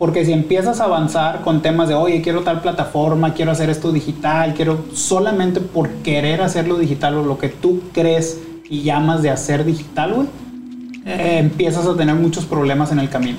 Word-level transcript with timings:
Porque 0.00 0.24
si 0.24 0.32
empiezas 0.32 0.80
a 0.80 0.84
avanzar 0.84 1.42
con 1.42 1.60
temas 1.60 1.90
de, 1.90 1.94
oye, 1.94 2.22
quiero 2.22 2.40
tal 2.40 2.62
plataforma, 2.62 3.34
quiero 3.34 3.50
hacer 3.50 3.68
esto 3.68 3.92
digital, 3.92 4.54
quiero 4.54 4.86
solamente 4.94 5.60
por 5.60 5.90
querer 5.96 6.40
hacerlo 6.40 6.78
digital 6.78 7.16
o 7.16 7.22
lo 7.22 7.36
que 7.36 7.50
tú 7.50 7.82
crees 7.92 8.40
y 8.70 8.80
llamas 8.80 9.20
de 9.20 9.28
hacer 9.28 9.62
digital, 9.62 10.14
güey, 10.14 10.26
eh, 11.04 11.36
empiezas 11.40 11.86
a 11.86 11.94
tener 11.98 12.14
muchos 12.14 12.46
problemas 12.46 12.90
en 12.92 12.98
el 12.98 13.10
camino. 13.10 13.36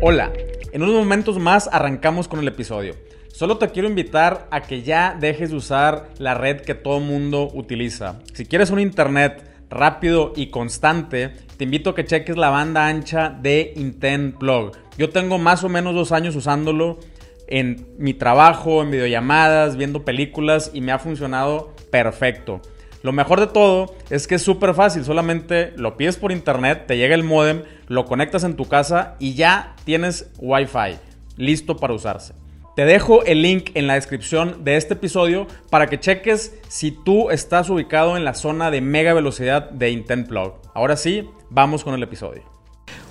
Hola, 0.00 0.32
en 0.72 0.82
unos 0.82 0.94
momentos 0.94 1.38
más 1.38 1.68
arrancamos 1.70 2.28
con 2.28 2.40
el 2.40 2.48
episodio. 2.48 2.94
Solo 3.38 3.56
te 3.56 3.68
quiero 3.68 3.86
invitar 3.86 4.48
a 4.50 4.62
que 4.62 4.82
ya 4.82 5.16
dejes 5.16 5.50
de 5.50 5.56
usar 5.56 6.08
la 6.18 6.34
red 6.34 6.62
que 6.62 6.74
todo 6.74 6.98
mundo 6.98 7.48
utiliza. 7.54 8.18
Si 8.34 8.44
quieres 8.44 8.70
un 8.70 8.80
internet 8.80 9.48
rápido 9.70 10.32
y 10.34 10.48
constante, 10.48 11.34
te 11.56 11.62
invito 11.62 11.90
a 11.90 11.94
que 11.94 12.04
cheques 12.04 12.36
la 12.36 12.50
banda 12.50 12.88
ancha 12.88 13.30
de 13.30 13.74
Intent 13.76 14.36
Plug. 14.38 14.72
Yo 14.98 15.10
tengo 15.10 15.38
más 15.38 15.62
o 15.62 15.68
menos 15.68 15.94
dos 15.94 16.10
años 16.10 16.34
usándolo 16.34 16.98
en 17.46 17.86
mi 17.96 18.12
trabajo, 18.12 18.82
en 18.82 18.90
videollamadas, 18.90 19.76
viendo 19.76 20.04
películas 20.04 20.72
y 20.74 20.80
me 20.80 20.90
ha 20.90 20.98
funcionado 20.98 21.76
perfecto. 21.92 22.60
Lo 23.04 23.12
mejor 23.12 23.38
de 23.38 23.46
todo 23.46 23.94
es 24.10 24.26
que 24.26 24.34
es 24.34 24.42
súper 24.42 24.74
fácil, 24.74 25.04
solamente 25.04 25.72
lo 25.76 25.96
pides 25.96 26.16
por 26.16 26.32
internet, 26.32 26.86
te 26.88 26.96
llega 26.96 27.14
el 27.14 27.22
modem, 27.22 27.62
lo 27.86 28.04
conectas 28.04 28.42
en 28.42 28.56
tu 28.56 28.64
casa 28.64 29.14
y 29.20 29.34
ya 29.34 29.76
tienes 29.84 30.28
Wi-Fi 30.38 30.96
listo 31.36 31.76
para 31.76 31.94
usarse. 31.94 32.34
Te 32.78 32.84
dejo 32.84 33.24
el 33.24 33.42
link 33.42 33.72
en 33.74 33.88
la 33.88 33.94
descripción 33.94 34.62
de 34.62 34.76
este 34.76 34.94
episodio 34.94 35.48
para 35.68 35.88
que 35.88 35.98
cheques 35.98 36.54
si 36.68 36.92
tú 36.92 37.28
estás 37.30 37.68
ubicado 37.70 38.16
en 38.16 38.24
la 38.24 38.34
zona 38.34 38.70
de 38.70 38.80
mega 38.80 39.12
velocidad 39.14 39.68
de 39.70 39.90
Intent 39.90 40.28
Plug. 40.28 40.52
Ahora 40.74 40.96
sí, 40.96 41.28
vamos 41.50 41.82
con 41.82 41.94
el 41.94 42.04
episodio. 42.04 42.42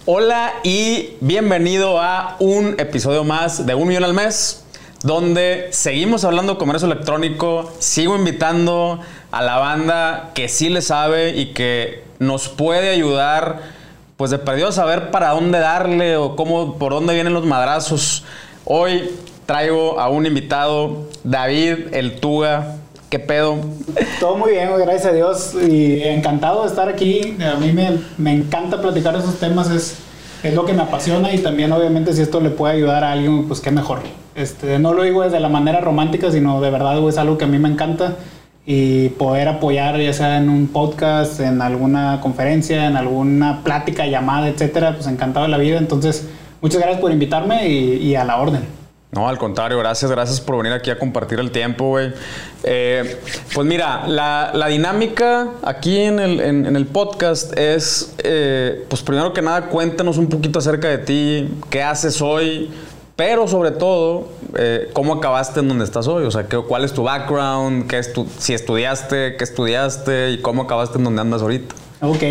Hola 0.06 0.54
y 0.64 1.18
bienvenido 1.20 2.00
a 2.00 2.38
un 2.40 2.80
episodio 2.80 3.26
más 3.26 3.66
de 3.66 3.76
Un 3.76 3.90
Millón 3.90 4.06
al 4.06 4.14
Mes, 4.14 4.66
donde 5.04 5.68
seguimos 5.72 6.24
hablando 6.24 6.54
de 6.54 6.60
comercio 6.60 6.90
electrónico, 6.90 7.70
sigo 7.80 8.16
invitando 8.16 9.02
a 9.32 9.42
la 9.42 9.58
banda 9.58 10.32
que 10.34 10.48
sí 10.48 10.70
le 10.70 10.82
sabe 10.82 11.36
y 11.36 11.48
que 11.48 12.06
nos 12.20 12.48
puede 12.48 12.88
ayudar, 12.90 13.64
pues 14.16 14.32
de 14.32 14.38
perdido 14.38 14.72
saber 14.72 15.12
para 15.12 15.32
dónde 15.32 15.60
darle 15.60 16.16
o 16.16 16.38
cómo, 16.38 16.78
por 16.78 16.94
dónde 16.94 17.14
vienen 17.14 17.34
los 17.34 17.46
madrazos. 17.46 18.24
Hoy 18.64 19.10
traigo 19.48 20.00
a 20.00 20.10
un 20.10 20.28
invitado, 20.28 21.08
David 21.24 21.94
El 21.94 22.20
Tuga. 22.20 22.76
¿Qué 23.10 23.18
pedo? 23.18 23.56
Todo 24.20 24.36
muy 24.38 24.52
bien, 24.52 24.70
gracias 24.78 25.06
a 25.06 25.14
Dios. 25.14 25.56
Y 25.56 26.04
encantado 26.04 26.64
de 26.64 26.68
estar 26.68 26.90
aquí. 26.90 27.38
A 27.42 27.56
mí 27.56 27.72
me, 27.72 27.98
me 28.18 28.34
encanta 28.34 28.82
platicar 28.82 29.16
esos 29.16 29.40
temas, 29.40 29.72
es, 29.72 30.00
es 30.44 30.54
lo 30.54 30.66
que 30.66 30.74
me 30.74 30.84
apasiona 30.84 31.34
y 31.34 31.40
también 31.40 31.72
obviamente 31.72 32.14
si 32.14 32.22
esto 32.22 32.42
le 32.42 32.50
puede 32.50 32.76
ayudar 32.76 33.06
a 33.06 33.14
alguien, 33.14 33.48
pues 33.48 33.62
qué 33.62 33.72
mejor. 33.72 34.00
Este, 34.36 34.78
no 34.78 34.94
lo 34.94 35.04
digo 35.04 35.24
desde 35.24 35.40
la 35.40 35.50
manera 35.50 35.80
romántica, 35.80 36.30
sino 36.30 36.60
de 36.60 36.70
verdad 36.70 37.00
es 37.08 37.18
algo 37.18 37.38
que 37.38 37.46
a 37.46 37.48
mí 37.48 37.58
me 37.58 37.70
encanta 37.70 38.18
y 38.66 39.08
poder 39.10 39.48
apoyar 39.48 39.98
ya 39.98 40.12
sea 40.12 40.38
en 40.38 40.50
un 40.50 40.68
podcast, 40.68 41.40
en 41.40 41.62
alguna 41.62 42.20
conferencia, 42.20 42.86
en 42.86 42.98
alguna 42.98 43.64
plática, 43.64 44.06
llamada, 44.08 44.50
etcétera, 44.50 44.96
pues 44.96 45.08
encantado 45.08 45.46
de 45.46 45.52
la 45.52 45.58
vida. 45.58 45.78
Entonces, 45.78 46.28
muchas 46.62 46.82
gracias 46.82 47.00
por 47.00 47.14
invitarme 47.14 47.70
y, 47.70 48.10
y 48.10 48.16
a 48.16 48.26
la 48.26 48.42
orden. 48.42 48.87
No, 49.12 49.30
al 49.30 49.38
contrario, 49.38 49.78
gracias, 49.80 50.12
gracias 50.12 50.42
por 50.42 50.58
venir 50.58 50.74
aquí 50.74 50.90
a 50.92 51.00
compartir 51.00 51.40
el 51.40 51.50
tiempo, 51.50 51.90
güey. 51.90 52.12
Eh, 52.64 53.20
pues 53.54 53.66
mira, 53.66 54.06
la, 54.08 54.68
dinámica 54.68 55.48
aquí 55.64 55.98
en 55.98 56.20
el, 56.20 56.86
podcast 56.88 57.58
es, 57.58 58.14
eh, 58.20 58.86
pues 58.90 59.02
primero 59.02 59.32
que 59.32 59.42
nada, 59.42 59.68
cuéntanos 59.70 60.18
un 60.18 60.28
poquito 60.28 60.60
acerca 60.60 60.90
de 60.90 60.98
ti, 60.98 61.50
qué 61.70 61.82
haces 61.84 62.22
hoy, 62.22 62.70
pero 63.16 63.48
sobre 63.48 63.72
todo, 63.72 64.28
eh, 64.56 64.90
cómo 64.92 65.14
acabaste 65.14 65.62
en 65.62 65.70
donde 65.70 65.86
estás 65.86 66.08
hoy, 66.08 66.26
o 66.26 66.32
sea, 66.32 66.46
cuál 66.46 66.84
es 66.84 66.92
tu 66.92 67.04
background, 67.04 67.88
qué 67.88 68.00
estu 68.00 68.28
si 68.38 68.54
estudiaste, 68.54 69.38
qué 69.38 69.44
estudiaste 69.44 70.32
y 70.32 70.42
cómo 70.42 70.64
acabaste 70.64 70.98
en 70.98 71.06
donde 71.06 71.22
andas 71.22 71.42
ahorita. 71.42 71.74
Ok. 72.02 72.24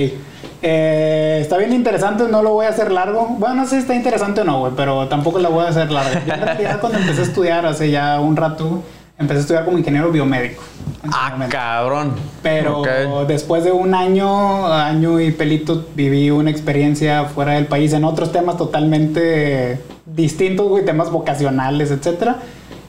Eh, 0.69 1.39
está 1.43 1.59
bien 1.59 1.73
interesante, 1.73 2.25
no 2.29 2.43
lo 2.43 2.51
voy 2.51 2.67
a 2.67 2.71
hacer 2.71 2.91
largo. 2.91 3.37
Bueno, 3.39 3.55
no 3.55 3.65
sé 3.67 3.77
si 3.77 3.77
está 3.83 3.95
interesante 3.95 4.41
o 4.41 4.45
no, 4.45 4.59
güey, 4.59 4.73
pero 4.75 5.07
tampoco 5.07 5.39
lo 5.39 5.53
voy 5.53 5.65
a 5.65 5.69
hacer 5.69 5.93
largo. 5.93 6.19
Yo 6.27 6.35
en 6.35 6.41
realidad 6.41 6.81
cuando 6.81 6.99
empecé 6.99 7.21
a 7.21 7.25
estudiar 7.25 7.67
hace 7.67 7.89
ya 7.93 8.19
un 8.19 8.35
rato, 8.35 8.83
empecé 9.17 9.39
a 9.39 9.41
estudiar 9.43 9.65
como 9.65 9.79
ingeniero 9.79 10.11
biomédico. 10.11 10.65
Ah, 11.13 11.37
cabrón. 11.49 12.15
Pero 12.43 12.83
después 13.29 13.63
de 13.63 13.71
un 13.71 13.95
año, 13.95 14.67
año 14.67 15.21
y 15.21 15.31
pelito, 15.31 15.87
viví 15.95 16.33
una 16.33 16.51
experiencia 16.51 17.27
fuera 17.27 17.53
del 17.53 17.67
país 17.67 17.93
en 17.93 18.03
otros 18.03 18.33
temas 18.33 18.57
totalmente 18.57 19.81
distintos, 20.05 20.69
güey, 20.69 20.85
temas 20.85 21.13
vocacionales, 21.13 21.93
etcétera. 21.93 22.39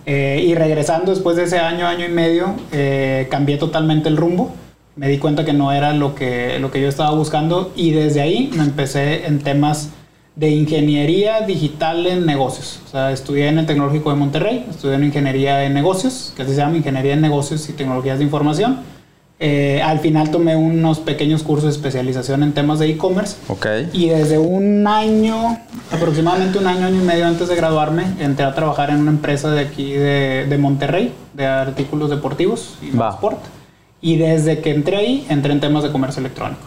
Eh, 0.07 0.43
y 0.47 0.55
regresando 0.55 1.11
después 1.11 1.37
de 1.37 1.43
ese 1.43 1.59
año, 1.59 1.85
año 1.85 2.05
y 2.05 2.09
medio, 2.09 2.55
eh, 2.71 3.27
cambié 3.29 3.57
totalmente 3.57 4.09
el 4.09 4.17
rumbo 4.17 4.51
me 4.97 5.07
di 5.07 5.19
cuenta 5.19 5.45
que 5.45 5.53
no 5.53 5.71
era 5.71 5.93
lo 5.93 6.15
que, 6.15 6.57
lo 6.59 6.71
que 6.71 6.81
yo 6.81 6.89
estaba 6.89 7.11
buscando 7.11 7.71
y 7.75 7.91
desde 7.91 8.21
ahí 8.21 8.51
me 8.55 8.63
empecé 8.63 9.27
en 9.27 9.39
temas 9.39 9.91
de 10.35 10.49
ingeniería 10.49 11.41
digital 11.41 12.05
en 12.05 12.25
negocios. 12.25 12.79
O 12.85 12.89
sea, 12.91 13.11
estudié 13.11 13.47
en 13.47 13.59
el 13.59 13.65
Tecnológico 13.65 14.09
de 14.09 14.17
Monterrey, 14.17 14.65
estudié 14.69 14.95
en 14.95 15.05
ingeniería 15.05 15.63
en 15.63 15.73
negocios, 15.73 16.33
que 16.35 16.45
se 16.45 16.55
llama 16.55 16.77
Ingeniería 16.77 17.13
en 17.13 17.21
Negocios 17.21 17.67
y 17.69 17.73
Tecnologías 17.73 18.19
de 18.19 18.25
Información. 18.25 18.79
Eh, 19.39 19.81
al 19.83 19.99
final 19.99 20.31
tomé 20.31 20.55
unos 20.55 20.99
pequeños 20.99 21.43
cursos 21.43 21.65
de 21.65 21.71
especialización 21.71 22.41
en 22.41 22.53
temas 22.53 22.79
de 22.79 22.89
e-commerce. 22.89 23.37
Okay. 23.47 23.89
Y 23.93 24.09
desde 24.09 24.39
un 24.39 24.85
año, 24.87 25.59
aproximadamente 25.91 26.57
un 26.57 26.67
año, 26.67 26.87
año 26.87 27.01
y 27.01 27.05
medio 27.05 27.27
antes 27.27 27.47
de 27.47 27.55
graduarme, 27.55 28.03
entré 28.19 28.45
a 28.45 28.53
trabajar 28.55 28.89
en 28.89 28.97
una 28.97 29.11
empresa 29.11 29.51
de 29.51 29.61
aquí 29.61 29.91
de, 29.91 30.45
de 30.47 30.57
Monterrey, 30.57 31.13
de 31.33 31.45
artículos 31.45 32.09
deportivos 32.09 32.75
y 32.81 32.91
transporte. 32.91 33.56
Y 34.01 34.17
desde 34.17 34.59
que 34.59 34.71
entré 34.71 34.97
ahí, 34.97 35.25
entré 35.29 35.51
en 35.53 35.59
temas 35.59 35.83
de 35.83 35.91
comercio 35.91 36.19
electrónico. 36.19 36.61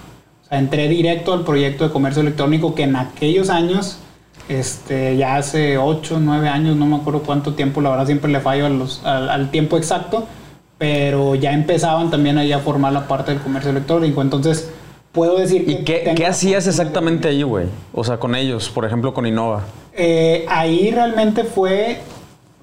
O 0.45 0.49
sea, 0.49 0.59
entré 0.59 0.89
directo 0.89 1.33
al 1.33 1.45
proyecto 1.45 1.85
de 1.85 1.91
comercio 1.91 2.23
electrónico 2.23 2.75
que 2.75 2.83
en 2.83 2.97
aquellos 2.97 3.51
años, 3.51 3.99
este, 4.49 5.17
ya 5.17 5.37
hace 5.37 5.79
8, 5.79 6.19
9 6.21 6.49
años, 6.49 6.77
no 6.77 6.87
me 6.87 6.97
acuerdo 6.97 7.23
cuánto 7.23 7.55
tiempo, 7.55 7.81
la 7.81 7.91
verdad 7.91 8.07
siempre 8.07 8.31
le 8.31 8.41
fallo 8.41 8.67
al, 9.05 9.51
tiempo 9.51 9.77
exacto, 9.77 10.27
pero 10.77 11.37
ya 11.37 11.53
empezaban 11.53 12.11
también 12.11 12.37
ahí 12.39 12.53
a 12.53 12.59
formar 12.59 12.93
la 12.93 13.07
parte 13.07 13.33
del 13.33 13.41
comercio 13.41 13.71
electrónico. 13.71 14.23
Entonces, 14.23 14.71
puedo 15.13 15.39
decir 15.39 15.65
que... 15.67 15.73
¿Y 15.73 15.85
qué, 15.85 16.13
qué 16.17 16.27
hacías 16.27 16.67
exactamente 16.67 17.29
ahí, 17.29 17.43
güey? 17.43 17.67
O 17.93 18.03
sea, 18.03 18.19
con 18.19 18.35
ellos, 18.35 18.71
por 18.71 18.85
ejemplo, 18.85 19.15
con 19.15 19.27
Innova. 19.27 19.65
Eh, 19.93 20.47
ahí 20.49 20.91
realmente 20.91 21.45
fue, 21.45 22.01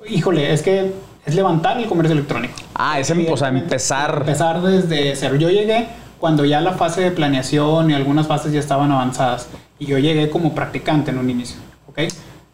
híjole, 0.10 0.52
es 0.52 0.62
que 0.62 0.92
es 1.28 1.36
levantar 1.36 1.78
el 1.78 1.88
comercio 1.88 2.14
electrónico. 2.14 2.54
Ah, 2.74 3.00
es 3.00 3.10
em, 3.10 3.26
o 3.30 3.36
sea, 3.36 3.50
empezar. 3.50 4.20
Empezar 4.22 4.62
desde 4.62 5.14
cero. 5.16 5.36
Yo 5.36 5.50
llegué 5.50 5.88
cuando 6.20 6.46
ya 6.46 6.62
la 6.62 6.72
fase 6.72 7.02
de 7.02 7.12
planeación 7.12 7.92
y 7.92 7.94
algunas 7.94 8.28
fases 8.28 8.54
ya 8.54 8.62
estaban 8.62 8.92
avanzadas. 8.92 9.50
Y 9.78 9.86
yo 9.86 9.98
llegué 10.00 10.30
como 10.30 10.56
practicante 10.56 11.12
en 11.12 11.18
un 11.18 11.30
inicio. 11.30 11.58
¿ok? 11.90 12.00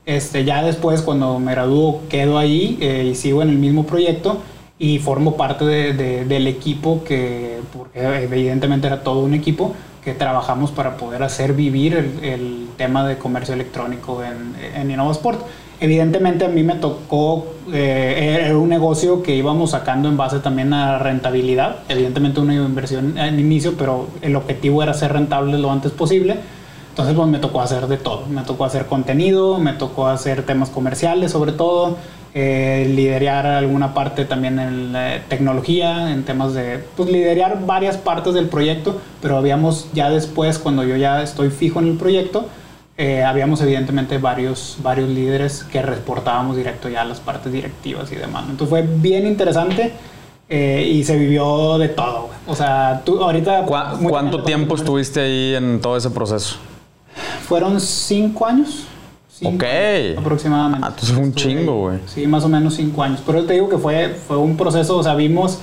Este, 0.05 0.43
ya 0.43 0.63
después, 0.63 1.03
cuando 1.03 1.39
me 1.39 1.51
gradúo, 1.51 2.01
quedo 2.09 2.39
ahí 2.39 2.77
eh, 2.81 3.09
y 3.11 3.15
sigo 3.15 3.43
en 3.43 3.49
el 3.49 3.57
mismo 3.57 3.85
proyecto 3.85 4.41
y 4.79 4.97
formo 4.97 5.37
parte 5.37 5.65
de, 5.65 6.25
del 6.25 6.47
equipo 6.47 7.03
que, 7.03 7.59
porque 7.71 8.23
evidentemente 8.23 8.87
era 8.87 9.03
todo 9.03 9.19
un 9.19 9.35
equipo, 9.35 9.73
que 10.03 10.13
trabajamos 10.13 10.71
para 10.71 10.97
poder 10.97 11.23
hacer 11.23 11.53
vivir 11.53 11.93
el, 11.93 12.23
el 12.23 12.67
tema 12.75 13.07
de 13.07 13.17
comercio 13.17 13.53
electrónico 13.53 14.21
en, 14.23 14.55
en 14.75 14.91
InnovaSport. 14.91 15.45
Evidentemente 15.79 16.45
a 16.45 16.47
mí 16.47 16.63
me 16.63 16.75
tocó, 16.75 17.47
eh, 17.71 18.41
era 18.45 18.57
un 18.57 18.69
negocio 18.69 19.21
que 19.21 19.35
íbamos 19.35 19.71
sacando 19.71 20.07
en 20.07 20.15
base 20.17 20.39
también 20.39 20.73
a 20.73 20.97
rentabilidad, 20.97 21.77
evidentemente 21.89 22.39
una 22.39 22.53
inversión 22.55 23.17
en 23.17 23.39
inicio, 23.39 23.75
pero 23.77 24.07
el 24.21 24.35
objetivo 24.35 24.81
era 24.81 24.93
ser 24.93 25.13
rentable 25.13 25.57
lo 25.57 25.71
antes 25.71 25.91
posible. 25.91 26.37
Entonces 26.89 27.15
pues 27.15 27.27
me 27.27 27.39
tocó 27.39 27.59
hacer 27.59 27.87
de 27.87 27.97
todo, 27.97 28.27
me 28.27 28.43
tocó 28.43 28.65
hacer 28.65 28.85
contenido, 28.85 29.57
me 29.57 29.73
tocó 29.73 30.07
hacer 30.07 30.43
temas 30.43 30.69
comerciales 30.69 31.31
sobre 31.31 31.51
todo, 31.51 31.97
eh, 32.35 32.91
liderar 32.95 33.47
alguna 33.47 33.95
parte 33.95 34.25
también 34.25 34.59
en 34.59 34.93
la 34.93 35.19
tecnología, 35.27 36.11
en 36.11 36.23
temas 36.23 36.53
de, 36.53 36.83
pues 36.95 37.09
liderar 37.09 37.65
varias 37.65 37.97
partes 37.97 38.35
del 38.35 38.47
proyecto, 38.47 39.01
pero 39.21 39.37
habíamos 39.37 39.87
ya 39.93 40.09
después, 40.11 40.59
cuando 40.59 40.83
yo 40.83 40.95
ya 40.95 41.23
estoy 41.23 41.49
fijo 41.49 41.79
en 41.79 41.87
el 41.87 41.97
proyecto, 41.97 42.47
eh, 42.95 43.23
habíamos 43.23 43.59
evidentemente 43.61 44.19
varios, 44.19 44.77
varios 44.83 45.09
líderes 45.09 45.63
que 45.63 45.81
reportábamos 45.81 46.55
directo 46.55 46.89
ya 46.89 47.01
a 47.01 47.05
las 47.05 47.19
partes 47.19 47.51
directivas 47.51 48.11
y 48.11 48.15
demás. 48.15 48.45
Entonces 48.49 48.69
fue 48.69 48.81
bien 48.83 49.25
interesante 49.25 49.91
eh, 50.47 50.87
y 50.87 51.03
se 51.03 51.17
vivió 51.17 51.79
de 51.79 51.89
todo. 51.89 52.29
O 52.45 52.55
sea, 52.55 53.01
tú 53.03 53.19
ahorita... 53.23 53.65
¿Cuánto 53.65 54.43
tiempo 54.43 54.75
estuviste 54.75 55.21
ahí 55.21 55.55
en 55.55 55.81
todo 55.81 55.97
ese 55.97 56.11
proceso? 56.11 56.57
Fueron 57.47 57.81
cinco 57.81 58.45
años. 58.45 58.85
ok. 59.43 59.63
aproximadamente. 60.19 60.85
Ah, 60.85 60.89
entonces 60.89 61.15
fue 61.15 61.23
un 61.23 61.33
chingo, 61.33 61.79
güey. 61.79 61.99
Sí, 62.05 62.27
más 62.27 62.43
o 62.43 62.49
menos 62.49 62.75
cinco 62.75 63.01
años. 63.01 63.21
Pero 63.25 63.43
te 63.45 63.53
digo 63.53 63.69
que 63.69 63.79
fue, 63.79 64.09
fue 64.09 64.37
un 64.37 64.55
proceso, 64.55 64.97
o 64.97 65.03
sea, 65.03 65.15
vimos 65.15 65.59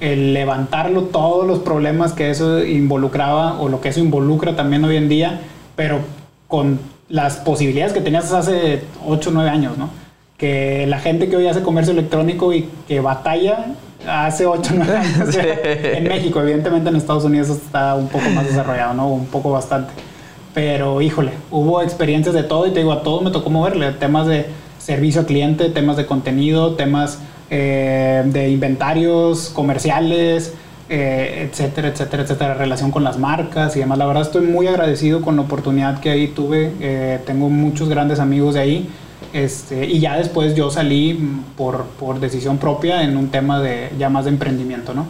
el 0.00 0.32
levantarlo, 0.32 1.02
todos 1.02 1.46
los 1.46 1.58
problemas 1.58 2.14
que 2.14 2.30
eso 2.30 2.64
involucraba 2.64 3.60
o 3.60 3.68
lo 3.68 3.82
que 3.82 3.90
eso 3.90 4.00
involucra 4.00 4.56
también 4.56 4.82
hoy 4.82 4.96
en 4.96 5.10
día, 5.10 5.42
pero 5.76 5.98
con 6.50 6.80
las 7.08 7.36
posibilidades 7.36 7.94
que 7.94 8.00
tenías 8.00 8.30
hace 8.32 8.82
8 9.06 9.30
o 9.30 9.32
9 9.32 9.48
años, 9.48 9.78
¿no? 9.78 9.88
Que 10.36 10.86
la 10.86 10.98
gente 10.98 11.28
que 11.30 11.36
hoy 11.36 11.46
hace 11.46 11.62
comercio 11.62 11.92
electrónico 11.92 12.52
y 12.52 12.68
que 12.86 13.00
batalla 13.00 13.66
hace 14.06 14.46
8 14.46 14.70
o 14.74 14.76
9 14.76 14.96
años 14.96 15.36
en 15.36 16.04
México, 16.04 16.40
evidentemente 16.40 16.90
en 16.90 16.96
Estados 16.96 17.24
Unidos 17.24 17.48
está 17.48 17.94
un 17.94 18.08
poco 18.08 18.28
más 18.30 18.46
desarrollado, 18.46 18.94
¿no? 18.94 19.08
Un 19.08 19.26
poco 19.26 19.52
bastante. 19.52 19.92
Pero 20.52 21.00
híjole, 21.00 21.30
hubo 21.50 21.80
experiencias 21.80 22.34
de 22.34 22.42
todo 22.42 22.66
y 22.66 22.72
te 22.72 22.80
digo, 22.80 22.92
a 22.92 23.02
todos 23.02 23.22
me 23.22 23.30
tocó 23.30 23.48
moverle, 23.50 23.92
temas 23.92 24.26
de 24.26 24.46
servicio 24.78 25.20
al 25.20 25.26
cliente, 25.26 25.70
temas 25.70 25.96
de 25.96 26.06
contenido, 26.06 26.74
temas 26.74 27.20
eh, 27.50 28.24
de 28.26 28.50
inventarios 28.50 29.50
comerciales, 29.50 30.54
eh, 30.92 31.48
etcétera, 31.48 31.86
etcétera, 31.86 32.24
etcétera, 32.24 32.54
relación 32.54 32.90
con 32.90 33.04
las 33.04 33.16
marcas 33.16 33.76
y 33.76 33.78
demás. 33.78 33.96
La 33.96 34.06
verdad 34.06 34.24
estoy 34.24 34.44
muy 34.44 34.66
agradecido 34.66 35.22
con 35.22 35.36
la 35.36 35.42
oportunidad 35.42 36.00
que 36.00 36.10
ahí 36.10 36.26
tuve. 36.26 36.72
Eh, 36.80 37.20
tengo 37.24 37.48
muchos 37.48 37.88
grandes 37.88 38.18
amigos 38.18 38.54
de 38.54 38.60
ahí. 38.60 38.88
Este, 39.32 39.86
y 39.86 40.00
ya 40.00 40.16
después 40.16 40.56
yo 40.56 40.68
salí 40.68 41.16
por, 41.56 41.84
por, 41.84 42.18
decisión 42.18 42.58
propia 42.58 43.04
en 43.04 43.16
un 43.16 43.28
tema 43.28 43.60
de 43.60 43.92
ya 44.00 44.08
más 44.08 44.24
de 44.24 44.32
emprendimiento, 44.32 44.92
¿no? 44.92 45.06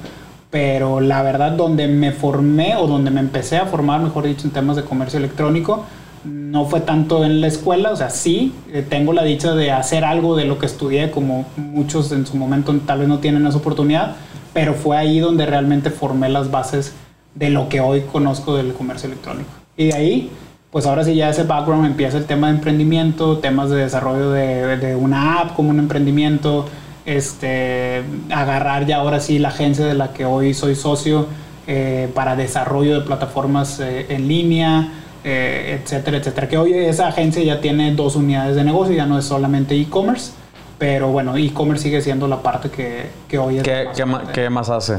Pero 0.50 1.00
la 1.00 1.22
verdad 1.22 1.52
donde 1.52 1.88
me 1.88 2.12
formé 2.12 2.76
o 2.76 2.86
donde 2.86 3.10
me 3.10 3.20
empecé 3.20 3.56
a 3.56 3.64
formar, 3.64 4.02
mejor 4.02 4.26
dicho, 4.26 4.46
en 4.46 4.50
temas 4.50 4.76
de 4.76 4.84
comercio 4.84 5.18
electrónico, 5.18 5.86
no 6.24 6.66
fue 6.66 6.80
tanto 6.80 7.24
en 7.24 7.40
la 7.40 7.46
escuela, 7.46 7.90
o 7.90 7.96
sea, 7.96 8.10
sí, 8.10 8.52
eh, 8.70 8.84
tengo 8.86 9.14
la 9.14 9.24
dicha 9.24 9.54
de 9.54 9.70
hacer 9.70 10.04
algo 10.04 10.36
de 10.36 10.44
lo 10.44 10.58
que 10.58 10.66
estudié, 10.66 11.10
como 11.10 11.46
muchos 11.56 12.12
en 12.12 12.26
su 12.26 12.36
momento 12.36 12.74
tal 12.84 12.98
vez 12.98 13.08
no 13.08 13.20
tienen 13.20 13.46
esa 13.46 13.56
oportunidad, 13.56 14.16
pero 14.52 14.74
fue 14.74 14.96
ahí 14.96 15.20
donde 15.20 15.46
realmente 15.46 15.90
formé 15.90 16.28
las 16.28 16.50
bases 16.50 16.94
de 17.34 17.50
lo 17.50 17.68
que 17.68 17.80
hoy 17.80 18.02
conozco 18.02 18.56
del 18.56 18.72
comercio 18.72 19.06
electrónico. 19.08 19.50
Y 19.76 19.86
de 19.86 19.94
ahí, 19.94 20.30
pues 20.70 20.86
ahora 20.86 21.04
sí 21.04 21.14
ya 21.14 21.30
ese 21.30 21.44
background 21.44 21.86
empieza 21.86 22.18
el 22.18 22.26
tema 22.26 22.48
de 22.48 22.54
emprendimiento, 22.54 23.38
temas 23.38 23.70
de 23.70 23.76
desarrollo 23.76 24.30
de, 24.30 24.76
de 24.76 24.96
una 24.96 25.40
app 25.40 25.54
como 25.54 25.70
un 25.70 25.78
emprendimiento, 25.78 26.66
este, 27.06 28.02
agarrar 28.30 28.86
ya 28.86 28.96
ahora 28.96 29.20
sí 29.20 29.38
la 29.38 29.48
agencia 29.48 29.86
de 29.86 29.94
la 29.94 30.12
que 30.12 30.24
hoy 30.24 30.54
soy 30.54 30.74
socio 30.74 31.26
eh, 31.66 32.08
para 32.14 32.36
desarrollo 32.36 33.00
de 33.00 33.06
plataformas 33.06 33.80
eh, 33.80 34.06
en 34.10 34.28
línea, 34.28 34.92
eh, 35.24 35.78
etcétera, 35.80 36.18
etcétera. 36.18 36.48
Que 36.48 36.58
hoy 36.58 36.72
esa 36.74 37.08
agencia 37.08 37.42
ya 37.42 37.60
tiene 37.60 37.94
dos 37.94 38.16
unidades 38.16 38.56
de 38.56 38.64
negocio, 38.64 38.94
ya 38.94 39.06
no 39.06 39.18
es 39.18 39.24
solamente 39.24 39.76
e-commerce, 39.76 40.32
pero 40.80 41.12
bueno, 41.12 41.36
e-commerce 41.36 41.84
sigue 41.84 42.00
siendo 42.00 42.26
la 42.26 42.42
parte 42.42 42.70
que, 42.70 43.10
que 43.28 43.38
hoy 43.38 43.58
es. 43.58 43.62
¿Qué, 43.62 44.06
más, 44.06 44.30
¿qué, 44.30 44.48
más 44.48 44.70
hace? 44.70 44.96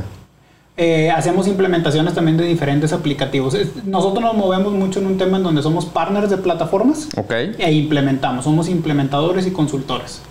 Eh, 0.78 1.10
hacemos 1.10 1.48
implementaciones 1.48 2.13
también 2.13 2.38
de 2.38 2.45
diferentes 2.45 2.94
aplicativos. 2.94 3.57
Nosotros 3.83 4.24
nos 4.24 4.36
movemos 4.36 4.74
mucho 4.74 5.00
en 5.00 5.07
un 5.07 5.18
tema 5.18 5.38
en 5.38 5.44
donde 5.44 5.63
somos 5.63 5.88
partners 5.88 6.30
de 6.30 6.38
plataformas 6.38 7.10
okay. 7.18 7.56
e 7.57 7.72
implementamos. 7.72 8.45
Somos 8.45 8.69
implementadores 8.69 9.48
y 9.48 9.51
consultores. 9.51 10.22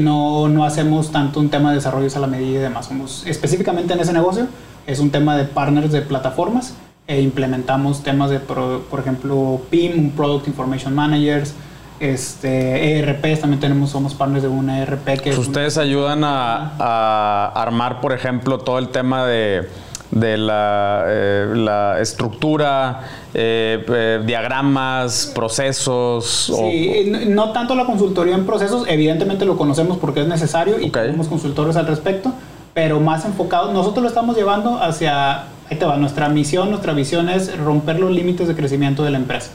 no, 0.00 0.48
no 0.48 0.64
hacemos 0.64 1.12
tanto 1.12 1.38
un 1.38 1.48
tema 1.48 1.70
de 1.70 1.76
desarrollos 1.76 2.16
a 2.16 2.18
la 2.18 2.26
medida 2.26 2.58
y 2.58 2.62
demás. 2.62 2.86
Somos 2.86 3.24
específicamente 3.24 3.94
en 3.94 4.00
ese 4.00 4.12
negocio, 4.12 4.48
es 4.88 4.98
un 4.98 5.10
tema 5.10 5.36
de 5.36 5.44
partners 5.44 5.92
de 5.92 6.02
plataformas 6.02 6.74
e 7.06 7.22
implementamos 7.22 8.02
temas 8.02 8.30
de, 8.30 8.40
por, 8.40 8.98
ejemplo, 8.98 9.62
PIM, 9.70 10.10
Product 10.10 10.48
Information 10.48 10.92
Managers, 10.92 11.54
este, 12.00 12.98
ERPs, 12.98 13.40
también 13.40 13.60
tenemos, 13.60 13.90
somos 13.90 14.14
partners 14.14 14.42
de 14.42 14.48
una 14.48 14.80
ERP 14.80 15.20
que... 15.20 15.30
Ustedes 15.30 15.78
ayudan 15.78 16.22
a, 16.24 17.52
armar, 17.54 18.00
por 18.00 18.12
ejemplo, 18.12 18.58
todo 18.58 18.78
el 18.78 18.88
tema 18.88 19.26
de, 19.26 19.68
la, 20.12 21.04
eh, 21.06 21.52
la, 21.54 22.00
estructura, 22.00 23.00
eh, 23.34 23.84
eh, 23.88 24.22
diagramas, 24.24 25.32
procesos. 25.34 26.52
Sí, 26.56 27.12
no 27.28 27.52
tanto 27.52 27.74
la 27.74 27.84
consultoría 27.84 28.34
en 28.34 28.46
procesos, 28.46 28.84
evidentemente 28.88 29.44
lo 29.44 29.56
conocemos 29.56 29.98
porque 29.98 30.22
es 30.22 30.28
necesario 30.28 30.80
y 30.80 30.90
tenemos 30.90 31.28
consultores 31.28 31.76
al 31.76 31.86
respecto, 31.86 32.32
pero 32.74 33.00
más 33.00 33.24
enfocado, 33.24 33.72
nosotros 33.72 34.02
lo 34.02 34.08
estamos 34.08 34.36
llevando 34.36 34.80
hacia 34.80 35.44
ahí 35.70 35.76
te 35.76 35.84
va, 35.84 35.96
nuestra 35.96 36.28
misión, 36.28 36.70
nuestra 36.70 36.92
visión 36.92 37.28
es 37.28 37.56
romper 37.58 38.00
los 38.00 38.10
límites 38.10 38.48
de 38.48 38.54
crecimiento 38.54 39.04
de 39.04 39.10
la 39.10 39.18
empresa. 39.18 39.50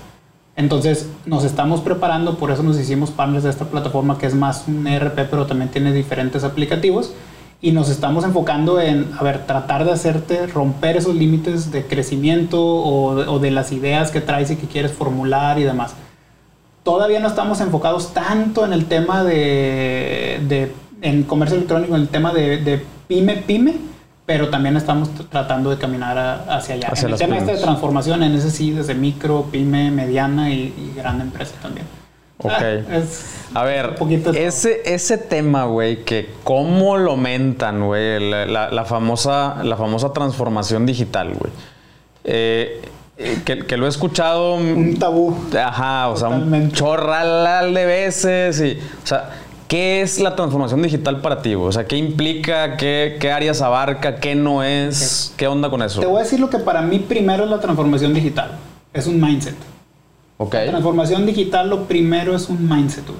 Entonces 0.55 1.09
nos 1.25 1.43
estamos 1.43 1.81
preparando, 1.81 2.37
por 2.37 2.51
eso 2.51 2.61
nos 2.61 2.79
hicimos 2.79 3.09
partners 3.09 3.43
de 3.43 3.49
esta 3.49 3.65
plataforma 3.65 4.17
que 4.17 4.27
es 4.27 4.35
más 4.35 4.65
un 4.67 4.85
ERP, 4.85 5.27
pero 5.29 5.47
también 5.47 5.71
tiene 5.71 5.91
diferentes 5.91 6.43
aplicativos. 6.43 7.13
Y 7.59 7.71
nos 7.71 7.89
estamos 7.89 8.25
enfocando 8.25 8.81
en, 8.81 9.09
a 9.17 9.23
ver, 9.23 9.45
tratar 9.45 9.85
de 9.85 9.91
hacerte 9.93 10.47
romper 10.47 10.97
esos 10.97 11.15
límites 11.15 11.71
de 11.71 11.85
crecimiento 11.85 12.61
o, 12.61 13.39
de 13.39 13.51
las 13.51 13.71
ideas 13.71 14.11
que 14.11 14.19
traes 14.19 14.51
y 14.51 14.57
que 14.57 14.67
quieres 14.67 14.91
formular 14.91 15.57
y 15.57 15.63
demás. 15.63 15.95
Todavía 16.83 17.21
no 17.21 17.29
estamos 17.29 17.61
enfocados 17.61 18.13
tanto 18.13 18.65
en 18.65 18.73
el 18.73 18.85
tema 18.85 19.23
de, 19.23 20.41
de 20.49 20.73
en 21.01 21.23
comercio 21.23 21.55
electrónico, 21.55 21.95
en 21.95 22.01
el 22.01 22.09
tema 22.09 22.33
de, 22.33 22.57
de 22.57 22.83
pyme, 23.07 23.37
pyme, 23.37 23.75
pero 24.25 24.49
también 24.49 24.77
estamos 24.77 25.09
tratando 25.29 25.69
de 25.69 25.77
caminar 25.77 26.45
hacia 26.47 26.75
allá. 26.75 26.91
en 26.95 27.11
el 27.11 27.17
tema 27.17 27.37
este 27.37 27.53
de 27.53 27.57
transformación, 27.57 28.23
en 28.23 28.33
ese 28.35 28.51
sí, 28.51 28.71
desde 28.71 28.95
micro, 28.95 29.47
pyme, 29.51 29.91
mediana 29.91 30.49
y, 30.49 30.93
grande 30.95 31.23
empresa 31.23 31.55
también. 31.61 31.85
Ok. 32.37 32.51
Ah, 32.51 33.61
a 33.61 33.63
ver, 33.63 33.95
ese, 34.35 34.81
ese 34.85 35.17
tema, 35.17 35.65
güey, 35.65 36.03
que 36.03 36.29
cómo 36.43 36.97
lo 36.97 37.15
mentan, 37.15 37.85
güey, 37.85 38.19
la, 38.19 38.85
famosa, 38.85 39.63
la 39.63 39.77
famosa 39.77 40.13
transformación 40.13 40.85
digital, 40.85 41.33
güey. 41.33 41.51
Eh, 42.23 42.81
eh, 43.17 43.41
que, 43.45 43.77
lo 43.77 43.85
he 43.85 43.89
escuchado. 43.89 44.55
Un 44.55 44.97
tabú. 44.97 45.37
Ajá, 45.57 46.09
o 46.09 46.17
sea, 46.17 46.29
un 46.29 46.71
chorral 46.71 47.73
de 47.73 47.85
veces. 47.85 48.59
Y, 48.61 48.79
o 49.03 49.07
sea, 49.07 49.29
¿Qué 49.73 50.03
es 50.03 50.19
la 50.19 50.35
transformación 50.35 50.83
digital 50.83 51.19
para 51.21 51.41
ti? 51.41 51.55
O 51.55 51.71
sea, 51.71 51.87
¿qué 51.87 51.97
implica? 51.97 52.77
¿Qué, 52.77 53.17
qué 53.19 53.31
áreas 53.31 53.59
abarca? 53.63 54.17
¿Qué 54.17 54.35
no 54.35 54.61
es? 54.61 55.33
¿Qué 55.35 55.47
onda 55.47 55.71
con 55.71 55.81
eso? 55.81 55.99
Te 55.99 56.05
voy 56.05 56.17
a 56.19 56.23
decir 56.23 56.39
lo 56.39 56.47
que 56.47 56.59
para 56.59 56.83
mí 56.83 56.99
primero 56.99 57.45
es 57.45 57.49
la 57.49 57.59
transformación 57.59 58.13
digital. 58.13 58.51
Es 58.93 59.07
un 59.07 59.19
mindset. 59.19 59.55
Ok. 60.37 60.53
La 60.53 60.67
transformación 60.67 61.25
digital 61.25 61.71
lo 61.71 61.85
primero 61.85 62.35
es 62.35 62.49
un 62.49 62.69
mindset, 62.69 63.07
güey. 63.07 63.17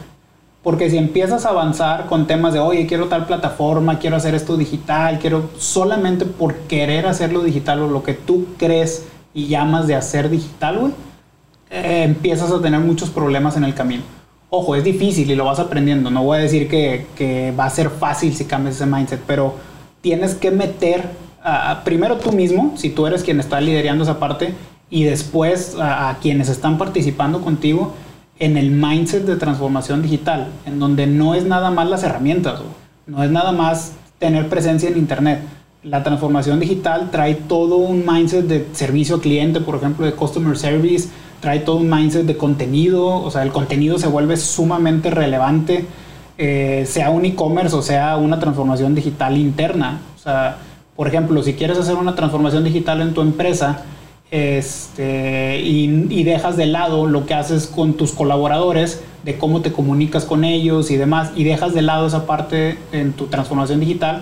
Porque 0.62 0.92
si 0.92 1.00
empiezas 1.00 1.48
a 1.48 1.50
avanzar 1.50 2.06
con 2.06 2.28
temas 2.28 2.54
de, 2.54 2.60
oye, 2.60 2.86
quiero 2.86 3.08
tal 3.08 3.26
plataforma, 3.26 3.98
quiero 3.98 4.18
hacer 4.18 4.36
esto 4.36 4.56
digital, 4.56 5.18
quiero 5.18 5.50
solamente 5.58 6.28
por 6.28 6.54
querer 6.54 7.08
hacerlo 7.08 7.42
digital 7.42 7.82
o 7.82 7.88
lo 7.88 8.04
que 8.04 8.14
tú 8.14 8.46
crees 8.60 9.08
y 9.34 9.48
llamas 9.48 9.88
de 9.88 9.96
hacer 9.96 10.30
digital, 10.30 10.78
güey, 10.78 10.92
eh, 11.72 12.04
empiezas 12.04 12.52
a 12.52 12.62
tener 12.62 12.80
muchos 12.80 13.10
problemas 13.10 13.58
en 13.58 13.64
el 13.64 13.74
camino. 13.74 14.04
Ojo, 14.56 14.76
es 14.76 14.84
difícil 14.84 15.32
y 15.32 15.36
lo 15.36 15.46
vas 15.46 15.58
aprendiendo. 15.58 16.12
No 16.12 16.24
voy 16.24 16.38
a 16.38 16.42
decir 16.42 16.68
que, 16.68 17.52
va 17.60 17.66
a 17.66 17.70
ser 17.72 17.90
fácil 17.90 18.36
si 18.36 18.46
cambias 18.46 18.76
ese 18.76 18.86
mindset, 18.86 19.20
pero 19.26 19.56
tienes 20.02 20.36
que 20.36 20.52
meter 20.52 21.10
primero 21.84 22.18
tú 22.18 22.32
mismo, 22.32 22.74
si 22.78 22.92
tú 22.92 23.08
eres 23.08 23.24
quien 23.24 23.40
está 23.40 23.60
liderando 23.60 24.04
esa 24.04 24.20
parte, 24.20 24.54
y 24.92 25.06
después 25.06 25.76
a, 25.80 26.16
quienes 26.22 26.50
están 26.50 26.78
participando 26.78 27.42
contigo 27.42 27.96
en 28.38 28.56
el 28.58 28.70
mindset 28.70 29.26
de 29.26 29.38
transformación 29.38 30.04
digital, 30.04 30.50
en 30.68 30.78
donde 30.78 31.08
no 31.08 31.34
es 31.34 31.46
nada 31.46 31.72
más 31.72 31.90
las 31.90 32.04
herramientas, 32.04 32.60
no 33.08 33.24
es 33.24 33.32
nada 33.32 33.54
más 33.54 33.94
tener 34.20 34.50
presencia 34.50 34.88
en 34.88 35.00
Internet. 35.00 35.40
La 35.82 36.04
transformación 36.04 36.60
digital 36.60 37.10
trae 37.10 37.34
todo 37.34 37.78
un 37.78 38.06
mindset 38.06 38.46
de 38.46 38.68
servicio 38.74 39.16
al 39.16 39.22
cliente, 39.22 39.62
por 39.62 39.78
ejemplo, 39.78 40.06
de 40.06 40.12
customer 40.12 40.56
service, 40.56 41.10
trae 41.44 41.60
todo 41.60 41.76
un 41.76 41.90
mindset 41.90 42.26
de 42.26 42.38
contenido, 42.38 43.06
o 43.06 43.30
sea, 43.30 43.44
el 43.44 43.52
contenido 43.52 44.00
se 44.00 44.08
vuelve 44.08 44.38
sumamente 44.38 45.12
relevante, 45.12 45.86
eh, 46.38 46.86
sea 46.88 47.10
un 47.10 47.26
e-commerce 47.26 47.76
o 47.76 47.82
sea 47.82 48.16
una 48.16 48.40
transformación 48.40 48.96
digital 48.96 49.38
interna. 49.38 50.00
O 50.16 50.20
sea, 50.20 50.56
por 50.96 51.10
ejemplo, 51.10 51.44
si 51.44 51.56
quieres 51.56 51.78
hacer 51.78 51.96
una 51.96 52.16
transformación 52.16 52.64
digital 52.64 53.02
en 53.02 53.14
tu 53.14 53.20
empresa 53.20 53.82
este, 54.32 55.60
y, 55.60 56.24
dejas 56.24 56.56
de 56.56 56.68
lado 56.68 57.08
lo 57.08 57.26
que 57.26 57.34
haces 57.34 57.68
con 57.68 57.96
tus 57.96 58.14
colaboradores, 58.14 59.04
de 59.26 59.38
cómo 59.38 59.60
te 59.60 59.74
comunicas 59.74 60.24
con 60.24 60.46
ellos 60.46 60.92
y 60.92 60.96
demás, 60.96 61.34
y 61.36 61.44
dejas 61.44 61.74
de 61.74 61.82
lado 61.82 62.08
esa 62.08 62.26
parte 62.26 62.78
en 62.94 63.12
tu 63.12 63.26
transformación 63.26 63.82
digital, 63.82 64.22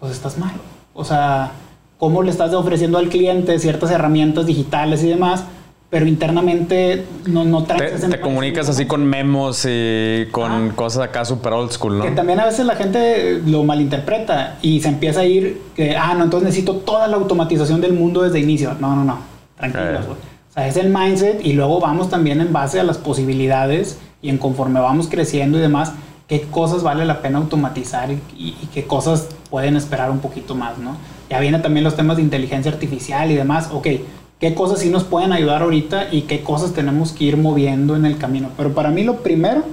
pues 0.00 0.12
estás 0.12 0.38
mal. 0.38 0.54
O 0.94 1.04
sea, 1.04 1.52
cómo 1.98 2.22
le 2.22 2.30
estás 2.30 2.54
ofreciendo 2.54 2.96
al 2.96 3.10
cliente 3.10 3.58
ciertas 3.58 3.90
herramientas 3.90 4.46
digitales 4.46 5.04
y 5.04 5.08
demás, 5.08 5.44
pero 5.90 6.06
internamente 6.06 7.04
no, 7.26 7.44
no 7.44 7.62
Te, 7.64 7.76
te 7.76 8.20
comunicas 8.20 8.68
así 8.68 8.86
con 8.86 9.06
memos 9.06 9.64
y 9.68 10.26
con 10.32 10.70
cosas 10.70 11.04
acá 11.04 11.24
super 11.24 11.52
old 11.52 11.70
school, 11.70 11.98
¿no? 11.98 12.04
Que 12.04 12.10
también 12.10 12.40
a 12.40 12.46
veces 12.46 12.66
la 12.66 12.74
gente 12.74 13.40
lo 13.46 13.62
malinterpreta 13.62 14.58
y 14.60 14.80
se 14.80 14.88
empieza 14.88 15.20
a 15.20 15.24
ir 15.24 15.60
que, 15.76 15.96
ah, 15.96 16.14
no, 16.14 16.24
entonces 16.24 16.48
necesito 16.48 16.76
toda 16.76 17.06
la 17.06 17.16
automatización 17.16 17.80
del 17.80 17.92
mundo 17.92 18.22
desde 18.22 18.40
inicio. 18.40 18.74
No, 18.80 18.96
no, 18.96 19.04
no. 19.04 19.18
Tranquilos, 19.56 19.86
eh. 19.86 20.06
güey. 20.06 20.18
O 20.50 20.54
sea, 20.54 20.66
es 20.66 20.76
el 20.76 20.88
mindset 20.88 21.44
y 21.44 21.52
luego 21.52 21.80
vamos 21.80 22.10
también 22.10 22.40
en 22.40 22.52
base 22.52 22.80
a 22.80 22.84
las 22.84 22.98
posibilidades 22.98 23.98
y 24.20 24.30
en 24.30 24.38
conforme 24.38 24.80
vamos 24.80 25.08
creciendo 25.08 25.58
y 25.58 25.60
demás, 25.60 25.92
qué 26.26 26.42
cosas 26.42 26.82
vale 26.82 27.04
la 27.04 27.22
pena 27.22 27.38
automatizar 27.38 28.10
y, 28.10 28.20
y 28.36 28.68
qué 28.72 28.84
cosas 28.84 29.28
pueden 29.50 29.76
esperar 29.76 30.10
un 30.10 30.20
poquito 30.20 30.54
más, 30.54 30.78
¿no? 30.78 30.96
ya 31.30 31.40
vienen 31.40 31.62
también 31.62 31.84
los 31.84 31.96
temas 31.96 32.16
de 32.16 32.22
inteligencia 32.22 32.70
artificial 32.70 33.30
y 33.30 33.34
demás, 33.34 33.68
ok, 33.72 33.86
qué 34.44 34.52
cosas 34.54 34.80
sí 34.80 34.90
nos 34.90 35.04
pueden 35.04 35.32
ayudar 35.32 35.62
ahorita 35.62 36.08
y 36.12 36.22
qué 36.22 36.42
cosas 36.42 36.74
tenemos 36.74 37.12
que 37.12 37.24
ir 37.24 37.38
moviendo 37.38 37.96
en 37.96 38.04
el 38.04 38.18
camino. 38.18 38.50
Pero 38.58 38.74
para 38.74 38.90
mí 38.90 39.02
lo 39.02 39.22
primero 39.22 39.64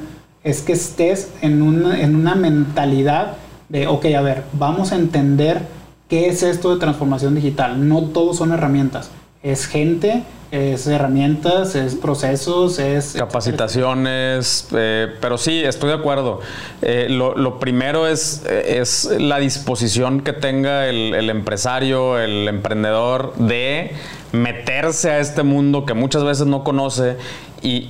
es 0.45 0.61
que 0.61 0.71
estés 0.71 1.29
en 1.41 1.61
una, 1.61 1.99
en 1.99 2.15
una 2.15 2.35
mentalidad 2.35 3.33
de, 3.67 3.87
ok, 3.87 4.05
a 4.17 4.21
ver, 4.21 4.45
vamos 4.53 4.93
a 4.93 4.95
entender 4.95 5.63
qué 6.07 6.29
es 6.29 6.41
esto 6.41 6.73
de 6.73 6.79
transformación 6.79 7.35
digital. 7.35 7.85
No 7.89 8.03
todos 8.03 8.37
son 8.37 8.53
herramientas, 8.53 9.11
es 9.43 9.65
gente, 9.65 10.23
es 10.51 10.85
herramientas, 10.85 11.75
es 11.75 11.95
procesos, 11.95 12.77
es... 12.77 13.13
Capacitaciones, 13.13 14.67
eh, 14.73 15.07
pero 15.21 15.37
sí, 15.37 15.63
estoy 15.63 15.89
de 15.89 15.95
acuerdo. 15.95 16.41
Eh, 16.81 17.07
lo, 17.09 17.59
primero 17.59 18.05
es, 18.07 18.43
es 18.45 19.09
la 19.17 19.39
disposición 19.39 20.21
que 20.21 20.33
tenga 20.33 20.87
el, 20.87 21.29
empresario, 21.29 22.19
el 22.19 22.47
emprendedor 22.49 23.33
de 23.37 23.93
meterse 24.33 25.11
a 25.11 25.19
este 25.19 25.43
mundo 25.43 25.85
que 25.85 25.93
muchas 25.93 26.23
veces 26.23 26.47
no 26.47 26.63
conoce 26.63 27.15
y, 27.61 27.89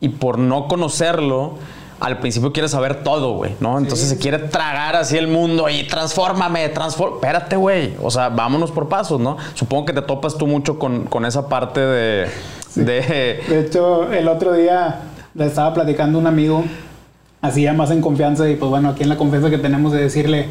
y 0.00 0.08
por 0.10 0.38
no 0.38 0.68
conocerlo, 0.68 1.58
al 2.00 2.18
principio 2.18 2.52
quiere 2.52 2.68
saber 2.68 3.02
todo, 3.02 3.32
güey, 3.32 3.54
¿no? 3.60 3.78
Entonces 3.78 4.08
se 4.08 4.18
quiere 4.18 4.38
tragar 4.38 4.94
así 4.96 5.16
el 5.16 5.26
mundo 5.26 5.68
y 5.68 5.84
transfórmame, 5.84 6.68
transforma. 6.68 7.16
Espérate, 7.16 7.56
güey. 7.56 7.94
O 8.02 8.10
sea, 8.10 8.28
vámonos 8.28 8.70
por 8.70 8.88
pasos, 8.88 9.20
¿no? 9.20 9.36
Supongo 9.54 9.86
que 9.86 9.92
te 9.92 10.02
topas 10.02 10.36
tú 10.38 10.46
mucho 10.46 10.78
con, 10.78 11.24
esa 11.24 11.48
parte 11.48 11.80
de, 11.80 12.28
de. 12.76 13.42
De 13.48 13.60
hecho, 13.60 14.12
el 14.12 14.28
otro 14.28 14.52
día 14.52 15.00
le 15.34 15.46
estaba 15.46 15.74
platicando 15.74 16.18
un 16.18 16.26
amigo, 16.26 16.64
así 17.42 17.62
ya 17.62 17.72
más 17.72 17.90
en 17.90 18.00
confianza, 18.00 18.48
y 18.48 18.56
pues 18.56 18.70
bueno, 18.70 18.90
aquí 18.90 19.02
en 19.02 19.08
la 19.08 19.16
confianza 19.16 19.50
que 19.50 19.58
tenemos 19.58 19.92
de 19.92 20.00
decirle, 20.00 20.46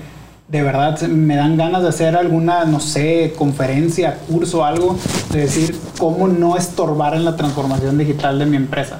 de 0.47 0.63
verdad 0.63 0.99
me 1.01 1.35
dan 1.35 1.57
ganas 1.57 1.81
de 1.81 1.89
hacer 1.89 2.15
alguna, 2.15 2.65
no 2.65 2.79
sé, 2.79 3.33
conferencia, 3.37 4.17
curso, 4.29 4.65
algo, 4.65 4.97
de 5.31 5.41
decir 5.41 5.77
cómo 5.97 6.27
no 6.27 6.57
estorbar 6.57 7.15
en 7.15 7.25
la 7.25 7.35
transformación 7.35 7.97
digital 7.97 8.39
de 8.39 8.45
mi 8.45 8.57
empresa. 8.57 8.99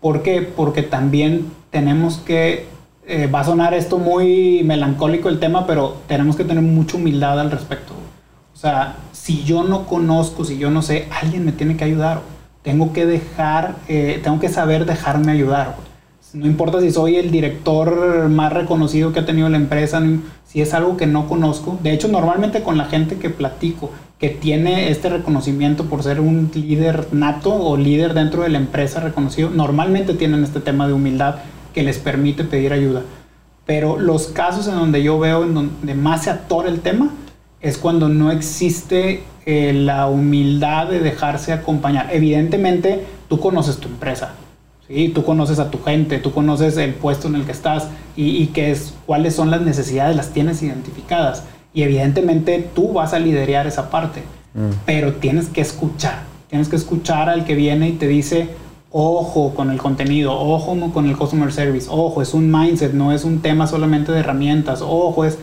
¿Por 0.00 0.22
qué? 0.22 0.42
Porque 0.42 0.82
también 0.82 1.50
tenemos 1.70 2.18
que, 2.18 2.66
eh, 3.06 3.26
va 3.26 3.40
a 3.40 3.44
sonar 3.44 3.74
esto 3.74 3.98
muy 3.98 4.62
melancólico 4.64 5.28
el 5.28 5.38
tema, 5.38 5.66
pero 5.66 5.96
tenemos 6.06 6.36
que 6.36 6.44
tener 6.44 6.62
mucha 6.62 6.96
humildad 6.96 7.40
al 7.40 7.50
respecto. 7.50 7.94
O 8.54 8.56
sea, 8.56 8.96
si 9.12 9.44
yo 9.44 9.62
no 9.62 9.86
conozco, 9.86 10.44
si 10.44 10.58
yo 10.58 10.70
no 10.70 10.82
sé, 10.82 11.08
alguien 11.22 11.44
me 11.44 11.52
tiene 11.52 11.76
que 11.76 11.84
ayudar. 11.84 12.22
Tengo 12.62 12.92
que 12.92 13.06
dejar, 13.06 13.76
eh, 13.88 14.20
tengo 14.22 14.40
que 14.40 14.48
saber 14.48 14.84
dejarme 14.84 15.32
ayudar. 15.32 15.76
No 16.34 16.46
importa 16.46 16.80
si 16.80 16.90
soy 16.90 17.16
el 17.16 17.30
director 17.30 18.28
más 18.28 18.52
reconocido 18.52 19.12
que 19.12 19.20
ha 19.20 19.26
tenido 19.26 19.48
la 19.48 19.56
empresa, 19.56 20.02
si 20.44 20.60
es 20.60 20.74
algo 20.74 20.96
que 20.96 21.06
no 21.06 21.28
conozco. 21.28 21.78
De 21.82 21.92
hecho, 21.92 22.08
normalmente 22.08 22.62
con 22.62 22.76
la 22.76 22.84
gente 22.86 23.16
que 23.16 23.30
platico, 23.30 23.90
que 24.18 24.28
tiene 24.28 24.90
este 24.90 25.08
reconocimiento 25.08 25.84
por 25.84 26.02
ser 26.02 26.20
un 26.20 26.50
líder 26.52 27.06
nato 27.12 27.54
o 27.54 27.76
líder 27.76 28.12
dentro 28.12 28.42
de 28.42 28.48
la 28.48 28.58
empresa 28.58 29.00
reconocido, 29.00 29.50
normalmente 29.50 30.14
tienen 30.14 30.42
este 30.42 30.60
tema 30.60 30.86
de 30.86 30.92
humildad 30.92 31.36
que 31.78 31.84
les 31.84 31.98
permite 31.98 32.42
pedir 32.42 32.72
ayuda. 32.72 33.02
Pero 33.64 34.00
los 34.00 34.26
casos 34.26 34.66
en 34.66 34.74
donde 34.74 35.00
yo 35.00 35.20
veo 35.20 35.44
en 35.44 35.54
donde 35.54 35.94
más 35.94 36.24
se 36.24 36.30
atora 36.30 36.68
el 36.68 36.80
tema 36.80 37.10
es 37.60 37.78
cuando 37.78 38.08
no 38.08 38.32
existe 38.32 39.22
eh, 39.46 39.72
la 39.72 40.08
humildad 40.08 40.88
de 40.88 40.98
dejarse 40.98 41.52
acompañar. 41.52 42.08
Evidentemente, 42.10 43.04
tú 43.28 43.38
conoces 43.38 43.76
tu 43.76 43.86
empresa, 43.86 44.32
¿sí? 44.88 45.12
tú 45.14 45.24
conoces 45.24 45.60
a 45.60 45.70
tu 45.70 45.80
gente, 45.80 46.18
tú 46.18 46.32
conoces 46.32 46.76
el 46.78 46.94
puesto 46.94 47.28
en 47.28 47.36
el 47.36 47.44
que 47.44 47.52
estás 47.52 47.86
y, 48.16 48.44
qué 48.48 48.72
es, 48.72 48.94
cuáles 49.06 49.36
son 49.36 49.52
las 49.52 49.60
necesidades, 49.60 50.16
las 50.16 50.30
tienes 50.30 50.60
identificadas 50.64 51.44
y 51.72 51.84
evidentemente 51.84 52.68
tú 52.74 52.92
vas 52.92 53.14
a 53.14 53.20
liderar 53.20 53.68
esa 53.68 53.88
parte, 53.88 54.24
mm. 54.54 54.80
pero 54.84 55.12
tienes 55.12 55.46
que 55.46 55.60
escuchar, 55.60 56.22
tienes 56.50 56.68
que 56.68 56.74
escuchar 56.74 57.28
al 57.28 57.44
que 57.44 57.54
viene 57.54 57.88
y 57.88 57.92
te 57.92 58.08
dice, 58.08 58.48
ojo 58.90 59.54
con 59.54 59.70
el 59.70 59.78
contenido, 59.78 60.32
ojo 60.32 60.90
con 60.92 61.06
el 61.06 61.16
customer 61.16 61.52
service, 61.52 61.88
ojo, 61.90 62.22
es 62.22 62.34
un 62.34 62.50
mindset, 62.50 62.92
no 62.92 63.12
es 63.12 63.24
un 63.24 63.40
tema 63.40 63.66
solamente 63.66 64.12
de 64.12 64.20
herramientas, 64.20 64.82
ojo, 64.82 65.24
es, 65.24 65.38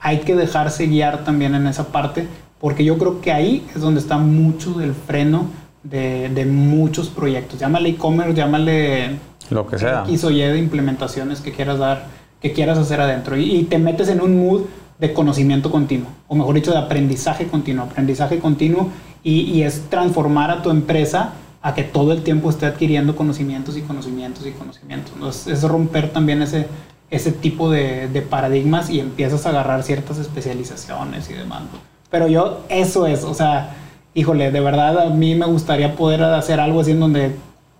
hay 0.00 0.18
que 0.18 0.34
dejarse 0.36 0.86
guiar 0.86 1.24
también 1.24 1.54
en 1.54 1.66
esa 1.66 1.88
parte, 1.88 2.26
porque 2.60 2.84
yo 2.84 2.98
creo 2.98 3.20
que 3.20 3.32
ahí 3.32 3.66
es 3.74 3.80
donde 3.80 4.00
está 4.00 4.18
mucho 4.18 4.74
del 4.74 4.94
freno 4.94 5.46
de, 5.82 6.30
de 6.30 6.46
muchos 6.46 7.08
proyectos. 7.08 7.58
Llámale 7.58 7.90
e-commerce, 7.90 8.34
llámale 8.34 9.18
lo 9.50 9.66
que 9.66 9.78
sea. 9.78 10.04
X 10.06 10.24
o 10.24 10.30
Y 10.30 10.40
de 10.40 10.58
implementaciones 10.58 11.40
que 11.40 11.52
quieras 11.52 11.78
dar, 11.78 12.06
que 12.40 12.52
quieras 12.52 12.78
hacer 12.78 13.00
adentro. 13.00 13.36
y 13.36 13.64
te 13.64 13.78
metes 13.78 14.08
en 14.08 14.20
un 14.20 14.38
mood 14.38 14.62
de 14.98 15.12
conocimiento 15.12 15.70
continuo, 15.70 16.08
o 16.28 16.34
mejor 16.34 16.54
dicho, 16.54 16.70
de 16.70 16.78
aprendizaje 16.78 17.46
continuo, 17.46 17.84
aprendizaje 17.84 18.38
continuo, 18.38 18.90
y, 19.22 19.62
es 19.62 19.88
transformar 19.88 20.50
a 20.50 20.62
tu 20.62 20.70
empresa 20.70 21.32
a 21.64 21.74
que 21.74 21.82
todo 21.82 22.12
el 22.12 22.22
tiempo 22.22 22.50
esté 22.50 22.66
adquiriendo 22.66 23.16
conocimientos 23.16 23.78
y 23.78 23.80
conocimientos 23.80 24.46
y 24.46 24.52
conocimientos. 24.52 25.12
Entonces, 25.14 25.46
es 25.46 25.62
romper 25.62 26.10
también 26.12 26.42
ese, 26.42 26.66
ese 27.10 27.32
tipo 27.32 27.70
de, 27.70 28.26
paradigmas 28.28 28.90
y 28.90 29.00
empiezas 29.00 29.46
a 29.46 29.48
agarrar 29.48 29.82
ciertas 29.82 30.18
especializaciones 30.18 31.30
y 31.30 31.32
demás. 31.32 31.62
Pero 32.10 32.28
yo, 32.28 32.60
eso 32.68 33.06
es, 33.06 33.24
o 33.24 33.32
sea, 33.32 33.76
híjole, 34.12 34.50
de 34.50 34.60
verdad 34.60 35.06
a 35.06 35.08
mí 35.08 35.34
me 35.34 35.46
gustaría 35.46 35.96
poder 35.96 36.22
hacer 36.22 36.60
algo 36.60 36.82
así 36.82 36.90
en 36.90 37.00
donde, 37.00 37.34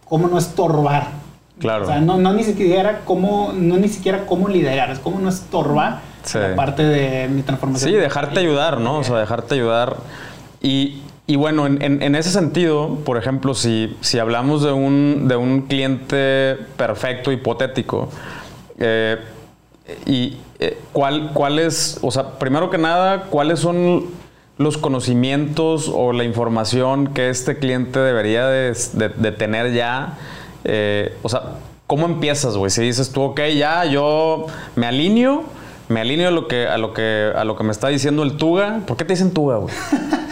¿cómo 0.08 0.28
no 0.28 0.38
estorbar? 0.38 1.08
Claro. 1.58 1.84
O 1.84 1.86
sea, 1.86 2.00
no, 2.00 2.16
no, 2.16 2.32
ni 2.32 2.42
siquiera 2.42 3.02
cómo, 3.04 3.52
no 3.54 3.76
ni 3.76 3.88
siquiera 3.88 4.24
cómo 4.24 4.48
liderar, 4.48 4.92
es 4.92 4.98
cómo 4.98 5.20
no 5.20 5.28
estorbar 5.28 6.00
parte 6.56 6.84
de 6.84 7.28
mi 7.28 7.42
transformación. 7.42 7.90
Sí, 7.90 7.96
dejarte 7.98 8.40
ayudar, 8.40 8.80
¿no? 8.80 9.00
O 9.00 9.04
sea, 9.04 9.18
dejarte 9.18 9.56
ayudar. 9.56 9.98
Y, 10.62 11.02
y 11.26 11.36
bueno, 11.36 11.66
en, 11.66 12.14
ese 12.14 12.30
sentido, 12.30 12.98
por 13.04 13.16
ejemplo, 13.16 13.54
si, 13.54 13.96
hablamos 14.20 14.62
de 14.62 14.72
un, 14.72 15.26
de 15.26 15.36
un 15.36 15.62
cliente 15.62 16.58
perfecto, 16.76 17.32
hipotético, 17.32 18.10
eh, 18.78 19.16
y 20.04 20.36
eh, 20.58 20.78
¿cuál, 20.92 21.30
cuál 21.32 21.58
es, 21.58 21.98
o 22.02 22.10
sea, 22.10 22.38
primero 22.38 22.68
que 22.68 22.76
nada, 22.76 23.24
cuáles 23.30 23.60
son 23.60 24.04
los 24.58 24.76
conocimientos 24.76 25.90
o 25.92 26.12
la 26.12 26.24
información 26.24 27.06
que 27.08 27.30
este 27.30 27.58
cliente 27.58 27.98
debería 28.00 28.46
de, 28.46 28.74
de, 28.94 29.32
tener 29.32 29.72
ya? 29.72 30.18
Eh, 30.64 31.16
o 31.22 31.30
sea, 31.30 31.54
¿cómo 31.86 32.04
empiezas, 32.04 32.58
güey? 32.58 32.70
Si 32.70 32.82
dices 32.82 33.12
tú, 33.12 33.22
ok, 33.22 33.40
ya 33.56 33.86
yo 33.86 34.46
me 34.76 34.86
alineo 34.86 35.44
me 35.88 36.00
alineo 36.00 36.28
a 36.28 36.30
lo 36.30 36.48
que, 36.48 36.66
a 36.66 36.78
lo 36.78 36.94
que, 36.94 37.30
a 37.34 37.44
lo 37.44 37.56
que 37.56 37.64
me 37.64 37.70
está 37.70 37.88
diciendo 37.88 38.22
el 38.22 38.36
Tuga. 38.36 38.80
¿Por 38.86 38.96
qué 38.96 39.04
te 39.04 39.12
dicen 39.12 39.32
Tuga, 39.32 39.56
güey? 39.56 39.74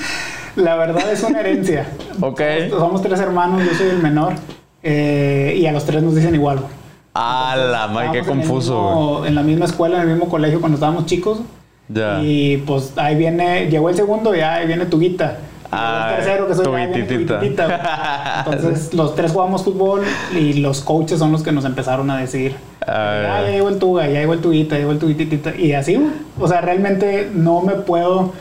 la 0.57 0.77
verdad 0.77 1.11
es 1.13 1.23
una 1.23 1.41
herencia. 1.41 1.87
ok. 2.21 2.41
Somos, 2.71 3.03
tres 3.03 3.21
hermanos, 3.21 3.63
yo 3.65 3.75
soy 3.75 3.89
el 3.89 4.03
menor. 4.03 4.35
Eh, 4.83 5.57
y 5.59 5.67
a 5.67 5.73
los 5.73 5.85
tres 5.85 6.03
nos 6.03 6.15
dicen 6.15 6.35
igual. 6.35 6.61
Ah, 7.15 7.57
la 7.57 7.89
madre, 7.89 8.21
qué 8.21 8.27
confuso. 8.27 9.27
En, 9.27 9.35
la 9.35 9.43
misma 9.43 9.67
escuela, 9.67 9.97
en 9.97 10.03
el 10.03 10.09
mismo 10.15 10.29
colegio 10.29 10.61
cuando 10.61 10.77
estábamos 10.77 11.07
chicos. 11.07 11.41
Ya. 11.89 12.21
Y 12.23 12.59
pues 12.59 12.95
ahí 12.97 13.17
viene, 13.17 13.69
llegó 13.69 13.91
el 13.91 13.97
segundo 13.97 14.35
y 14.35 14.41
ahí 14.41 14.67
viene 14.67 14.87
Tuguita. 14.87 15.39
Ah, 15.75 16.11
el 16.11 16.17
tercero 16.17 16.49
que 16.49 16.55
soy. 16.55 16.83
Entonces 18.47 18.93
los 18.93 19.15
tres 19.15 19.33
jugamos 19.33 19.65
fútbol 19.65 20.03
y 20.39 20.55
los 20.55 20.83
coaches 20.83 21.19
son 21.19 21.33
los 21.33 21.43
que 21.43 21.51
nos 21.51 21.65
empezaron 21.65 22.11
a 22.11 22.19
decir, 22.19 22.55
ah, 22.87 23.41
ya 23.43 23.51
llegó 23.51 23.71
el 23.71 23.79
Tuga, 23.79 24.07
ya 24.07 24.21
llegó 24.21 24.35
el 24.35 24.41
Tuguita, 24.41 24.75
ya 24.75 24.81
llegó 24.81 24.93
el 24.93 24.99
Tuguitita. 24.99 25.57
Y 25.57 25.73
así, 25.73 25.99
o 26.39 26.47
sea, 26.47 26.61
realmente 26.61 27.31
no 27.33 27.63
me 27.63 27.73
puedo 27.73 28.33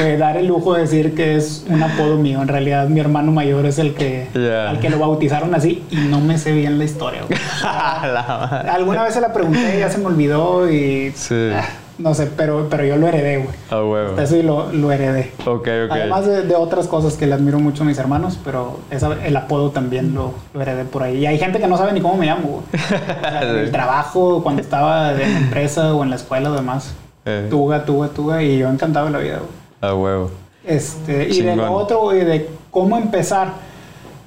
eh, 0.00 0.16
dar 0.18 0.36
el 0.36 0.46
lujo 0.46 0.74
de 0.74 0.82
decir 0.82 1.14
que 1.14 1.36
es 1.36 1.64
un 1.68 1.82
apodo 1.82 2.16
mío. 2.16 2.42
En 2.42 2.48
realidad 2.48 2.88
mi 2.88 3.00
hermano 3.00 3.32
mayor 3.32 3.66
es 3.66 3.78
el 3.78 3.94
que, 3.94 4.28
al 4.68 4.78
que 4.80 4.90
lo 4.90 4.98
bautizaron 4.98 5.54
así 5.54 5.84
y 5.90 5.96
no 5.96 6.20
me 6.20 6.38
sé 6.38 6.52
bien 6.52 6.78
la 6.78 6.84
historia. 6.84 7.22
alguna 8.72 9.02
vez 9.04 9.14
se 9.14 9.20
la 9.20 9.32
pregunté 9.32 9.76
y 9.76 9.80
ya 9.80 9.90
se 9.90 9.98
me 9.98 10.06
olvidó 10.06 10.70
y... 10.70 11.12
Sí. 11.14 11.50
Ah, 11.54 11.64
no 12.00 12.14
sé, 12.14 12.30
pero, 12.34 12.68
pero 12.70 12.84
yo 12.84 12.96
lo 12.96 13.06
heredé, 13.08 13.38
güey. 13.38 13.54
Ah, 13.70 13.84
huevo. 13.84 14.18
Eso 14.18 14.36
y 14.36 14.42
lo, 14.42 14.72
lo 14.72 14.90
heredé. 14.90 15.32
Ok, 15.44 15.68
ok. 15.84 15.90
Además 15.90 16.26
de, 16.26 16.54
otras 16.54 16.86
cosas 16.86 17.14
que 17.14 17.26
le 17.26 17.34
admiro 17.34 17.60
mucho 17.60 17.82
a 17.82 17.86
mis 17.86 17.98
hermanos, 17.98 18.38
pero 18.42 18.80
el 18.90 19.36
apodo 19.36 19.70
también 19.70 20.14
lo, 20.14 20.32
lo, 20.54 20.62
heredé 20.62 20.84
por 20.84 21.02
ahí. 21.02 21.18
Y 21.18 21.26
hay 21.26 21.38
gente 21.38 21.58
que 21.58 21.66
no 21.66 21.76
sabe 21.76 21.92
ni 21.92 22.00
cómo 22.00 22.16
me 22.16 22.26
llamo, 22.26 22.48
güey. 22.48 23.60
el 23.64 23.70
trabajo, 23.70 24.42
cuando 24.42 24.62
estaba 24.62 25.12
en 25.12 25.34
la 25.34 25.38
empresa 25.40 25.94
o 25.94 26.02
en 26.02 26.10
la 26.10 26.16
escuela 26.16 26.50
o 26.50 26.54
demás. 26.54 26.94
Eh. 27.26 27.48
Tuga, 27.50 27.84
tuga, 27.84 28.08
tuga. 28.08 28.42
Y 28.42 28.58
yo 28.58 28.70
encantado 28.70 29.06
de 29.06 29.12
la 29.12 29.18
vida, 29.18 29.36
güey. 29.36 29.59
Ah, 29.80 29.94
huevo. 29.94 30.30
Este, 30.64 31.28
y 31.28 31.40
de 31.42 31.56
lo 31.56 31.72
otro, 31.72 32.00
güey, 32.02 32.24
de 32.24 32.48
cómo 32.70 32.96
empezar. 32.96 33.52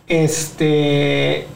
Este 0.07 1.47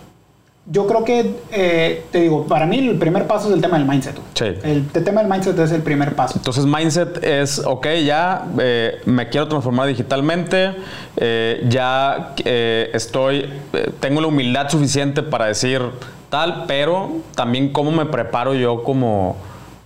yo 0.70 0.86
creo 0.86 1.06
que, 1.06 1.36
eh, 1.52 2.04
te 2.12 2.20
digo, 2.20 2.46
para 2.46 2.66
mí 2.66 2.80
el 2.80 2.98
primer 2.98 3.26
paso 3.26 3.48
es 3.48 3.54
el 3.54 3.62
tema 3.62 3.78
del 3.78 3.88
mindset. 3.88 4.18
Sí. 4.34 4.46
El, 4.64 4.88
tema 4.90 5.22
del 5.22 5.32
mindset 5.32 5.58
es 5.60 5.72
el 5.72 5.82
primer 5.82 6.14
paso. 6.14 6.34
Entonces, 6.38 6.66
mindset 6.66 7.24
es, 7.24 7.60
ok, 7.60 7.88
ya 8.06 8.46
eh, 8.60 9.00
me 9.06 9.30
quiero 9.30 9.48
transformar 9.48 9.88
digitalmente, 9.88 10.76
eh, 11.16 11.66
ya 11.70 12.34
estoy, 12.46 13.50
tengo 14.02 14.20
la 14.20 14.28
humildad 14.28 14.70
suficiente 14.70 15.24
para 15.24 15.46
decir 15.46 15.82
tal, 16.30 16.66
pero 16.68 17.12
también 17.34 17.72
cómo 17.72 17.92
me 17.92 18.06
preparo 18.06 18.54
yo 18.54 18.84
como, 18.84 19.38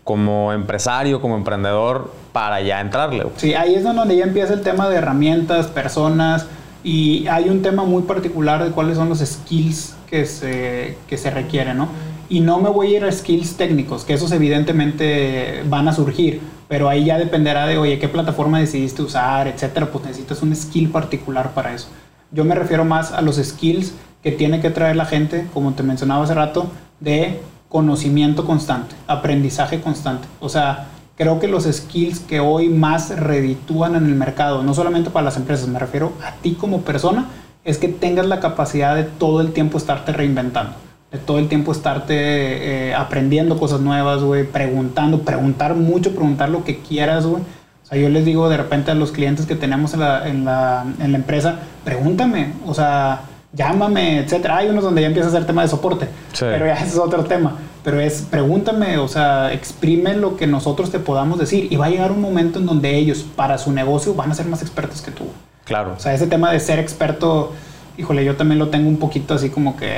como 0.03 0.51
empresario, 0.51 1.21
como 1.21 1.35
emprendedor 1.35 2.11
para 2.31 2.61
ya 2.61 2.81
entrarle. 2.81 3.25
Sí, 3.37 3.53
ahí 3.53 3.75
es 3.75 3.83
donde 3.83 4.15
ya 4.15 4.23
empieza 4.23 4.53
el 4.53 4.61
tema 4.61 4.89
de 4.89 4.97
herramientas, 4.97 5.67
personas, 5.67 6.47
y 6.83 7.27
hay 7.27 7.49
un 7.49 7.61
tema 7.61 7.83
muy 7.83 8.03
particular 8.03 8.63
de 8.63 8.71
cuáles 8.71 8.97
son 8.97 9.09
los 9.09 9.19
skills 9.19 9.95
que 10.09 10.25
se, 10.25 10.97
que 11.07 11.17
se 11.17 11.29
requieren, 11.29 11.77
¿no? 11.77 11.89
Y 12.29 12.39
no 12.39 12.59
me 12.59 12.69
voy 12.69 12.93
a 12.93 12.97
ir 12.97 13.05
a 13.05 13.11
skills 13.11 13.57
técnicos, 13.57 14.05
que 14.05 14.13
esos 14.13 14.31
evidentemente 14.31 15.63
van 15.67 15.87
a 15.87 15.93
surgir, 15.93 16.41
pero 16.67 16.87
ahí 16.87 17.05
ya 17.05 17.17
dependerá 17.17 17.67
de, 17.67 17.77
oye, 17.77 17.99
qué 17.99 18.07
plataforma 18.07 18.59
decidiste 18.59 19.01
usar, 19.01 19.47
etcétera, 19.47 19.87
pues 19.91 20.05
necesitas 20.05 20.41
un 20.41 20.55
skill 20.55 20.89
particular 20.89 21.51
para 21.53 21.73
eso. 21.73 21.87
Yo 22.31 22.45
me 22.45 22.55
refiero 22.55 22.85
más 22.85 23.11
a 23.11 23.21
los 23.21 23.35
skills 23.35 23.93
que 24.23 24.31
tiene 24.31 24.61
que 24.61 24.69
traer 24.69 24.95
la 24.95 25.05
gente, 25.05 25.47
como 25.53 25.73
te 25.73 25.83
mencionaba 25.83 26.23
hace 26.23 26.33
rato, 26.33 26.71
de 27.01 27.41
conocimiento 27.67 28.45
constante, 28.45 28.95
aprendizaje 29.07 29.81
constante. 29.81 30.27
O 30.39 30.47
sea, 30.47 30.87
creo 31.21 31.39
que 31.39 31.47
los 31.47 31.65
skills 31.65 32.19
que 32.19 32.39
hoy 32.39 32.67
más 32.67 33.15
reditúan 33.15 33.93
en 33.93 34.07
el 34.07 34.15
mercado, 34.15 34.63
no 34.63 34.73
solamente 34.73 35.11
para 35.11 35.25
las 35.25 35.37
empresas, 35.37 35.67
me 35.67 35.77
refiero 35.77 36.13
a 36.25 36.31
ti 36.41 36.55
como 36.55 36.81
persona, 36.81 37.27
es 37.63 37.77
que 37.77 37.89
tengas 37.89 38.25
la 38.25 38.39
capacidad 38.39 38.95
de 38.95 39.03
todo 39.03 39.39
el 39.39 39.53
tiempo 39.53 39.77
estarte 39.77 40.13
reinventando, 40.13 40.73
de 41.11 41.19
todo 41.19 41.37
el 41.37 41.47
tiempo 41.47 41.73
estarte 41.73 42.15
eh, 42.15 42.95
aprendiendo 42.95 43.59
cosas 43.59 43.81
nuevas, 43.81 44.23
güey, 44.23 44.45
preguntando, 44.45 45.21
preguntar 45.21 45.75
mucho, 45.75 46.09
preguntar 46.09 46.49
lo 46.49 46.63
que 46.63 46.79
quieras, 46.79 47.27
güey. 47.27 47.43
O 47.43 47.85
sea, 47.85 47.99
yo 47.99 48.09
les 48.09 48.25
digo 48.25 48.49
de 48.49 48.57
repente 48.57 48.89
a 48.89 48.95
los 48.95 49.11
clientes 49.11 49.45
que 49.45 49.55
tenemos 49.55 49.93
en 49.93 49.99
la, 49.99 50.27
en 50.27 50.43
la, 50.43 50.87
en 50.99 51.11
la 51.11 51.17
empresa, 51.19 51.59
pregúntame, 51.83 52.53
o 52.65 52.73
sea, 52.73 53.25
llámame, 53.53 54.19
etcétera. 54.19 54.57
Hay 54.57 54.69
unos 54.69 54.83
donde 54.83 55.01
ya 55.01 55.07
empieza 55.07 55.29
a 55.29 55.31
ser 55.31 55.45
tema 55.45 55.61
de 55.61 55.67
soporte, 55.67 56.07
pero 56.39 56.65
ya 56.65 56.73
ese 56.73 56.85
es 56.87 56.97
otro 56.97 57.23
tema. 57.23 57.55
Pero 57.83 57.99
es, 57.99 58.27
pregúntame, 58.29 58.99
o 58.99 59.07
sea, 59.07 59.51
exprime 59.53 60.15
lo 60.15 60.37
que 60.37 60.45
nosotros 60.45 60.91
te 60.91 60.99
podamos 60.99 61.39
decir 61.39 61.67
y 61.71 61.77
va 61.77 61.87
a 61.87 61.89
llegar 61.89 62.11
un 62.11 62.21
momento 62.21 62.59
en 62.59 62.67
donde 62.67 62.95
ellos, 62.95 63.25
para 63.35 63.57
su 63.57 63.71
negocio, 63.71 64.13
van 64.13 64.31
a 64.31 64.35
ser 64.35 64.45
más 64.45 64.61
expertos 64.61 65.01
que 65.01 65.11
tú. 65.11 65.23
Claro. 65.65 65.95
O 65.97 65.99
sea, 65.99 66.13
ese 66.13 66.27
tema 66.27 66.51
de 66.51 66.59
ser 66.59 66.77
experto, 66.77 67.53
híjole, 67.97 68.23
yo 68.23 68.35
también 68.35 68.59
lo 68.59 68.69
tengo 68.69 68.87
un 68.87 68.97
poquito 68.97 69.33
así 69.33 69.49
como 69.49 69.77
que 69.77 69.89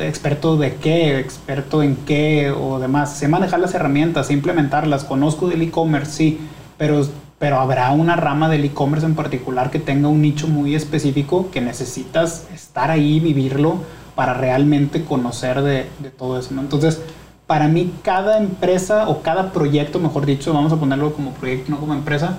experto 0.00 0.56
de 0.56 0.76
qué, 0.76 1.18
experto 1.18 1.82
en 1.82 1.96
qué 1.96 2.52
o 2.56 2.78
demás. 2.78 3.16
Sé 3.16 3.26
manejar 3.26 3.58
las 3.58 3.74
herramientas, 3.74 4.28
sé 4.28 4.32
implementarlas, 4.32 5.02
conozco 5.02 5.48
del 5.48 5.62
e-commerce, 5.62 6.12
sí, 6.12 6.40
pero 6.78 7.04
pero 7.38 7.58
habrá 7.58 7.90
una 7.92 8.16
rama 8.16 8.48
del 8.48 8.64
e-commerce 8.64 9.06
en 9.06 9.14
particular 9.14 9.70
que 9.70 9.78
tenga 9.78 10.08
un 10.08 10.22
nicho 10.22 10.48
muy 10.48 10.74
específico 10.74 11.50
que 11.50 11.60
necesitas 11.60 12.46
estar 12.52 12.90
ahí, 12.90 13.20
vivirlo, 13.20 13.78
para 14.14 14.34
realmente 14.34 15.04
conocer 15.04 15.62
de, 15.62 15.86
todo 16.16 16.38
eso. 16.38 16.54
Entonces, 16.58 17.00
para 17.46 17.68
mí 17.68 17.92
cada 18.02 18.38
empresa 18.38 19.08
o 19.08 19.22
cada 19.22 19.52
proyecto, 19.52 19.98
mejor 19.98 20.26
dicho, 20.26 20.52
vamos 20.52 20.72
a 20.72 20.76
ponerlo 20.76 21.12
como 21.14 21.32
proyecto, 21.32 21.70
no 21.70 21.78
como 21.78 21.94
empresa, 21.94 22.38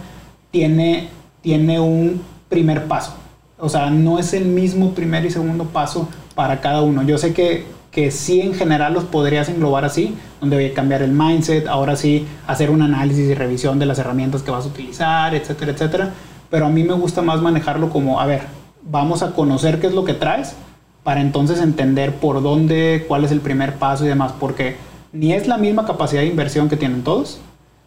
tiene, 0.51 1.09
tiene 1.41 1.79
un 1.79 2.21
primer 2.49 2.87
paso. 2.87 3.13
O 3.59 3.69
sea, 3.69 3.89
no 3.89 4.19
es 4.19 4.33
el 4.33 4.45
mismo 4.45 4.91
primer 4.93 5.25
y 5.25 5.31
segundo 5.31 5.65
paso 5.65 6.07
para 6.33 6.61
cada 6.61 6.81
uno. 6.81 7.03
Yo 7.03 7.17
sé 7.17 7.33
que 7.33 7.65
que 7.95 8.11
sí 8.11 8.41
en 8.41 8.53
general 8.53 8.93
los 8.93 9.05
podrías 9.05 9.47
englobar 9.47 9.85
así, 9.85 10.17
donde 10.41 10.57
voy 10.57 10.65
a 10.65 10.73
cambiar 10.73 11.01
el 11.01 11.13
mindset, 11.13 11.65
ahora 11.65 11.95
sí 11.95 12.27
hacer 12.45 12.69
un 12.69 12.81
análisis 12.81 13.29
y 13.29 13.33
revisión 13.33 13.79
de 13.79 13.85
las 13.85 13.97
herramientas 13.99 14.43
que 14.43 14.51
vas 14.51 14.65
a 14.65 14.67
utilizar, 14.67 15.33
etcétera, 15.33 15.71
etcétera. 15.71 16.13
Pero 16.49 16.65
a 16.65 16.69
mí 16.69 16.83
me 16.83 16.91
gusta 16.91 17.21
más 17.21 17.41
manejarlo 17.41 17.89
como, 17.89 18.19
a 18.19 18.25
ver, 18.25 18.41
vamos 18.83 19.23
a 19.23 19.31
conocer 19.31 19.79
qué 19.79 19.87
es 19.87 19.93
lo 19.93 20.03
que 20.03 20.13
traes 20.13 20.57
para 21.03 21.21
entonces 21.21 21.61
entender 21.61 22.15
por 22.15 22.43
dónde, 22.43 23.05
cuál 23.07 23.23
es 23.23 23.31
el 23.31 23.39
primer 23.39 23.75
paso 23.75 24.03
y 24.03 24.09
demás, 24.09 24.33
porque 24.41 24.75
ni 25.13 25.31
es 25.31 25.47
la 25.47 25.57
misma 25.57 25.85
capacidad 25.85 26.19
de 26.19 26.27
inversión 26.27 26.67
que 26.67 26.75
tienen 26.75 27.01
todos, 27.01 27.39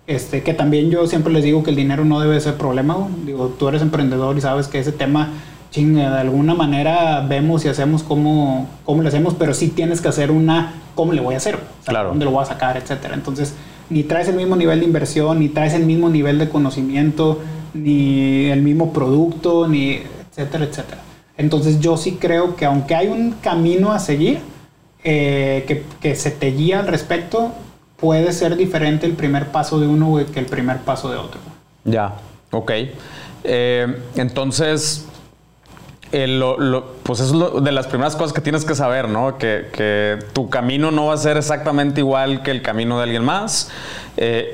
este, 0.06 0.42
que 0.42 0.54
también 0.54 0.90
yo 0.90 1.06
siempre 1.06 1.30
les 1.34 1.44
digo 1.44 1.62
que 1.62 1.68
el 1.68 1.76
dinero 1.76 2.06
no 2.06 2.18
debe 2.18 2.40
ser 2.40 2.54
problema, 2.54 2.96
digo, 3.26 3.48
tú 3.58 3.68
eres 3.68 3.82
emprendedor 3.82 4.38
y 4.38 4.40
sabes 4.40 4.68
que 4.68 4.78
ese 4.78 4.92
tema 4.92 5.28
chinga, 5.70 6.10
de 6.10 6.20
alguna 6.20 6.54
manera 6.54 7.24
vemos 7.28 7.64
y 7.64 7.68
hacemos 7.68 8.02
cómo, 8.02 8.68
cómo 8.84 9.02
le 9.02 9.08
hacemos, 9.08 9.34
pero 9.34 9.54
sí 9.54 9.68
tienes 9.68 10.00
que 10.00 10.08
hacer 10.08 10.30
una, 10.30 10.74
¿cómo 10.94 11.12
le 11.12 11.20
voy 11.20 11.34
a 11.34 11.38
hacer? 11.38 11.58
claro. 11.84 12.10
¿Dónde 12.10 12.24
lo 12.24 12.30
voy 12.30 12.42
a 12.42 12.46
sacar? 12.46 12.76
Etcétera. 12.76 13.14
Entonces, 13.14 13.54
ni 13.90 14.02
traes 14.02 14.28
el 14.28 14.36
mismo 14.36 14.56
nivel 14.56 14.80
de 14.80 14.86
inversión, 14.86 15.38
ni 15.38 15.48
traes 15.48 15.74
el 15.74 15.84
mismo 15.84 16.08
nivel 16.08 16.38
de 16.38 16.48
conocimiento, 16.48 17.40
ni 17.74 18.46
el 18.46 18.62
mismo 18.62 18.92
producto, 18.92 19.68
ni 19.68 20.02
etcétera, 20.30 20.64
etcétera. 20.64 21.00
Entonces, 21.36 21.80
yo 21.80 21.96
sí 21.96 22.18
creo 22.20 22.56
que 22.56 22.66
aunque 22.66 22.94
hay 22.94 23.08
un 23.08 23.32
camino 23.40 23.92
a 23.92 23.98
seguir, 23.98 24.40
eh, 25.04 25.64
que, 25.68 25.84
que, 26.00 26.16
se 26.16 26.32
te 26.32 26.50
guía 26.50 26.80
al 26.80 26.88
respecto, 26.88 27.52
puede 27.96 28.32
ser 28.32 28.56
diferente 28.56 29.06
el 29.06 29.12
primer 29.12 29.46
paso 29.48 29.78
de 29.78 29.86
uno 29.86 30.18
que 30.32 30.40
el 30.40 30.46
primer 30.46 30.78
paso 30.78 31.10
de 31.10 31.16
otro. 31.16 31.40
Ya, 31.84 32.14
ok. 32.50 32.72
Eh, 33.44 33.96
entonces, 34.16 35.06
lo, 36.12 36.86
pues 37.02 37.20
es 37.20 37.32
de 37.32 37.72
las 37.72 37.86
primeras 37.86 38.16
cosas 38.16 38.32
que 38.32 38.40
tienes 38.40 38.64
que 38.64 38.74
saber, 38.74 39.08
¿no? 39.08 39.36
Que, 39.36 40.18
tu 40.32 40.48
camino 40.48 40.90
no 40.90 41.06
va 41.06 41.14
a 41.14 41.16
ser 41.18 41.36
exactamente 41.36 42.00
igual 42.00 42.42
que 42.42 42.50
el 42.50 42.62
camino 42.62 42.96
de 42.98 43.04
alguien 43.04 43.24
más. 43.24 43.70
Eh, 44.16 44.48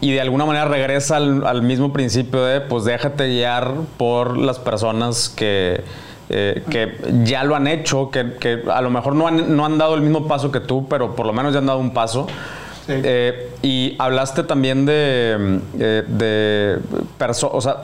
y, 0.00 0.10
de 0.12 0.20
alguna 0.20 0.46
manera 0.46 0.66
regresa 0.66 1.16
al, 1.16 1.62
mismo 1.62 1.92
principio 1.92 2.44
de, 2.44 2.60
pues 2.60 2.84
déjate 2.84 3.28
guiar 3.28 3.74
por 3.96 4.38
las 4.38 4.58
personas 4.58 5.28
que, 5.28 5.82
eh, 6.28 6.62
que 6.70 6.96
ya 7.24 7.44
lo 7.44 7.56
han 7.56 7.66
hecho, 7.66 8.10
que, 8.10 8.62
a 8.72 8.80
lo 8.80 8.90
mejor 8.90 9.14
no 9.14 9.26
han, 9.26 9.56
no 9.56 9.66
han, 9.66 9.78
dado 9.78 9.96
el 9.96 10.02
mismo 10.02 10.28
paso 10.28 10.52
que 10.52 10.60
tú, 10.60 10.86
pero 10.88 11.16
por 11.16 11.26
lo 11.26 11.32
menos 11.32 11.52
ya 11.52 11.58
han 11.58 11.66
dado 11.66 11.80
un 11.80 11.92
paso. 11.92 12.28
Eh, 12.88 13.52
y 13.62 13.94
hablaste 13.98 14.42
también 14.42 14.84
de, 14.84 15.60
de 15.74 16.78
personas, 17.18 17.54
o 17.54 17.60
sea, 17.60 17.76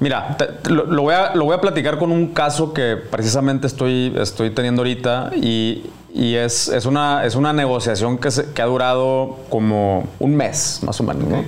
Mira, 0.00 0.36
lo, 0.68 1.02
voy 1.02 1.14
a, 1.14 1.34
lo, 1.34 1.44
voy 1.44 1.56
a, 1.56 1.60
platicar 1.60 1.98
con 1.98 2.12
un 2.12 2.28
caso 2.28 2.72
que 2.72 2.96
precisamente 2.96 3.66
estoy, 3.66 4.14
estoy 4.16 4.50
teniendo 4.50 4.82
ahorita 4.82 5.32
y, 5.34 5.90
y 6.14 6.36
es, 6.36 6.68
es, 6.68 6.86
una, 6.86 7.24
es 7.24 7.34
una 7.34 7.52
negociación 7.52 8.16
que, 8.18 8.28
que, 8.54 8.62
ha 8.62 8.66
durado 8.66 9.38
como 9.48 10.06
un 10.20 10.36
mes, 10.36 10.80
más 10.84 11.00
o 11.00 11.02
menos, 11.02 11.24
¿no? 11.24 11.44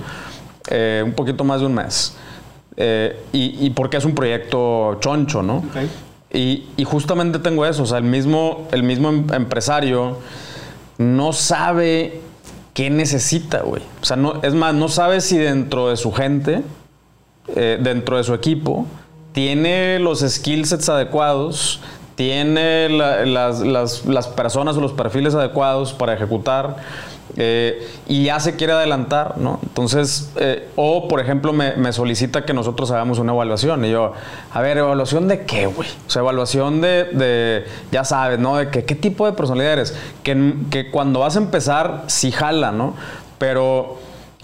Eh, 0.69 1.01
un 1.05 1.13
poquito 1.13 1.45
más 1.45 1.61
de 1.61 1.65
un 1.65 1.73
mes. 1.73 2.15
Eh, 2.75 3.17
y, 3.31 3.65
y, 3.65 3.69
porque 3.69 3.97
es 3.97 4.05
un 4.05 4.15
proyecto 4.15 4.97
choncho, 4.99 5.41
¿no? 5.41 5.63
Y, 6.33 6.67
y, 6.75 6.83
justamente 6.83 7.39
tengo 7.39 7.65
eso, 7.65 7.83
o 7.83 7.85
sea, 7.85 7.99
el 7.99 8.05
mismo, 8.05 8.67
el 8.71 8.83
mismo 8.83 9.09
em, 9.09 9.27
empresario 9.33 10.17
no 10.97 11.33
sabe 11.33 12.21
qué 12.73 12.89
necesita, 12.89 13.61
güey. 13.61 13.81
O 14.01 14.05
sea, 14.05 14.17
no, 14.17 14.41
es 14.41 14.53
más, 14.53 14.73
no 14.73 14.87
sabe 14.89 15.21
si 15.21 15.37
dentro 15.37 15.89
de 15.89 15.97
su 15.97 16.11
gente 16.11 16.63
eh, 17.55 17.79
dentro 17.81 18.17
de 18.17 18.23
su 18.23 18.33
equipo 18.33 18.85
tiene 19.33 19.99
los 19.99 20.19
skill 20.19 20.65
sets 20.65 20.89
adecuados, 20.89 21.81
tiene 22.15 22.89
las, 22.89 24.27
personas 24.35 24.77
o 24.77 24.81
los 24.81 24.91
perfiles 24.91 25.33
adecuados 25.33 25.93
para 25.93 26.13
ejecutar 26.13 26.77
eh, 27.37 27.87
y 28.07 28.25
ya 28.25 28.41
se 28.41 28.57
quiere 28.57 28.73
adelantar, 28.73 29.37
¿no? 29.37 29.59
Entonces, 29.63 30.31
eh, 30.35 30.67
o 30.75 31.07
por 31.07 31.21
ejemplo, 31.21 31.53
me, 31.53 31.93
solicita 31.93 32.43
que 32.45 32.53
nosotros 32.53 32.91
hagamos 32.91 33.19
una 33.19 33.31
evaluación 33.31 33.85
y 33.85 33.91
yo, 33.91 34.11
a 34.51 34.61
ver, 34.61 34.77
¿evaluación 34.77 35.29
de 35.29 35.45
qué, 35.45 35.65
güey? 35.65 35.87
O 36.07 36.09
sea, 36.09 36.21
evaluación 36.21 36.81
de, 36.81 37.65
ya 37.91 38.03
sabes, 38.03 38.37
¿no? 38.37 38.57
De 38.57 38.69
que, 38.69 38.83
qué 38.83 38.95
tipo 38.95 39.25
de 39.25 39.31
personalidad 39.31 39.73
eres. 39.73 39.97
Que, 40.23 40.55
que 40.69 40.91
cuando 40.91 41.21
vas 41.21 41.37
a 41.37 41.39
empezar, 41.39 42.03
sí 42.07 42.33
jala, 42.33 42.73
¿no? 42.73 42.95
Pero, 43.37 43.97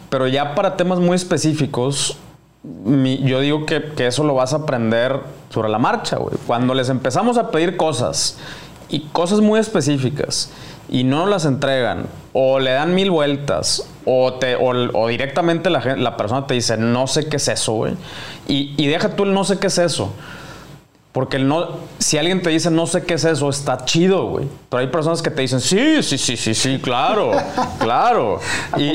pero 0.10 0.28
ya 0.28 0.56
para 0.56 0.78
temas 0.78 1.00
muy 1.00 1.16
específicos, 1.16 2.18
yo 3.24 3.40
digo 3.40 3.66
que, 3.66 3.94
eso 4.06 4.24
lo 4.24 4.36
vas 4.36 4.54
a 4.54 4.58
aprender 4.58 5.20
sobre 5.50 5.70
la 5.70 5.80
marcha, 5.80 6.18
güey. 6.18 6.36
Cuando 6.46 6.74
les 6.74 6.90
empezamos 6.90 7.38
a 7.38 7.52
pedir 7.52 7.78
cosas 7.78 8.38
y 8.90 9.02
cosas 9.12 9.42
muy 9.42 9.60
específicas 9.60 10.52
y 10.90 11.04
no 11.04 11.26
las 11.26 11.46
entregan 11.46 12.06
o 12.34 12.60
le 12.60 12.72
dan 12.72 12.96
mil 12.96 13.12
vueltas 13.12 13.88
o, 14.06 14.34
te, 14.34 14.56
o, 14.56 15.08
directamente 15.08 15.70
la, 15.70 15.96
la, 15.98 16.16
persona 16.16 16.48
te 16.48 16.54
dice 16.54 16.78
no 16.78 17.08
sé 17.08 17.28
qué 17.28 17.38
es 17.38 17.48
eso, 17.48 17.74
güey. 17.74 17.94
Y, 18.48 18.74
y 18.78 18.88
deja 18.88 19.16
tú 19.16 19.24
el 19.24 19.34
no 19.34 19.44
sé 19.44 19.60
qué 19.60 19.68
es 19.68 19.78
eso. 19.78 20.14
Porque 21.18 21.40
no, 21.40 21.70
si 21.98 22.20
alguien 22.20 22.44
te 22.44 22.52
dice 22.52 22.70
no 22.70 22.86
sé 22.86 23.04
qué 23.04 23.16
es 23.16 23.24
eso, 23.26 23.50
está 23.50 23.86
chido, 23.86 24.28
güey. 24.28 24.46
Pero 24.70 24.82
hay 24.82 24.88
personas 24.88 25.24
que 25.24 25.32
te 25.32 25.42
dicen 25.42 25.60
sí, 25.62 26.04
sí, 26.04 26.16
sí, 26.16 26.38
sí, 26.38 26.54
sí, 26.54 26.78
claro, 26.80 27.32
claro. 27.80 28.40
y, 28.78 28.92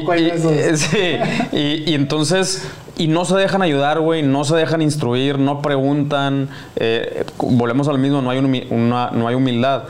y, 1.51 1.95
entonces, 1.95 2.65
y 3.03 3.09
no 3.09 3.25
se 3.25 3.35
dejan 3.35 3.63
ayudar, 3.63 3.99
güey, 3.99 4.23
no 4.23 4.45
se 4.45 4.55
dejan 4.55 4.81
instruir, 4.81 5.37
no 5.37 5.61
preguntan. 5.61 6.49
Eh, 6.77 7.25
volvemos 7.39 7.89
al 7.89 7.99
mismo, 7.99 8.23
no 8.23 8.31
hay, 8.31 8.41
no 8.41 9.27
hay 9.27 9.35
humildad. 9.35 9.85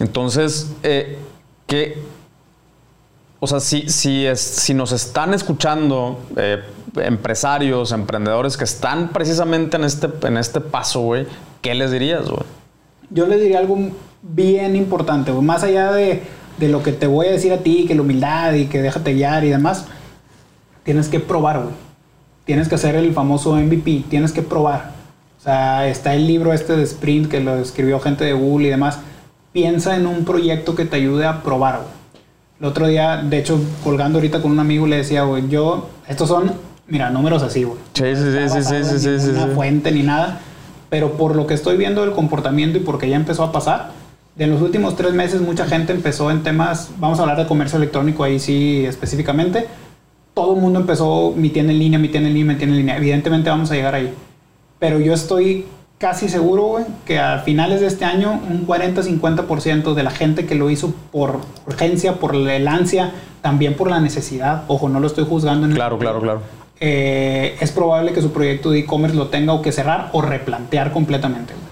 Entonces, 0.00 0.74
eh, 0.82 1.18
¿qué, 1.68 2.02
o 3.38 3.46
sea, 3.46 3.60
si, 3.60 3.88
si, 3.88 4.26
es, 4.26 4.40
si 4.40 4.74
nos 4.74 4.90
están 4.90 5.34
escuchando 5.34 6.18
eh, 6.36 6.62
empresarios, 6.96 7.92
emprendedores 7.92 8.56
que 8.56 8.64
están 8.64 9.10
precisamente 9.10 9.76
en 9.76 9.84
este, 9.84 10.08
en 10.26 10.36
este 10.36 10.60
paso, 10.60 11.02
güey, 11.02 11.26
¿qué 11.60 11.76
les 11.76 11.92
dirías, 11.92 12.28
güey? 12.28 12.42
Yo 13.10 13.28
les 13.28 13.40
diría 13.40 13.60
algo 13.60 13.78
bien 14.22 14.74
importante, 14.74 15.30
güey. 15.30 15.44
Más 15.44 15.62
allá 15.62 15.92
de, 15.92 16.24
de, 16.58 16.68
lo 16.68 16.82
que 16.82 16.90
te 16.90 17.06
voy 17.06 17.26
a 17.26 17.30
decir 17.30 17.52
a 17.52 17.58
ti, 17.58 17.84
que 17.86 17.94
la 17.94 18.02
humildad 18.02 18.54
y 18.54 18.66
que 18.66 18.82
déjate 18.82 19.14
guiar 19.14 19.44
y 19.44 19.50
demás, 19.50 19.86
tienes 20.82 21.08
que 21.08 21.20
probar, 21.20 21.58
güey. 21.60 21.91
Tienes 22.44 22.68
que 22.68 22.74
hacer 22.74 22.94
el 22.94 23.12
famoso 23.12 23.54
MVP, 23.54 24.04
tienes 24.08 24.32
que 24.32 24.42
probar. 24.42 24.92
O 25.38 25.42
sea, 25.42 25.88
está 25.88 26.14
el 26.14 26.26
libro 26.26 26.52
este 26.52 26.76
de 26.76 26.84
Sprint 26.84 27.28
que 27.28 27.40
lo 27.40 27.56
escribió 27.56 27.98
gente 28.00 28.24
de 28.24 28.32
Google 28.32 28.68
y 28.68 28.70
demás. 28.70 28.98
Piensa 29.52 29.96
en 29.96 30.06
un 30.06 30.24
proyecto 30.24 30.74
que 30.74 30.84
te 30.84 30.96
ayude 30.96 31.26
a 31.26 31.42
probar, 31.42 31.78
güey. 31.78 32.02
El 32.60 32.66
otro 32.66 32.86
día, 32.86 33.16
de 33.16 33.38
hecho, 33.38 33.60
colgando 33.82 34.18
ahorita 34.18 34.40
con 34.40 34.52
un 34.52 34.60
amigo, 34.60 34.86
le 34.86 34.96
decía, 34.96 35.24
güey, 35.24 35.48
yo, 35.48 35.88
estos 36.06 36.28
son, 36.28 36.52
mira, 36.86 37.10
números 37.10 37.42
así, 37.42 37.64
güey. 37.64 37.78
Sí, 37.92 38.04
sí, 38.14 38.22
sí, 38.48 38.62
sí, 38.62 38.98
sí, 38.98 39.20
sí, 39.20 39.30
Una 39.30 39.48
fuente 39.48 39.90
ni 39.90 40.04
nada. 40.04 40.38
Pero 40.88 41.14
por 41.14 41.34
lo 41.34 41.48
que 41.48 41.54
estoy 41.54 41.76
viendo 41.76 42.02
del 42.02 42.12
comportamiento 42.12 42.78
y 42.78 42.82
porque 42.82 43.08
ya 43.08 43.16
empezó 43.16 43.42
a 43.42 43.50
pasar, 43.50 43.90
de 44.36 44.46
los 44.46 44.62
últimos 44.62 44.96
tres 44.96 45.12
meses 45.12 45.40
mucha 45.40 45.66
gente 45.66 45.92
empezó 45.92 46.30
en 46.30 46.42
temas, 46.42 46.90
vamos 46.98 47.18
a 47.18 47.22
hablar 47.22 47.36
de 47.36 47.46
comercio 47.46 47.78
electrónico 47.78 48.24
ahí 48.24 48.38
sí 48.38 48.84
específicamente, 48.86 49.66
todo 50.34 50.54
el 50.54 50.60
mundo 50.60 50.80
empezó 50.80 51.32
mi 51.36 51.50
tienda 51.50 51.72
en 51.72 51.78
línea, 51.78 51.98
mi 51.98 52.08
tienda 52.08 52.28
en 52.28 52.34
línea, 52.34 52.52
mi 52.54 52.58
tienda 52.58 52.74
en 52.74 52.80
línea. 52.80 52.96
Evidentemente 52.96 53.50
vamos 53.50 53.70
a 53.70 53.74
llegar 53.74 53.94
ahí. 53.94 54.12
Pero 54.78 54.98
yo 54.98 55.12
estoy 55.12 55.66
casi 55.98 56.28
seguro, 56.28 56.62
güey, 56.64 56.84
que 57.06 57.18
a 57.20 57.38
finales 57.40 57.80
de 57.80 57.86
este 57.86 58.04
año 58.04 58.40
un 58.50 58.66
40-50% 58.66 59.94
de 59.94 60.02
la 60.02 60.10
gente 60.10 60.46
que 60.46 60.54
lo 60.54 60.70
hizo 60.70 60.92
por 61.12 61.40
urgencia, 61.66 62.14
por 62.14 62.34
el 62.34 62.66
ansia, 62.68 63.12
también 63.40 63.74
por 63.74 63.88
la 63.90 64.00
necesidad, 64.00 64.64
ojo, 64.68 64.88
no 64.88 64.98
lo 65.00 65.06
estoy 65.06 65.24
juzgando 65.24 65.66
en 65.66 65.72
el- 65.72 65.76
Claro, 65.76 65.98
claro, 65.98 66.20
claro. 66.20 66.42
eh, 66.80 67.56
es 67.60 67.70
probable 67.70 68.12
que 68.12 68.22
su 68.22 68.32
proyecto 68.32 68.70
de 68.70 68.80
e-commerce 68.80 69.16
lo 69.16 69.28
tenga 69.28 69.52
o 69.52 69.62
que 69.62 69.70
cerrar 69.70 70.08
o 70.12 70.22
replantear 70.22 70.92
completamente. 70.92 71.52
güey. 71.54 71.66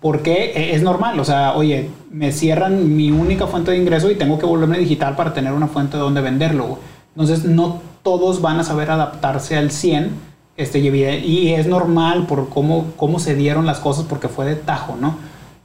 Porque 0.00 0.52
eh, 0.56 0.74
es 0.74 0.82
normal, 0.82 1.18
o 1.20 1.24
sea, 1.24 1.54
oye, 1.54 1.90
me 2.10 2.32
cierran 2.32 2.96
mi 2.96 3.10
única 3.12 3.46
fuente 3.46 3.70
de 3.72 3.76
ingreso 3.78 4.10
y 4.10 4.14
tengo 4.16 4.38
que 4.38 4.46
volverme 4.46 4.78
digital 4.78 5.14
para 5.16 5.32
tener 5.34 5.52
una 5.52 5.66
fuente 5.68 5.96
donde 5.96 6.20
venderlo. 6.20 6.64
güey. 6.66 6.80
Entonces, 7.16 7.44
no 7.44 7.80
todos 8.08 8.40
van 8.40 8.58
a 8.58 8.64
saber 8.64 8.90
adaptarse 8.90 9.54
al 9.54 9.70
100 9.70 10.12
este, 10.56 10.78
y, 10.78 11.52
es 11.52 11.66
normal 11.66 12.26
por 12.26 12.48
cómo, 12.48 12.86
cómo 12.96 13.18
se 13.18 13.34
dieron 13.34 13.66
las 13.66 13.80
cosas 13.80 14.06
porque 14.08 14.28
fue 14.28 14.46
de 14.46 14.56
tajo, 14.56 14.96
¿no? 14.98 15.18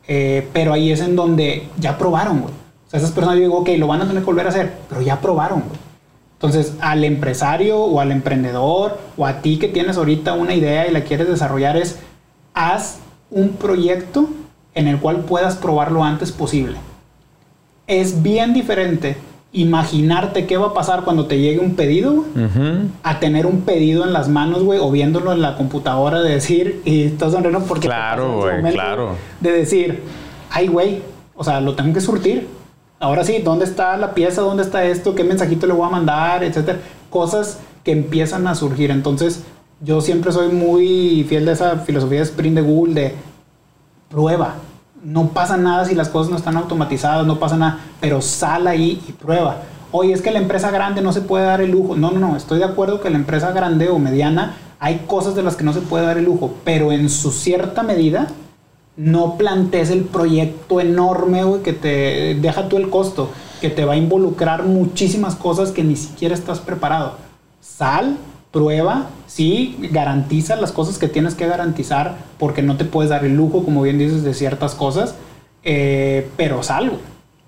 Eh, 0.09 0.49
pero 0.51 0.73
ahí 0.73 0.91
es 0.91 0.99
en 0.99 1.15
donde 1.15 1.69
ya 1.79 1.97
probaron, 1.97 2.41
güey. 2.41 2.53
O 2.53 2.89
sea, 2.89 2.99
esas 2.99 3.11
personas, 3.11 3.37
yo 3.37 3.43
digo, 3.43 3.59
ok, 3.59 3.69
lo 3.77 3.87
van 3.87 4.01
a 4.01 4.07
tener 4.07 4.19
que 4.21 4.25
volver 4.25 4.45
a 4.45 4.49
hacer, 4.49 4.73
pero 4.89 5.01
ya 5.01 5.21
probaron, 5.21 5.61
güey. 5.61 5.79
Entonces, 6.33 6.73
al 6.81 7.05
empresario 7.05 7.79
o 7.79 8.01
al 8.01 8.11
emprendedor 8.11 8.99
o 9.15 9.25
a 9.25 9.39
ti 9.39 9.57
que 9.57 9.69
tienes 9.69 9.95
ahorita 9.95 10.33
una 10.33 10.53
idea 10.53 10.85
y 10.85 10.91
la 10.91 11.05
quieres 11.05 11.29
desarrollar 11.29 11.77
es, 11.77 11.99
haz 12.53 12.99
un 13.31 13.53
proyecto 13.53 14.27
en 14.75 14.89
el 14.89 14.99
cual 14.99 15.21
puedas 15.21 15.55
probar 15.55 15.93
lo 15.93 16.03
antes 16.03 16.33
posible. 16.33 16.75
Es 17.87 18.21
bien 18.21 18.53
diferente 18.53 19.15
imaginarte 19.53 20.47
qué 20.47 20.57
va 20.57 20.67
a 20.67 20.73
pasar 20.73 21.03
cuando 21.03 21.27
te 21.27 21.39
llegue 21.39 21.59
un 21.59 21.75
pedido 21.75 22.25
a 23.03 23.19
tener 23.19 23.45
un 23.45 23.61
pedido 23.61 24.03
en 24.03 24.11
las 24.11 24.27
manos, 24.27 24.63
güey, 24.63 24.79
o 24.79 24.89
viéndolo 24.89 25.31
en 25.31 25.41
la 25.41 25.55
computadora 25.55 26.21
de 26.21 26.33
decir, 26.33 26.81
y 26.85 27.03
estás 27.03 27.31
sonriendo 27.31 27.61
porque... 27.61 27.87
Claro, 27.87 28.37
güey, 28.37 28.73
claro. 28.73 29.15
De 29.39 29.51
decir, 29.51 30.01
ay, 30.49 30.67
güey, 30.67 31.01
o 31.35 31.43
sea, 31.43 31.61
lo 31.61 31.75
tengo 31.75 31.93
que 31.93 32.01
surtir. 32.01 32.47
Ahora 32.99 33.23
sí, 33.23 33.41
¿dónde 33.43 33.65
está 33.65 33.95
la 33.97 34.13
pieza? 34.13 34.41
¿Dónde 34.41 34.63
está 34.63 34.83
esto? 34.85 35.13
¿Qué 35.13 35.23
mensajito 35.23 35.67
le 35.67 35.73
voy 35.73 35.87
a 35.87 35.91
mandar? 35.91 36.43
Etcétera. 36.43 36.79
Cosas 37.09 37.59
que 37.83 37.91
empiezan 37.91 38.47
a 38.47 38.55
surgir. 38.55 38.91
Entonces, 38.91 39.43
yo 39.81 39.99
siempre 40.01 40.31
soy 40.31 40.47
muy 40.47 41.25
fiel 41.27 41.45
de 41.45 41.51
esa 41.51 41.77
filosofía 41.79 42.19
de 42.19 42.23
sprint 42.23 42.55
de 42.55 42.61
Google 42.61 42.93
de 42.93 43.15
prueba. 44.09 44.55
No 45.03 45.29
pasa 45.29 45.57
nada 45.57 45.85
si 45.85 45.95
las 45.95 46.09
cosas 46.09 46.31
no 46.31 46.37
están 46.37 46.55
automatizadas, 46.55 47.27
no 47.27 47.37
pasa 47.37 47.57
nada, 47.57 47.79
pero 47.99 48.21
sal 48.21 48.67
ahí 48.67 49.03
y 49.07 49.11
prueba. 49.11 49.57
Oye, 49.91 50.13
es 50.13 50.21
que 50.21 50.31
la 50.31 50.39
empresa 50.39 50.71
grande 50.71 51.01
no 51.01 51.11
se 51.11 51.21
puede 51.21 51.45
dar 51.45 51.61
el 51.61 51.71
lujo. 51.71 51.95
No, 51.95 52.11
no, 52.11 52.19
no, 52.19 52.37
estoy 52.37 52.59
de 52.59 52.65
acuerdo 52.65 53.01
que 53.01 53.09
la 53.09 53.17
empresa 53.17 53.51
grande 53.51 53.89
o 53.89 53.99
mediana 53.99 54.55
hay 54.79 55.03
cosas 55.05 55.35
de 55.35 55.43
las 55.43 55.55
que 55.55 55.63
no 55.63 55.73
se 55.73 55.81
puede 55.81 56.05
dar 56.05 56.17
el 56.17 56.25
lujo, 56.25 56.55
pero 56.63 56.91
en 56.91 57.09
su 57.09 57.31
cierta 57.31 57.83
medida 57.83 58.27
no 58.95 59.37
plantees 59.37 59.89
el 59.89 60.03
proyecto 60.03 60.79
enorme, 60.79 61.41
que 61.63 61.73
te 61.73 62.35
deja 62.35 62.69
tú 62.69 62.77
el 62.77 62.89
costo, 62.89 63.29
que 63.59 63.69
te 63.69 63.85
va 63.85 63.93
a 63.93 63.97
involucrar 63.97 64.63
muchísimas 64.63 65.35
cosas 65.35 65.71
que 65.71 65.83
ni 65.83 65.95
siquiera 65.95 66.33
estás 66.33 66.59
preparado. 66.59 67.13
Sal, 67.61 68.17
prueba, 68.53 69.07
sí, 69.25 69.75
garantiza 69.91 70.55
las 70.55 70.71
cosas 70.71 70.99
que 70.99 71.09
tienes 71.09 71.33
que 71.33 71.47
garantizar, 71.47 72.15
porque 72.37 72.61
no 72.61 72.77
te 72.77 72.85
puedes 72.85 73.09
dar 73.09 73.25
el 73.25 73.35
lujo, 73.35 73.65
como 73.65 73.81
bien 73.81 73.97
dices, 73.97 74.23
de 74.23 74.35
ciertas 74.35 74.75
cosas, 74.75 75.15
eh, 75.63 76.29
pero 76.37 76.61
sal, 76.63 76.91
güey. 76.91 77.01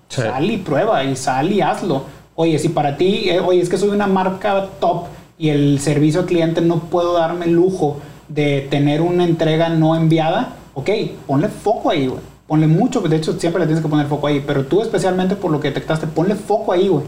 Sí. 0.08 0.22
Sal 0.22 0.50
y 0.50 0.56
prueba, 0.58 1.04
y 1.04 1.16
sal 1.16 1.52
y 1.52 1.60
hazlo. 1.60 2.02
Oye, 2.34 2.58
si 2.58 2.68
para 2.68 2.96
ti, 2.96 3.30
eh, 3.30 3.40
oye, 3.40 3.60
es 3.62 3.68
que 3.68 3.78
soy 3.78 3.90
una 3.90 4.08
marca 4.08 4.68
top 4.80 5.04
y 5.38 5.50
el 5.50 5.78
servicio 5.78 6.20
al 6.20 6.26
cliente 6.26 6.60
no 6.60 6.80
puedo 6.80 7.14
darme 7.14 7.46
el 7.46 7.52
lujo 7.52 7.98
de 8.28 8.66
tener 8.68 9.00
una 9.00 9.24
entrega 9.24 9.68
no 9.68 9.94
enviada, 9.94 10.54
ok, 10.74 10.90
ponle 11.26 11.48
foco 11.48 11.90
ahí, 11.90 12.08
güey. 12.08 12.20
Ponle 12.48 12.66
mucho, 12.66 13.00
de 13.00 13.16
hecho 13.16 13.32
siempre 13.38 13.60
le 13.60 13.66
tienes 13.66 13.82
que 13.82 13.88
poner 13.88 14.06
foco 14.06 14.26
ahí, 14.26 14.42
pero 14.44 14.64
tú 14.64 14.82
especialmente 14.82 15.36
por 15.36 15.50
lo 15.50 15.60
que 15.60 15.68
detectaste, 15.68 16.06
ponle 16.08 16.34
foco 16.34 16.72
ahí, 16.72 16.88
güey. 16.88 17.04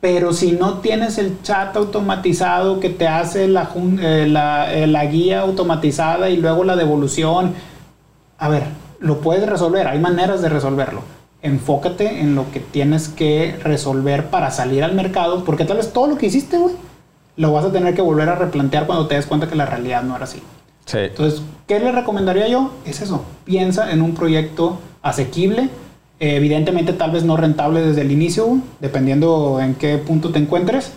Pero 0.00 0.32
si 0.32 0.52
no 0.52 0.78
tienes 0.78 1.18
el 1.18 1.42
chat 1.42 1.76
automatizado 1.76 2.80
que 2.80 2.88
te 2.88 3.06
hace 3.06 3.48
la, 3.48 3.70
eh, 4.00 4.26
la, 4.26 4.72
eh, 4.72 4.86
la 4.86 5.04
guía 5.06 5.40
automatizada 5.40 6.30
y 6.30 6.38
luego 6.38 6.64
la 6.64 6.76
devolución, 6.76 7.54
a 8.38 8.48
ver, 8.48 8.64
lo 8.98 9.20
puedes 9.20 9.46
resolver, 9.48 9.86
hay 9.86 9.98
maneras 9.98 10.40
de 10.40 10.48
resolverlo. 10.48 11.02
Enfócate 11.42 12.20
en 12.20 12.34
lo 12.34 12.50
que 12.50 12.60
tienes 12.60 13.08
que 13.08 13.58
resolver 13.62 14.26
para 14.26 14.50
salir 14.50 14.84
al 14.84 14.94
mercado, 14.94 15.44
porque 15.44 15.64
tal 15.64 15.78
vez 15.78 15.92
todo 15.92 16.06
lo 16.06 16.16
que 16.16 16.26
hiciste, 16.26 16.56
güey, 16.56 16.74
lo 17.36 17.52
vas 17.52 17.64
a 17.64 17.72
tener 17.72 17.94
que 17.94 18.02
volver 18.02 18.28
a 18.28 18.34
replantear 18.34 18.86
cuando 18.86 19.06
te 19.06 19.14
des 19.14 19.26
cuenta 19.26 19.48
que 19.48 19.56
la 19.56 19.66
realidad 19.66 20.02
no 20.02 20.16
era 20.16 20.24
así. 20.24 20.42
Sí. 20.86 20.98
Entonces, 20.98 21.42
¿qué 21.66 21.78
le 21.78 21.92
recomendaría 21.92 22.48
yo? 22.48 22.72
Es 22.84 23.00
eso, 23.00 23.24
piensa 23.44 23.90
en 23.92 24.02
un 24.02 24.14
proyecto 24.14 24.78
asequible, 25.02 25.70
evidentemente 26.20 26.92
tal 26.92 27.10
vez 27.10 27.24
no 27.24 27.36
rentable 27.36 27.82
desde 27.82 28.02
el 28.02 28.12
inicio, 28.12 28.58
dependiendo 28.80 29.58
en 29.60 29.74
qué 29.74 29.98
punto 29.98 30.30
te 30.30 30.38
encuentres, 30.38 30.92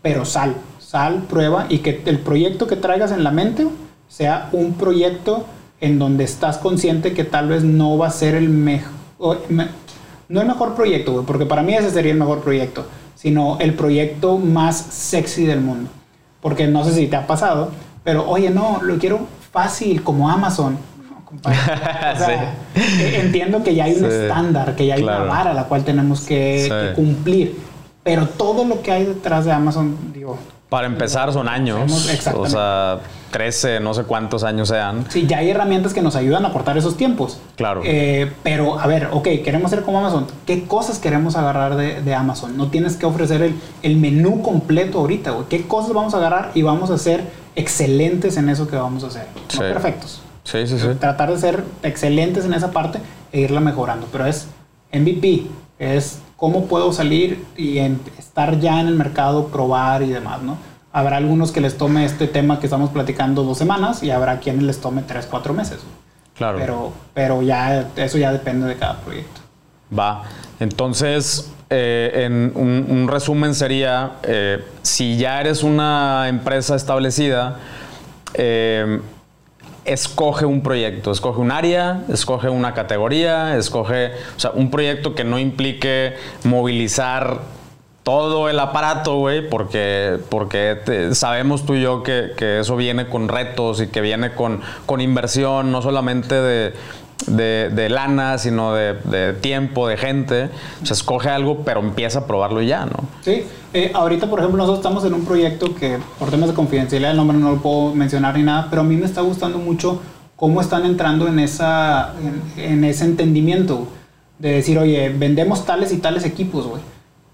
pero 0.00 0.24
sal, 0.24 0.54
sal, 0.78 1.24
prueba 1.28 1.66
y 1.68 1.78
que 1.78 2.00
el 2.06 2.20
proyecto 2.20 2.66
que 2.66 2.76
traigas 2.76 3.12
en 3.12 3.24
la 3.24 3.32
mente 3.32 3.66
sea 4.08 4.48
un 4.52 4.74
proyecto 4.74 5.44
en 5.80 5.98
donde 5.98 6.24
estás 6.24 6.58
consciente 6.58 7.12
que 7.12 7.24
tal 7.24 7.48
vez 7.48 7.64
no 7.64 7.98
va 7.98 8.06
a 8.06 8.10
ser 8.10 8.34
el 8.34 8.48
mejor, 8.48 9.40
no 10.28 10.40
el 10.40 10.46
mejor 10.46 10.74
proyecto, 10.74 11.24
porque 11.26 11.46
para 11.46 11.62
mí 11.62 11.74
ese 11.74 11.90
sería 11.90 12.12
el 12.12 12.18
mejor 12.18 12.40
proyecto, 12.40 12.86
sino 13.14 13.58
el 13.58 13.74
proyecto 13.74 14.38
más 14.38 14.76
sexy 14.76 15.44
del 15.44 15.60
mundo. 15.60 15.90
Porque 16.40 16.68
no 16.68 16.84
sé 16.84 16.92
si 16.92 17.08
te 17.08 17.16
ha 17.16 17.26
pasado, 17.26 17.70
pero 18.04 18.28
oye, 18.28 18.50
no, 18.50 18.80
lo 18.82 18.96
quiero 18.98 19.20
fácil, 19.52 20.02
como 20.02 20.30
Amazon. 20.30 20.78
Compadre. 21.28 21.58
O 22.14 22.18
sea, 22.18 22.54
eh, 22.74 23.20
Entiendo 23.22 23.62
que 23.62 23.74
ya 23.74 23.84
hay 23.84 23.92
un 23.92 23.98
Sí, 24.00 24.06
estándar, 24.06 24.74
que 24.76 24.86
ya 24.86 24.94
hay 24.94 25.02
claro. 25.02 25.24
una 25.24 25.32
vara 25.32 25.50
a 25.50 25.54
la 25.54 25.64
cual 25.64 25.84
tenemos 25.84 26.22
que, 26.22 26.62
Sí. 26.64 26.68
que 26.70 26.94
cumplir. 26.94 27.58
Pero 28.02 28.26
todo 28.26 28.64
lo 28.64 28.80
que 28.82 28.90
hay 28.92 29.04
detrás 29.04 29.44
de 29.44 29.52
Amazon, 29.52 29.94
digo, 30.14 30.38
Para 30.70 30.86
empezar 30.86 31.32
son 31.32 31.48
años. 31.48 31.80
Hacemos- 32.10 32.48
O 32.48 32.50
sea, 32.50 32.98
13, 33.30 33.80
no 33.80 33.92
sé 33.92 34.04
cuántos 34.04 34.42
años 34.44 34.68
sean. 34.68 35.04
sí, 35.10 35.26
ya 35.26 35.38
hay 35.38 35.50
herramientas 35.50 35.92
que 35.92 36.00
nos 36.00 36.16
ayudan 36.16 36.46
a 36.46 36.52
cortar 36.52 36.78
esos 36.78 36.96
tiempos. 36.96 37.38
Claro. 37.56 37.82
Eh, 37.84 38.32
pero, 38.42 38.78
a 38.80 38.86
ver, 38.86 39.08
ok, 39.12 39.28
queremos 39.44 39.70
ser 39.70 39.82
como 39.82 39.98
Amazon. 39.98 40.26
¿Qué 40.46 40.64
cosas 40.64 40.98
queremos 40.98 41.36
agarrar 41.36 41.76
de, 41.76 42.00
de 42.00 42.14
Amazon? 42.14 42.56
No 42.56 42.68
tienes 42.68 42.96
que 42.96 43.04
ofrecer 43.04 43.42
el, 43.42 43.54
el 43.82 43.96
menú 43.96 44.40
completo 44.42 45.00
ahorita, 45.00 45.32
güey. 45.32 45.46
¿Qué 45.50 45.66
cosas 45.66 45.92
vamos 45.92 46.14
a 46.14 46.18
agarrar 46.18 46.50
y 46.54 46.62
vamos 46.62 46.90
a 46.90 46.96
ser 46.96 47.22
excelentes 47.56 48.36
en 48.38 48.48
eso 48.48 48.68
que 48.68 48.76
vamos 48.76 49.04
a 49.04 49.08
hacer? 49.08 49.26
Sí. 49.48 49.58
No 49.60 49.64
perfectos. 49.68 50.22
Sí, 50.50 50.66
sí, 50.66 50.78
sí. 50.78 50.86
Tratar 50.98 51.30
de 51.30 51.38
ser 51.38 51.62
excelentes 51.82 52.44
en 52.46 52.54
esa 52.54 52.70
parte 52.70 53.00
e 53.32 53.40
irla 53.40 53.60
mejorando. 53.60 54.06
Pero 54.10 54.24
es 54.26 54.46
MVP, 54.92 55.46
es 55.78 56.20
cómo 56.36 56.66
puedo 56.66 56.92
salir 56.92 57.44
y 57.56 57.78
en- 57.78 58.00
estar 58.18 58.58
ya 58.58 58.80
en 58.80 58.86
el 58.88 58.94
mercado, 58.94 59.48
probar 59.48 60.02
y 60.02 60.08
demás, 60.08 60.40
¿no? 60.42 60.56
Habrá 60.90 61.18
algunos 61.18 61.52
que 61.52 61.60
les 61.60 61.76
tome 61.76 62.04
este 62.06 62.26
tema 62.26 62.60
que 62.60 62.66
estamos 62.66 62.88
platicando 62.90 63.42
dos 63.42 63.58
semanas 63.58 64.02
y 64.02 64.10
habrá 64.10 64.38
quienes 64.40 64.62
les 64.62 64.80
tome 64.80 65.02
tres, 65.02 65.26
cuatro 65.30 65.52
meses. 65.52 65.80
Claro. 66.34 66.58
Pero, 66.58 66.92
pero 67.12 67.42
ya 67.42 67.88
eso 67.96 68.16
ya 68.16 68.32
depende 68.32 68.66
de 68.66 68.76
cada 68.76 69.00
proyecto. 69.00 69.40
Va. 69.96 70.22
Entonces, 70.60 71.50
eh, 71.68 72.24
en 72.24 72.52
un, 72.54 72.86
un 72.88 73.08
resumen 73.08 73.54
sería, 73.54 74.12
eh, 74.22 74.64
si 74.82 75.18
ya 75.18 75.40
eres 75.40 75.62
una 75.62 76.26
empresa 76.28 76.74
establecida, 76.76 77.56
eh, 78.34 79.00
escoge 79.92 80.44
un 80.44 80.62
proyecto, 80.62 81.10
escoge 81.10 81.40
un 81.40 81.50
área, 81.50 82.02
escoge 82.08 82.48
una 82.48 82.74
categoría, 82.74 83.56
escoge, 83.56 84.12
o 84.36 84.40
sea, 84.40 84.50
un 84.52 84.70
proyecto 84.70 85.14
que 85.14 85.24
no 85.24 85.38
implique 85.38 86.14
movilizar 86.44 87.40
todo 88.02 88.48
el 88.48 88.58
aparato, 88.58 89.16
güey, 89.16 89.46
porque, 89.48 90.18
porque 90.30 91.10
sabemos 91.12 91.66
tú 91.66 91.74
y 91.74 91.82
yo 91.82 92.02
que, 92.02 92.32
que 92.36 92.60
eso 92.60 92.76
viene 92.76 93.08
con 93.08 93.28
retos 93.28 93.82
y 93.82 93.88
que 93.88 94.00
viene 94.00 94.34
con, 94.34 94.62
con 94.86 95.00
inversión, 95.00 95.70
no 95.70 95.82
solamente 95.82 96.34
de, 96.34 96.72
de, 97.26 97.88
lana, 97.88 98.38
sino 98.38 98.74
de, 98.74 99.34
tiempo, 99.40 99.88
de 99.88 99.96
gente. 99.96 100.50
O 100.82 100.86
sea, 100.86 100.94
escoge 100.94 101.28
algo, 101.28 101.62
pero 101.64 101.80
empieza 101.80 102.20
a 102.20 102.26
probarlo 102.26 102.62
ya, 102.62 102.86
¿no? 102.86 103.04
Sí. 103.22 103.44
Eh, 103.74 103.90
ahorita, 103.94 104.28
por 104.28 104.38
ejemplo, 104.38 104.58
nosotros 104.58 104.78
estamos 104.78 105.04
en 105.04 105.14
un 105.14 105.24
proyecto 105.24 105.74
que, 105.74 105.98
por 106.18 106.30
temas 106.30 106.48
de 106.48 106.54
confidencialidad, 106.54 107.10
el 107.10 107.16
nombre 107.16 107.36
no 107.36 107.50
lo 107.50 107.56
puedo 107.58 107.94
mencionar 107.94 108.36
ni 108.36 108.42
nada, 108.42 108.68
pero 108.70 108.82
a 108.82 108.84
mí 108.84 108.96
me 108.96 109.04
está 109.04 109.20
gustando 109.20 109.58
mucho 109.58 110.00
cómo 110.36 110.60
están 110.60 110.86
entrando 110.86 111.26
en, 111.26 111.38
esa, 111.40 112.14
en, 112.56 112.84
ese 112.84 113.04
entendimiento 113.04 113.88
de 114.38 114.52
decir, 114.52 114.78
oye, 114.78 115.08
vendemos 115.10 115.66
tales 115.66 115.92
y 115.92 115.98
tales 115.98 116.24
equipos, 116.24 116.66
güey. 116.66 116.80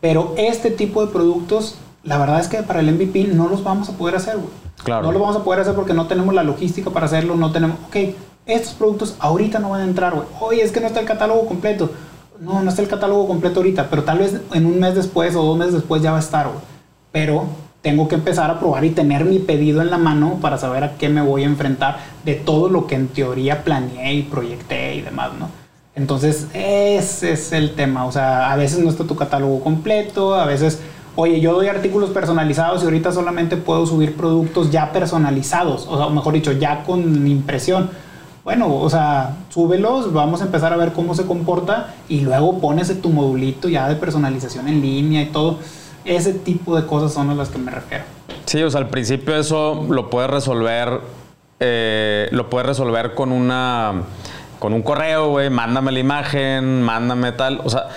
Pero 0.00 0.34
este 0.36 0.70
tipo 0.70 1.04
de 1.04 1.12
productos, 1.12 1.76
la 2.02 2.18
verdad 2.18 2.40
es 2.40 2.48
que 2.48 2.62
para 2.62 2.80
el 2.80 2.90
MVP 2.92 3.24
no 3.24 3.48
los 3.48 3.62
vamos 3.62 3.90
a 3.90 3.92
poder 3.92 4.16
hacer, 4.16 4.36
güey. 4.36 4.48
Claro. 4.82 5.06
No 5.06 5.12
los 5.12 5.20
vamos 5.20 5.36
a 5.36 5.44
poder 5.44 5.60
hacer 5.60 5.74
porque 5.74 5.94
no 5.94 6.06
tenemos 6.06 6.34
la 6.34 6.42
logística 6.42 6.90
para 6.90 7.06
hacerlo, 7.06 7.36
no 7.36 7.52
tenemos, 7.52 7.76
ok, 7.88 7.96
estos 8.46 8.74
productos 8.74 9.16
ahorita 9.18 9.58
no 9.58 9.70
van 9.70 9.82
a 9.82 9.84
entrar, 9.84 10.14
güey. 10.14 10.26
Oye, 10.40 10.62
es 10.62 10.72
que 10.72 10.80
no 10.80 10.86
está 10.86 11.00
el 11.00 11.06
catálogo 11.06 11.46
completo. 11.46 11.90
No, 12.40 12.62
no 12.62 12.68
está 12.68 12.82
el 12.82 12.88
catálogo 12.88 13.26
completo 13.26 13.60
ahorita, 13.60 13.88
pero 13.88 14.04
tal 14.04 14.18
vez 14.18 14.40
en 14.52 14.66
un 14.66 14.80
mes 14.80 14.94
después 14.94 15.34
o 15.36 15.42
dos 15.42 15.56
meses 15.56 15.74
después 15.74 16.02
ya 16.02 16.10
va 16.10 16.18
a 16.18 16.20
estar, 16.20 16.48
güey. 16.48 16.58
Pero 17.12 17.46
tengo 17.80 18.08
que 18.08 18.16
empezar 18.16 18.50
a 18.50 18.58
probar 18.58 18.84
y 18.84 18.90
tener 18.90 19.24
mi 19.24 19.38
pedido 19.38 19.82
en 19.82 19.90
la 19.90 19.98
mano 19.98 20.38
para 20.40 20.58
saber 20.58 20.84
a 20.84 20.96
qué 20.96 21.08
me 21.08 21.20
voy 21.22 21.42
a 21.42 21.46
enfrentar 21.46 21.98
de 22.24 22.34
todo 22.34 22.68
lo 22.68 22.86
que 22.86 22.96
en 22.96 23.08
teoría 23.08 23.62
planeé 23.62 24.14
y 24.14 24.22
proyecté 24.22 24.96
y 24.96 25.02
demás, 25.02 25.30
¿no? 25.38 25.48
Entonces, 25.94 26.48
ese 26.54 27.32
es 27.32 27.52
el 27.52 27.74
tema. 27.74 28.06
O 28.06 28.12
sea, 28.12 28.50
a 28.52 28.56
veces 28.56 28.80
no 28.80 28.90
está 28.90 29.04
tu 29.04 29.14
catálogo 29.14 29.60
completo, 29.60 30.34
a 30.34 30.44
veces, 30.44 30.80
oye, 31.14 31.40
yo 31.40 31.52
doy 31.52 31.68
artículos 31.68 32.10
personalizados 32.10 32.82
y 32.82 32.86
ahorita 32.86 33.12
solamente 33.12 33.56
puedo 33.56 33.86
subir 33.86 34.16
productos 34.16 34.70
ya 34.70 34.90
personalizados, 34.92 35.86
o 35.86 35.96
sea, 35.96 36.08
mejor 36.08 36.34
dicho, 36.34 36.52
ya 36.52 36.82
con 36.82 37.26
impresión 37.26 37.90
bueno, 38.44 38.74
o 38.76 38.90
sea, 38.90 39.36
súbelos, 39.48 40.12
vamos 40.12 40.42
a 40.42 40.44
empezar 40.44 40.72
a 40.72 40.76
ver 40.76 40.92
cómo 40.92 41.14
se 41.14 41.24
comporta 41.24 41.94
y 42.08 42.20
luego 42.20 42.60
pones 42.60 43.00
tu 43.00 43.08
modulito 43.08 43.70
ya 43.70 43.88
de 43.88 43.96
personalización 43.96 44.68
en 44.68 44.82
línea 44.82 45.22
y 45.22 45.26
todo. 45.26 45.58
Ese 46.04 46.34
tipo 46.34 46.76
de 46.76 46.86
cosas 46.86 47.14
son 47.14 47.30
a 47.30 47.34
las 47.34 47.48
que 47.48 47.58
me 47.58 47.70
refiero. 47.70 48.04
Sí, 48.44 48.62
o 48.62 48.70
sea, 48.70 48.80
al 48.80 48.88
principio 48.88 49.34
eso 49.34 49.86
lo 49.88 50.10
puedes 50.10 50.30
resolver, 50.30 51.00
eh, 51.58 52.28
lo 52.32 52.50
puedes 52.50 52.66
resolver 52.66 53.14
con 53.14 53.32
una, 53.32 54.02
con 54.58 54.74
un 54.74 54.82
correo, 54.82 55.30
güey, 55.30 55.48
mándame 55.48 55.92
la 55.92 56.00
imagen, 56.00 56.82
mándame 56.82 57.32
tal, 57.32 57.62
o 57.64 57.70
sea, 57.70 57.88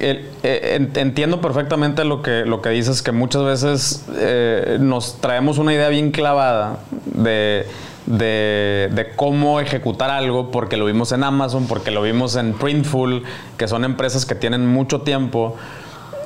eh, 0.00 0.90
entiendo 0.96 1.40
perfectamente 1.40 2.04
lo 2.04 2.20
que, 2.20 2.44
lo 2.44 2.60
que 2.60 2.70
dices, 2.70 3.00
que 3.00 3.12
muchas 3.12 3.44
veces 3.44 4.04
eh, 4.16 4.78
nos 4.80 5.20
traemos 5.20 5.58
una 5.58 5.72
idea 5.72 5.88
bien 5.88 6.10
clavada 6.10 6.78
de 7.06 7.66
de, 8.06 9.12
cómo 9.16 9.60
ejecutar 9.60 10.10
algo, 10.10 10.50
porque 10.50 10.76
lo 10.76 10.86
vimos 10.86 11.12
en 11.12 11.24
Amazon, 11.24 11.66
porque 11.66 11.90
lo 11.90 12.02
vimos 12.02 12.36
en 12.36 12.52
Printful, 12.54 13.22
que 13.56 13.68
son 13.68 13.84
empresas 13.84 14.26
que 14.26 14.34
tienen 14.34 14.66
mucho 14.66 15.02
tiempo 15.02 15.56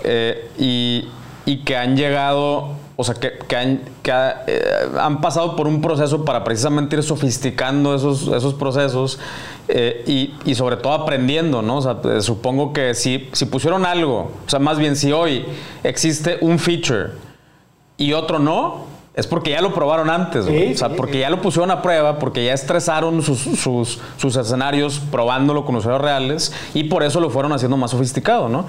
eh, 0.05 0.51
y, 0.59 1.09
que 1.65 1.77
han 1.77 1.97
llegado, 1.97 2.75
o 2.97 3.05
sea, 3.05 3.15
que, 3.15 3.57
han, 3.57 3.81
eh, 4.47 4.89
han, 5.01 5.21
pasado 5.23 5.57
por 5.57 5.67
un 5.67 5.81
proceso 5.81 6.25
para 6.27 6.45
precisamente 6.45 6.97
ir 6.97 7.03
sofisticando 7.03 7.95
esos, 7.95 8.29
esos 8.29 8.53
procesos 8.53 9.19
eh, 9.69 10.35
y, 10.45 10.55
sobre 10.55 10.77
todo 10.77 10.93
aprendiendo, 10.93 11.63
¿no? 11.63 11.81
Supongo 12.21 12.75
que 12.75 12.95
si, 12.95 13.31
si 13.33 13.47
pusieron 13.47 13.87
algo, 13.87 14.31
o 14.47 14.51
sea, 14.51 14.59
más 14.59 14.79
bien 14.79 14.95
si 14.95 15.11
hoy 15.13 15.47
existe 15.85 16.37
un 16.43 16.59
feature 16.59 17.13
y 17.97 18.13
otro 18.13 18.39
no, 18.39 18.98
es 19.19 19.27
porque 19.27 19.51
ya 19.51 19.61
lo 19.61 19.75
probaron 19.75 20.11
antes, 20.11 20.47
o 20.47 20.79
sea, 20.79 20.91
porque 20.91 21.19
ya 21.19 21.29
lo 21.29 21.43
pusieron 21.43 21.73
a 21.73 21.83
prueba, 21.83 22.21
porque 22.21 22.45
ya 22.45 22.53
estresaron 22.53 23.21
sus, 23.21 23.41
sus, 23.41 24.37
escenarios 24.37 25.01
probándolo 25.11 25.65
con 25.65 25.75
usuarios 25.75 26.01
reales 26.01 26.53
y 26.73 26.85
por 26.85 27.03
eso 27.03 27.19
lo 27.19 27.29
fueron 27.29 27.53
haciendo 27.53 27.77
más 27.77 27.91
sofisticado, 27.91 28.49
¿no? 28.49 28.67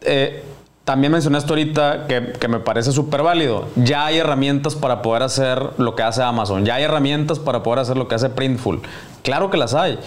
Eh, 0.00 0.42
también 0.86 1.12
mencionaste 1.12 1.50
ahorita 1.50 2.06
que, 2.06 2.32
que 2.40 2.48
me 2.48 2.60
parece 2.60 2.92
súper 2.92 3.22
válido. 3.22 3.66
Ya 3.76 4.06
hay 4.06 4.16
herramientas 4.16 4.74
para 4.74 5.02
poder 5.02 5.22
hacer 5.22 5.62
lo 5.76 5.94
que 5.94 6.02
hace 6.02 6.22
Amazon. 6.22 6.64
Ya 6.64 6.76
hay 6.76 6.84
herramientas 6.84 7.38
para 7.38 7.62
poder 7.62 7.80
hacer 7.80 7.98
lo 7.98 8.08
que 8.08 8.14
hace 8.14 8.30
Printful. 8.30 8.80
Claro 9.22 9.50
que 9.50 9.58
las 9.58 9.74
hay. 9.74 9.98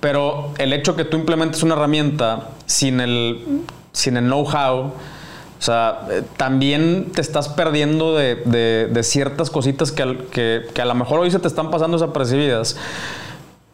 Pero 0.00 0.50
el 0.58 0.74
hecho 0.74 0.96
que 0.96 1.06
tú 1.06 1.16
implementes 1.16 1.62
una 1.62 1.76
herramienta 1.76 2.48
sin 2.66 3.00
el, 3.00 3.62
sin 3.92 4.18
el 4.18 4.26
know-how, 4.26 4.92
o 5.58 5.62
sea, 5.62 6.06
eh, 6.10 6.22
también 6.36 7.10
te 7.12 7.20
estás 7.20 7.48
perdiendo 7.48 8.14
de, 8.14 9.00
ciertas 9.02 9.50
cositas 9.50 9.90
que, 9.90 10.70
a 10.80 10.84
lo 10.84 10.94
mejor 10.94 11.20
hoy 11.20 11.30
se 11.30 11.38
te 11.38 11.48
están 11.48 11.70
pasando 11.70 11.98
desapercibidas. 11.98 12.76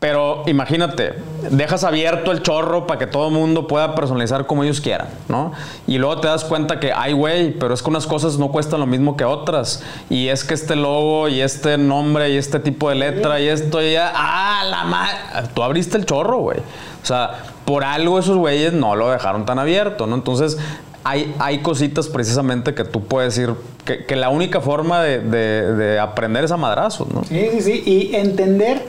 Pero 0.00 0.42
imagínate, 0.46 1.14
dejas 1.50 1.82
abierto 1.82 2.30
el 2.30 2.42
chorro 2.42 2.86
para 2.86 2.98
que 2.98 3.06
todo 3.06 3.28
el 3.28 3.34
mundo 3.34 3.66
pueda 3.66 3.94
personalizar 3.94 4.46
como 4.46 4.62
ellos 4.62 4.82
quieran, 4.82 5.08
¿no? 5.28 5.52
Y 5.86 5.96
luego 5.96 6.20
te 6.20 6.28
das 6.28 6.44
cuenta 6.44 6.78
que, 6.78 6.92
ay, 6.92 7.14
güey, 7.14 7.52
pero 7.52 7.72
es 7.72 7.82
que 7.82 7.88
unas 7.88 8.06
cosas 8.06 8.36
no 8.36 8.48
cuestan 8.48 8.80
lo 8.80 8.86
mismo 8.86 9.16
que 9.16 9.24
otras. 9.24 9.82
Y 10.10 10.28
es 10.28 10.44
que 10.44 10.52
este 10.52 10.76
logo 10.76 11.28
y 11.28 11.40
este 11.40 11.78
nombre 11.78 12.28
y 12.28 12.36
este 12.36 12.60
tipo 12.60 12.90
de 12.90 12.96
letra 12.96 13.40
y 13.40 13.48
esto 13.48 13.82
y 13.82 13.94
ya, 13.94 14.12
ah, 14.14 14.64
la 14.68 14.84
madre. 14.84 15.48
Tú 15.54 15.62
abriste 15.62 15.96
el 15.96 16.04
chorro, 16.04 16.38
güey. 16.38 16.58
O 16.58 17.06
sea, 17.06 17.44
por 17.64 17.82
algo 17.82 18.18
esos 18.18 18.36
güeyes 18.36 18.74
no 18.74 18.96
lo 18.96 19.10
dejaron 19.10 19.46
tan 19.46 19.58
abierto, 19.58 20.06
¿no? 20.06 20.16
Entonces, 20.16 20.58
hay, 21.04 21.58
cositas 21.62 22.08
precisamente 22.08 22.74
que 22.74 22.84
tú 22.84 23.04
puedes 23.04 23.36
ir, 23.38 23.54
que, 23.84 24.16
la 24.16 24.30
única 24.30 24.60
forma 24.60 25.02
de, 25.02 25.98
aprender 26.00 26.44
es 26.44 26.50
a 26.50 26.56
madrazos, 26.56 27.08
¿no? 27.12 27.24
Sí, 27.24 27.48
sí, 27.52 27.60
sí, 27.60 27.82
y 27.84 28.16
entender 28.16 28.86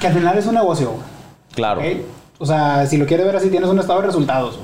que 0.00 0.06
al 0.06 0.14
final 0.14 0.38
es 0.38 0.46
un 0.46 0.54
negocio. 0.54 0.94
Claro. 1.54 1.82
O 2.38 2.46
sea, 2.46 2.86
si 2.86 2.96
lo 2.96 3.06
quieres 3.06 3.26
ver 3.26 3.36
así, 3.36 3.50
tienes 3.50 3.68
un 3.68 3.78
estado 3.78 4.00
de 4.00 4.06
resultados. 4.06 4.58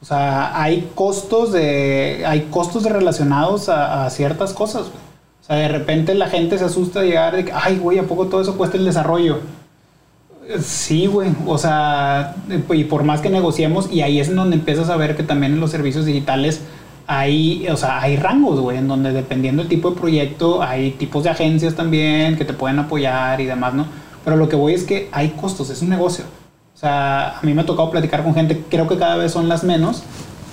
O 0.00 0.04
sea, 0.04 0.60
hay 0.60 0.90
costos 0.94 1.52
de, 1.52 2.24
hay 2.26 2.48
costos 2.50 2.84
relacionados 2.84 3.68
a, 3.68 4.08
ciertas 4.10 4.52
cosas. 4.52 4.88
O 5.40 5.46
sea, 5.46 5.56
de 5.56 5.68
repente 5.68 6.14
la 6.14 6.28
gente 6.28 6.58
se 6.58 6.64
asusta 6.64 7.00
de 7.00 7.08
llegar 7.08 7.36
de 7.36 7.44
que, 7.44 7.52
ay, 7.52 7.78
güey, 7.78 7.98
¿a 7.98 8.02
poco 8.02 8.26
todo 8.26 8.40
eso 8.40 8.56
cuesta 8.56 8.76
el 8.76 8.84
desarrollo? 8.84 9.40
Sí, 10.60 11.06
güey. 11.06 11.30
O 11.46 11.58
sea, 11.58 12.36
y 12.70 12.84
por 12.84 13.02
más 13.04 13.20
que 13.20 13.30
negociemos, 13.30 13.88
y 13.90 14.02
ahí 14.02 14.20
es 14.20 14.28
en 14.28 14.36
donde 14.36 14.56
empiezas 14.56 14.90
a 14.90 14.96
ver 14.96 15.16
que 15.16 15.22
también 15.22 15.54
en 15.54 15.60
los 15.60 15.70
servicios 15.70 16.04
digitales 16.04 16.60
hay, 17.06 17.66
o 17.68 17.76
sea, 17.76 18.00
hay 18.00 18.16
rangos, 18.16 18.60
güey, 18.60 18.78
en 18.78 18.88
donde 18.88 19.12
dependiendo 19.12 19.62
del 19.62 19.68
tipo 19.68 19.90
de 19.90 19.96
proyecto, 19.96 20.62
hay 20.62 20.92
tipos 20.92 21.24
de 21.24 21.30
agencias 21.30 21.74
también 21.74 22.36
que 22.36 22.44
te 22.44 22.52
pueden 22.52 22.78
apoyar 22.78 23.40
y 23.40 23.46
demás, 23.46 23.74
¿no? 23.74 23.86
Pero 24.24 24.36
lo 24.36 24.48
que 24.48 24.56
voy 24.56 24.74
es 24.74 24.84
que 24.84 25.08
hay 25.12 25.30
costos, 25.30 25.70
es 25.70 25.82
un 25.82 25.90
negocio. 25.90 26.24
O 26.74 26.78
sea, 26.78 27.38
a 27.38 27.42
mí 27.42 27.54
me 27.54 27.62
ha 27.62 27.66
tocado 27.66 27.90
platicar 27.90 28.22
con 28.22 28.34
gente, 28.34 28.62
creo 28.70 28.88
que 28.88 28.96
cada 28.96 29.16
vez 29.16 29.32
son 29.32 29.48
las 29.48 29.64
menos, 29.64 30.02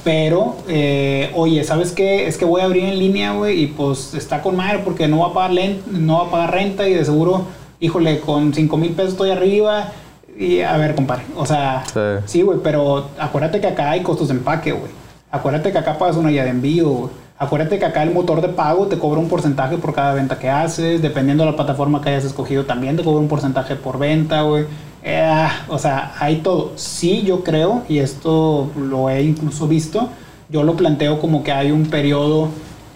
pero, 0.04 0.58
eh, 0.68 1.32
oye, 1.36 1.64
¿sabes 1.64 1.92
qué? 1.92 2.28
Es 2.28 2.38
que 2.38 2.46
voy 2.46 2.62
a 2.62 2.66
abrir 2.66 2.86
en 2.86 3.00
línea, 3.00 3.34
güey, 3.34 3.64
y 3.64 3.68
pues 3.68 4.14
está 4.14 4.42
con 4.42 4.56
madre 4.56 4.82
porque 4.84 5.08
no 5.08 5.20
va 5.20 5.28
a 5.28 5.34
pagar, 5.34 5.52
no 5.92 6.20
va 6.20 6.28
a 6.28 6.32
pagar 6.32 6.52
renta 6.52 6.88
y 6.88 6.94
de 6.94 7.06
seguro 7.06 7.46
híjole, 7.82 8.22
con 8.22 8.54
5 8.54 8.78
mil 8.78 8.92
pesos 8.92 9.12
estoy 9.12 9.32
arriba. 9.32 9.90
Y 10.38 10.62
a 10.62 10.78
ver, 10.78 10.96
compadre, 10.96 11.24
o 11.36 11.46
sea, 11.46 11.84
sí, 12.26 12.42
güey, 12.42 12.60
pero 12.64 13.10
acuérdate 13.20 13.60
que 13.60 13.68
acá 13.68 13.92
hay 13.92 14.02
costos 14.02 14.30
de 14.30 14.36
empaque, 14.36 14.72
güey. 14.72 14.90
Acuérdate 15.30 15.72
que 15.72 15.78
acá 15.78 15.98
pagas 15.98 16.16
una 16.16 16.30
guía 16.30 16.46
de 16.46 16.52
envío, 16.52 16.90
güey. 16.90 17.10
Acuérdate 17.38 17.80
que 17.80 17.86
acá 17.86 18.04
el 18.04 18.12
motor 18.12 18.40
de 18.40 18.50
pago 18.50 18.86
te 18.86 18.98
cobra 18.98 19.20
un 19.20 19.28
porcentaje 19.28 19.78
por 19.78 19.94
cada 19.94 20.14
venta 20.14 20.38
que 20.38 20.50
haces. 20.50 21.02
Dependiendo 21.02 21.44
de 21.44 21.52
la 21.52 21.56
plataforma 21.56 22.00
que 22.02 22.10
hayas 22.10 22.24
escogido, 22.24 22.66
también 22.66 22.96
te 22.96 23.04
cobra 23.04 23.20
un 23.20 23.28
porcentaje 23.28 23.76
por 23.76 23.98
venta, 23.98 24.44
güey. 24.44 24.66
Eh, 25.04 25.48
o 25.68 25.80
sea, 25.80 26.14
hay 26.20 26.38
todo. 26.38 26.74
Sí, 26.76 27.24
yo 27.24 27.44
creo, 27.44 27.82
y 27.90 27.98
esto 27.98 28.70
lo 28.78 29.10
he 29.10 29.24
incluso 29.24 29.68
visto, 29.68 30.10
yo 30.50 30.64
lo 30.64 30.76
planteo 30.76 31.20
como 31.20 31.44
que 31.44 31.52
hay 31.52 31.72
un 31.72 31.88
periodo 31.88 32.50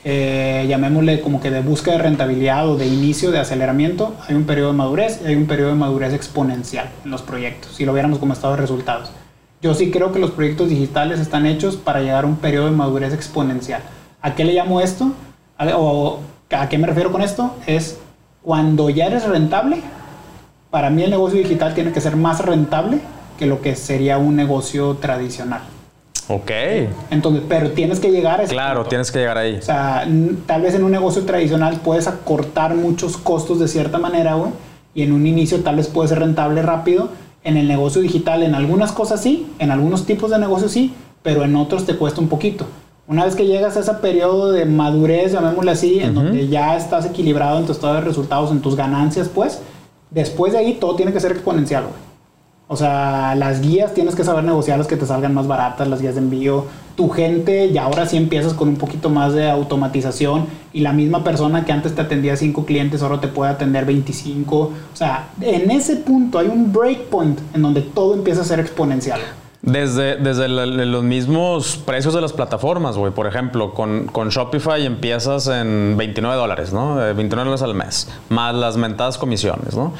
eh, 0.08 0.68
llamémosle 0.70 1.20
como 1.20 1.42
que 1.42 1.50
de 1.50 1.62
búsqueda 1.62 1.98
de 1.98 2.04
rentabilidad 2.04 2.70
o 2.70 2.78
de 2.78 2.86
inicio 2.86 3.32
de 3.32 3.40
aceleramiento, 3.40 4.14
hay 4.28 4.36
un 4.36 4.44
periodo 4.44 4.72
de 4.72 4.78
madurez 4.78 5.20
y 5.24 5.30
hay 5.30 5.36
un 5.36 5.48
periodo 5.48 5.72
de 5.72 5.76
madurez 5.78 6.14
exponencial 6.14 6.90
en 7.04 7.10
los 7.10 7.24
proyectos, 7.24 7.74
si 7.76 7.86
lo 7.86 7.94
viéramos 7.94 8.20
como 8.20 8.34
estado 8.34 8.54
de 8.54 8.62
resultados. 8.62 9.12
Yo 9.64 9.74
sí 9.74 9.90
creo 9.90 10.12
que 10.12 10.20
los 10.20 10.30
proyectos 10.30 10.70
digitales 10.70 11.20
están 11.20 11.48
hechos 11.48 11.76
para 11.76 12.02
llegar 12.02 12.24
a 12.24 12.28
un 12.28 12.36
periodo 12.36 12.66
de 12.66 12.72
madurez 12.74 13.16
exponencial. 13.16 13.82
¿A 14.22 14.36
qué 14.36 14.46
le 14.46 14.54
llamo 14.54 14.80
esto? 14.80 15.12
¿O 15.76 16.20
a 16.52 16.70
qué 16.70 16.78
me 16.78 16.86
refiero 16.86 17.12
con 17.12 17.24
esto? 17.24 17.56
Es 17.66 17.98
cuando 18.44 18.92
ya 18.92 19.08
eres 19.08 19.28
rentable, 19.28 19.82
para 20.70 20.92
mí 20.92 21.02
el 21.02 21.10
negocio 21.10 21.40
digital 21.40 21.74
tiene 21.74 21.92
que 21.92 22.00
ser 22.00 22.16
más 22.16 22.46
rentable 22.46 23.00
que 23.40 23.48
lo 23.48 23.60
que 23.60 23.76
sería 23.76 24.20
un 24.20 24.36
negocio 24.36 24.98
tradicional. 24.98 25.62
Ok. 26.28 26.52
Entonces, 27.12 27.44
pero 27.48 27.72
tienes 27.72 28.00
que 28.00 28.12
llegar 28.12 28.40
a 28.40 28.44
ese 28.44 28.54
Claro, 28.54 28.86
tienes 28.86 29.12
que 29.12 29.20
llegar 29.20 29.38
ahí. 29.38 29.58
O 29.58 29.62
sea, 29.62 30.08
tal 30.46 30.62
vez 30.62 30.74
en 30.76 30.84
un 30.84 30.92
negocio 30.92 31.24
tradicional 31.24 31.80
puedes 31.84 32.08
acortar 32.08 32.76
muchos 32.76 33.18
costos 33.18 33.60
de 33.60 33.68
cierta 33.68 33.98
manera, 33.98 34.36
güey. 34.36 34.52
Y 34.94 35.04
en 35.04 35.12
un 35.12 35.28
inicio 35.28 35.62
tal 35.62 35.76
vez 35.76 35.88
puede 35.88 36.10
ser 36.10 36.20
rentable 36.20 36.62
rápido. 36.62 37.10
En 37.44 37.58
el 37.58 37.68
negocio 37.68 38.02
digital, 38.02 38.42
en 38.42 38.56
algunas 38.56 38.92
cosas 38.92 39.22
sí, 39.22 39.48
en 39.60 39.70
algunos 39.70 40.06
tipos 40.06 40.32
de 40.32 40.40
negocios 40.40 40.72
sí, 40.72 40.94
pero 41.22 41.44
en 41.44 41.56
otros 41.56 41.86
te 41.86 41.96
cuesta 41.96 42.22
un 42.22 42.28
poquito. 42.28 42.66
Una 43.08 43.24
vez 43.24 43.36
que 43.36 43.46
llegas 43.46 43.78
a 43.78 43.82
ese 43.82 43.94
periodo 43.96 44.52
de 44.52 44.66
madurez, 44.66 45.34
llamémosle 45.34 45.72
así, 45.72 46.00
en 46.00 46.16
donde 46.16 46.48
ya 46.48 46.76
estás 46.76 47.06
equilibrado 47.06 47.60
en 47.60 47.68
tu 47.68 47.72
estado 47.72 47.94
de 47.94 48.02
resultados, 48.02 48.50
en 48.50 48.62
tus 48.62 48.76
ganancias, 48.76 49.30
pues, 49.30 49.62
después 50.10 50.54
de 50.54 50.60
ahí 50.60 50.74
todo 50.74 50.96
tiene 50.96 51.14
que 51.14 51.20
ser 51.20 51.34
exponencial, 51.34 51.84
güey. 51.84 51.96
O 52.68 52.76
sea, 52.76 53.36
las 53.36 53.62
guías 53.62 53.94
tienes 53.94 54.16
que 54.16 54.24
saber 54.24 54.44
negociar 54.44 54.80
las 54.80 54.88
que 54.88 54.98
te 54.98 55.06
salgan 55.06 55.34
más 55.36 55.48
baratas, 55.48 55.88
las 55.88 56.02
guías 56.02 56.16
de 56.16 56.22
envío. 56.22 56.66
Tu 56.96 57.10
gente, 57.10 57.68
y 57.68 57.78
ahora 57.78 58.06
sí 58.08 58.18
empiezas 58.18 58.54
con 58.54 58.70
un 58.70 58.78
poquito 58.78 59.10
más 59.10 59.34
de 59.34 59.50
automatización 59.50 60.46
y 60.74 60.80
la 60.80 60.94
misma 60.94 61.24
persona 61.24 61.66
que 61.66 61.74
antes 61.74 61.94
te 61.94 62.02
atendía 62.02 62.38
5 62.38 62.66
clientes 62.66 63.04
ahora 63.04 63.20
te 63.22 63.28
puede 63.28 63.52
atender 63.52 63.86
25. 63.86 64.58
O 64.58 64.72
sea, 64.94 65.30
en 65.42 65.70
ese 65.70 65.98
punto 65.98 66.40
hay 66.40 66.48
un 66.48 66.72
breakpoint 66.74 67.40
en 67.54 67.62
donde 67.62 67.82
todo 67.82 68.16
empieza 68.16 68.42
a 68.42 68.46
ser 68.46 68.60
exponencial. 68.60 69.20
Desde, 69.62 70.18
desde 70.18 70.48
los 70.48 71.04
mismos 71.04 71.78
precios 71.78 72.14
de 72.14 72.22
las 72.22 72.34
plataformas, 72.34 72.98
güey. 72.98 73.12
Por 73.12 73.26
ejemplo, 73.26 73.74
con, 73.74 74.06
con, 74.08 74.30
Shopify 74.30 74.86
empiezas 74.86 75.48
en 75.48 75.96
29 75.98 76.38
dólares, 76.38 76.72
¿no? 76.72 76.96
29 76.96 77.26
eh, 77.26 77.28
dólares 77.28 77.62
al 77.64 77.74
mes, 77.74 78.08
más 78.30 78.54
las 78.54 78.78
mentadas 78.78 79.18
comisiones, 79.18 79.76
¿no? 79.76 79.92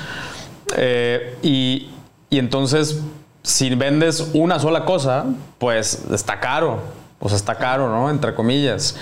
Eh, 0.78 1.38
y, 1.42 1.90
y 2.36 2.40
entonces, 2.40 3.00
si 3.44 3.74
vendes 3.76 4.32
una 4.34 4.60
sola 4.60 4.84
cosa, 4.84 5.24
pues 5.58 6.04
está 6.12 6.42
caro. 6.42 6.80
Sea, 7.26 7.38
está 7.38 7.56
caro, 7.56 7.88
¿no? 7.88 8.10
Entre 8.10 8.36
comillas. 8.36 8.98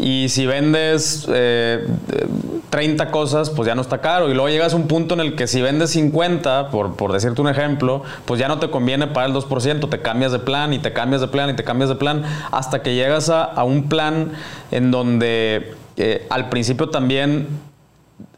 Y 0.00 0.28
si 0.30 0.46
vendes 0.46 1.22
30 1.26 1.34
eh, 1.34 3.10
cosas, 3.12 3.50
pues 3.50 3.68
ya 3.68 3.76
no 3.76 3.82
está 3.82 4.00
caro. 4.00 4.28
Y 4.28 4.34
luego 4.34 4.48
llegas 4.48 4.72
a 4.72 4.76
un 4.76 4.88
punto 4.88 5.14
en 5.14 5.20
el 5.20 5.36
que 5.36 5.46
si 5.46 5.62
vendes 5.62 5.90
50, 5.90 6.70
por, 6.70 6.96
por 6.96 7.12
decirte 7.12 7.40
un 7.40 7.48
ejemplo, 7.48 8.02
pues 8.24 8.40
ya 8.40 8.48
no 8.48 8.58
te 8.58 8.68
conviene 8.68 9.06
pagar 9.06 9.30
el 9.30 9.36
2%, 9.36 9.88
te 9.88 10.00
cambias 10.00 10.32
de 10.32 10.40
plan 10.40 10.72
y 10.72 10.80
te 10.80 10.92
cambias 10.92 11.20
de 11.20 11.28
plan 11.28 11.50
y 11.50 11.54
te 11.54 11.62
cambias 11.62 11.88
de 11.88 11.94
plan, 11.94 12.24
hasta 12.50 12.82
que 12.82 12.96
llegas 12.96 13.28
a, 13.30 13.62
un 13.62 13.88
plan 13.88 14.32
en 14.72 14.90
donde 14.90 15.76
eh, 15.96 16.26
al 16.30 16.48
principio 16.48 16.88
también 16.88 17.46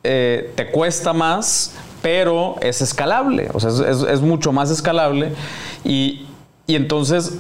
eh, 0.03 0.53
te 0.55 0.71
cuesta 0.71 1.15
más, 1.15 1.75
pero 2.05 2.57
es 2.61 2.83
escalable, 2.83 3.49
o 3.55 3.61
sea, 3.61 3.71
es, 3.71 4.21
mucho 4.21 4.53
más 4.53 4.71
escalable. 4.71 5.33
Y, 5.85 6.27
y 6.67 6.75
entonces 6.75 7.39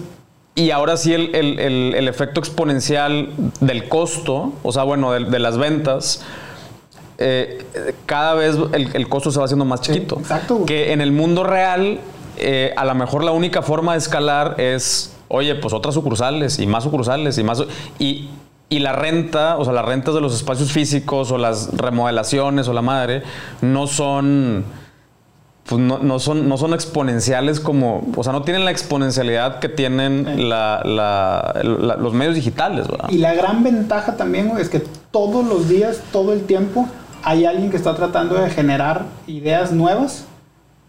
y 0.54 0.70
ahora 0.70 0.96
sí 0.96 1.12
el, 1.12 2.08
efecto 2.08 2.40
exponencial 2.40 3.28
del 3.60 3.90
costo, 3.90 4.54
o 4.62 4.72
sea, 4.72 4.84
bueno, 4.84 5.12
de, 5.12 5.38
las 5.38 5.58
ventas, 5.58 6.22
eh, 7.18 7.66
cada 8.06 8.32
vez 8.32 8.56
el, 8.72 9.08
costo 9.10 9.30
se 9.30 9.38
va 9.38 9.44
haciendo 9.44 9.66
más 9.66 9.82
chiquito. 9.82 10.16
exacto. 10.18 10.64
Que 10.64 10.92
en 10.92 11.02
el 11.02 11.12
mundo 11.12 11.44
real, 11.44 12.00
eh, 12.38 12.72
a 12.74 12.86
lo 12.86 12.94
mejor 12.94 13.22
la 13.22 13.32
única 13.32 13.60
forma 13.60 13.92
de 13.92 13.98
escalar 13.98 14.58
es, 14.58 15.14
oye, 15.28 15.56
pues 15.56 15.74
otras 15.74 15.94
sucursales 15.94 16.58
y 16.58 16.66
más 16.66 16.84
sucursales 16.84 17.36
y 17.36 17.44
más... 17.44 17.62
Y, 17.98 18.30
y 18.68 18.78
la 18.80 18.92
renta, 18.92 19.56
o 19.56 19.64
sea, 19.64 19.72
las 19.72 19.84
rentas 19.84 20.14
de 20.14 20.20
los 20.20 20.34
espacios 20.34 20.72
físicos 20.72 21.30
o 21.30 21.38
las 21.38 21.76
remodelaciones 21.76 22.66
o 22.68 22.72
la 22.72 22.82
madre, 22.82 23.22
no 23.60 23.86
son 23.86 24.64
pues 25.66 25.80
no, 25.80 26.18
son, 26.18 26.46
no 26.46 26.58
son 26.58 26.74
exponenciales 26.74 27.58
como, 27.58 28.06
o 28.14 28.22
sea, 28.22 28.34
no 28.34 28.42
tienen 28.42 28.66
la 28.66 28.70
exponencialidad 28.70 29.60
que 29.60 29.70
tienen 29.70 30.48
los 30.48 32.12
medios 32.12 32.34
digitales. 32.34 32.86
¿verdad? 32.86 33.08
Y 33.08 33.16
la 33.16 33.32
gran 33.32 33.62
ventaja 33.62 34.16
también 34.16 34.52
es 34.58 34.68
que 34.68 34.80
todos 35.10 35.46
los 35.46 35.68
días, 35.68 36.02
todo 36.12 36.34
el 36.34 36.42
tiempo, 36.42 36.86
hay 37.22 37.46
alguien 37.46 37.70
que 37.70 37.78
está 37.78 37.94
tratando 37.94 38.34
de 38.34 38.50
generar 38.50 39.06
ideas 39.26 39.72
nuevas 39.72 40.26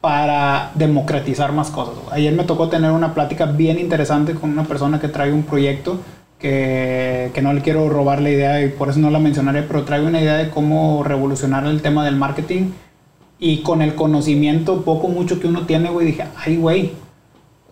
para 0.01 0.71
democratizar 0.75 1.53
más 1.53 1.71
cosas. 1.71 1.95
Ayer 2.11 2.33
me 2.33 2.43
tocó 2.43 2.67
tener 2.67 2.91
una 2.91 3.13
plática 3.13 3.45
bien 3.45 3.79
interesante 3.79 4.35
con 4.35 4.51
una 4.51 4.65
persona 4.65 4.99
que 4.99 5.07
trae 5.07 5.31
un 5.31 5.43
proyecto 5.43 5.99
que, 6.39 7.31
que 7.33 7.41
no 7.41 7.53
le 7.53 7.61
quiero 7.61 7.89
robar 7.89 8.21
la 8.21 8.29
idea 8.29 8.63
y 8.63 8.69
por 8.69 8.89
eso 8.89 8.99
no 8.99 9.09
la 9.09 9.19
mencionaré, 9.19 9.63
pero 9.63 9.83
trae 9.83 10.05
una 10.05 10.21
idea 10.21 10.37
de 10.37 10.49
cómo 10.49 11.03
revolucionar 11.03 11.65
el 11.65 11.81
tema 11.81 12.05
del 12.05 12.15
marketing 12.15 12.71
y 13.39 13.57
con 13.57 13.81
el 13.81 13.95
conocimiento 13.95 14.83
poco 14.83 15.07
mucho 15.07 15.39
que 15.39 15.47
uno 15.47 15.65
tiene, 15.65 15.89
güey, 15.89 16.07
dije, 16.07 16.25
ay, 16.37 16.57
güey, 16.57 16.93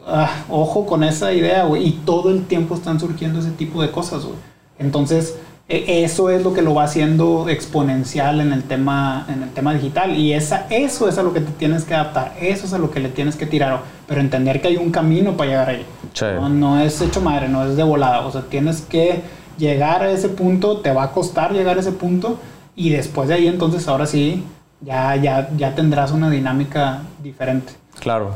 ah, 0.06 0.46
ojo 0.50 0.86
con 0.86 1.04
esa 1.04 1.34
idea, 1.34 1.64
güey. 1.66 1.88
Y 1.88 1.92
todo 2.06 2.32
el 2.32 2.46
tiempo 2.46 2.76
están 2.76 3.00
surgiendo 3.00 3.40
ese 3.40 3.52
tipo 3.52 3.82
de 3.82 3.92
cosas, 3.92 4.26
güey. 4.26 4.38
Entonces, 4.80 5.38
eso 5.68 6.30
es 6.30 6.44
lo 6.44 6.54
que 6.54 6.62
lo 6.62 6.76
va 6.76 6.84
haciendo 6.84 7.48
exponencial 7.50 8.42
en 8.42 8.52
el 8.52 8.64
tema, 8.64 9.26
en 9.30 9.44
el 9.44 9.50
tema 9.52 9.74
digital. 9.74 10.18
Y 10.18 10.34
esa, 10.34 10.68
eso 10.70 11.08
es 11.08 11.18
a 11.18 11.24
lo 11.24 11.34
que 11.34 11.42
te 11.42 11.52
tienes 11.54 11.86
que 11.86 11.94
adaptar, 11.94 12.34
eso 12.40 12.66
es 12.66 12.74
a 12.74 12.78
lo 12.78 12.92
que 12.92 13.00
le 13.00 13.10
tienes 13.10 13.36
que 13.36 13.46
tirar. 13.46 13.82
Pero 14.08 14.22
entender 14.22 14.62
que 14.62 14.68
hay 14.68 14.78
un 14.78 14.92
camino 14.92 15.38
para 15.38 15.50
llegar 15.50 15.70
ahí. 15.70 15.86
No, 16.22 16.50
no 16.50 16.80
es 16.80 17.02
hecho 17.02 17.22
madre, 17.22 17.48
no 17.48 17.66
es 17.66 17.78
de 17.78 17.84
volada. 17.84 18.26
O 18.26 18.32
sea, 18.32 18.42
tienes 18.42 18.82
que 18.82 19.22
llegar 19.58 20.04
a 20.04 20.12
ese 20.12 20.30
punto, 20.30 20.78
te 20.78 20.92
va 20.92 21.04
a 21.04 21.12
costar 21.12 21.54
llegar 21.54 21.78
a 21.78 21.80
ese 21.80 21.92
punto. 21.92 22.38
Y 22.76 22.90
después 22.90 23.30
de 23.30 23.36
ahí, 23.36 23.48
entonces, 23.48 23.88
ahora 23.88 24.06
sí, 24.06 24.44
ya, 24.82 25.16
ya, 25.16 25.50
ya 25.56 25.76
tendrás 25.76 26.12
una 26.12 26.30
dinámica 26.30 27.02
diferente. 27.22 27.74
Claro. 28.00 28.36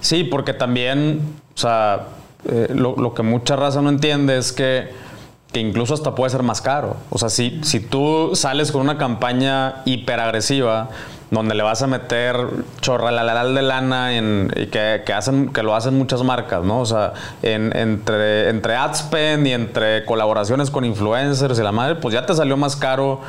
Sí, 0.00 0.24
porque 0.24 0.52
también, 0.52 1.20
o 1.54 1.58
sea, 1.58 2.08
eh, 2.48 2.68
lo, 2.74 3.14
que 3.14 3.22
mucha 3.22 3.56
raza 3.56 3.80
no 3.80 3.88
entiende 3.88 4.36
es 4.36 4.52
que, 4.52 4.88
que, 5.52 5.60
incluso 5.60 5.94
hasta 5.94 6.14
puede 6.14 6.30
ser 6.30 6.42
más 6.42 6.60
caro. 6.60 6.96
O 7.10 7.18
sea, 7.18 7.28
si, 7.28 7.60
si 7.62 7.80
tú 7.80 8.32
sales 8.34 8.72
con 8.72 8.82
una 8.82 8.98
campaña 8.98 9.82
hiperagresiva, 9.84 10.90
donde 11.30 11.54
le 11.54 11.62
vas 11.62 11.82
a 11.82 11.86
meter 11.86 12.36
chorralalal 12.80 13.54
de 13.54 13.62
lana 13.62 14.16
en, 14.16 14.48
que, 14.70 15.02
que, 15.04 15.12
hacen, 15.12 15.52
que 15.52 15.62
lo 15.62 15.74
hacen 15.74 15.98
muchas 15.98 16.22
marcas, 16.22 16.62
¿no? 16.62 16.80
O 16.80 16.86
sea, 16.86 17.14
en, 17.42 17.76
entre, 17.76 18.48
entre 18.48 18.76
ad 18.76 18.94
y 19.44 19.50
entre 19.50 20.04
colaboraciones 20.04 20.70
con 20.70 20.84
influencers 20.84 21.58
y 21.58 21.62
la 21.62 21.72
madre, 21.72 21.96
pues 21.96 22.14
ya 22.14 22.24
te 22.26 22.34
salió 22.34 22.56
más 22.56 22.76
caro 22.76 23.20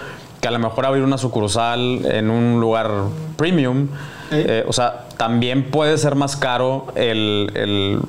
que 0.41 0.47
a 0.47 0.51
lo 0.51 0.59
mejor 0.59 0.85
abrir 0.85 1.03
una 1.03 1.17
sucursal 1.17 2.05
en 2.05 2.29
un 2.29 2.59
lugar 2.59 2.91
premium, 3.35 3.87
eh, 4.31 4.65
o 4.67 4.73
sea, 4.73 5.05
también 5.17 5.71
puede 5.71 5.97
ser 5.97 6.15
más 6.15 6.35
caro 6.35 6.87
el, 6.95 7.99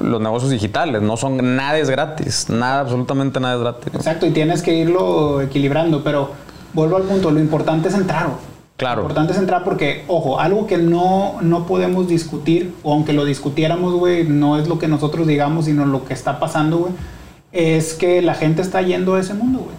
los 0.00 0.20
negocios 0.20 0.50
digitales. 0.50 1.02
No 1.02 1.16
son 1.16 1.56
nada 1.56 1.78
es 1.78 1.90
gratis, 1.90 2.48
nada, 2.48 2.80
absolutamente 2.80 3.40
nada 3.40 3.54
es 3.54 3.60
gratis. 3.60 3.94
Exacto, 3.94 4.26
y 4.26 4.30
tienes 4.30 4.62
que 4.62 4.74
irlo 4.74 5.40
equilibrando, 5.40 6.02
pero 6.04 6.30
vuelvo 6.72 6.96
al 6.96 7.02
punto, 7.02 7.30
lo 7.30 7.40
importante 7.40 7.88
es 7.88 7.94
entrar. 7.94 8.28
Claro. 8.76 8.96
Lo 8.96 9.02
importante 9.02 9.32
es 9.32 9.38
entrar 9.38 9.62
porque, 9.62 10.04
ojo, 10.08 10.40
algo 10.40 10.66
que 10.66 10.78
no, 10.78 11.36
no 11.40 11.66
podemos 11.66 12.08
discutir, 12.08 12.74
o 12.82 12.92
aunque 12.92 13.12
lo 13.12 13.24
discutiéramos, 13.24 13.94
güey, 13.94 14.24
no 14.24 14.58
es 14.58 14.66
lo 14.66 14.78
que 14.78 14.88
nosotros 14.88 15.26
digamos, 15.26 15.66
sino 15.66 15.86
lo 15.86 16.04
que 16.04 16.12
está 16.12 16.40
pasando, 16.40 16.78
güey, 16.78 16.92
es 17.52 17.94
que 17.94 18.20
la 18.20 18.34
gente 18.34 18.62
está 18.62 18.82
yendo 18.82 19.14
a 19.14 19.20
ese 19.20 19.34
mundo, 19.34 19.60
güey, 19.60 19.76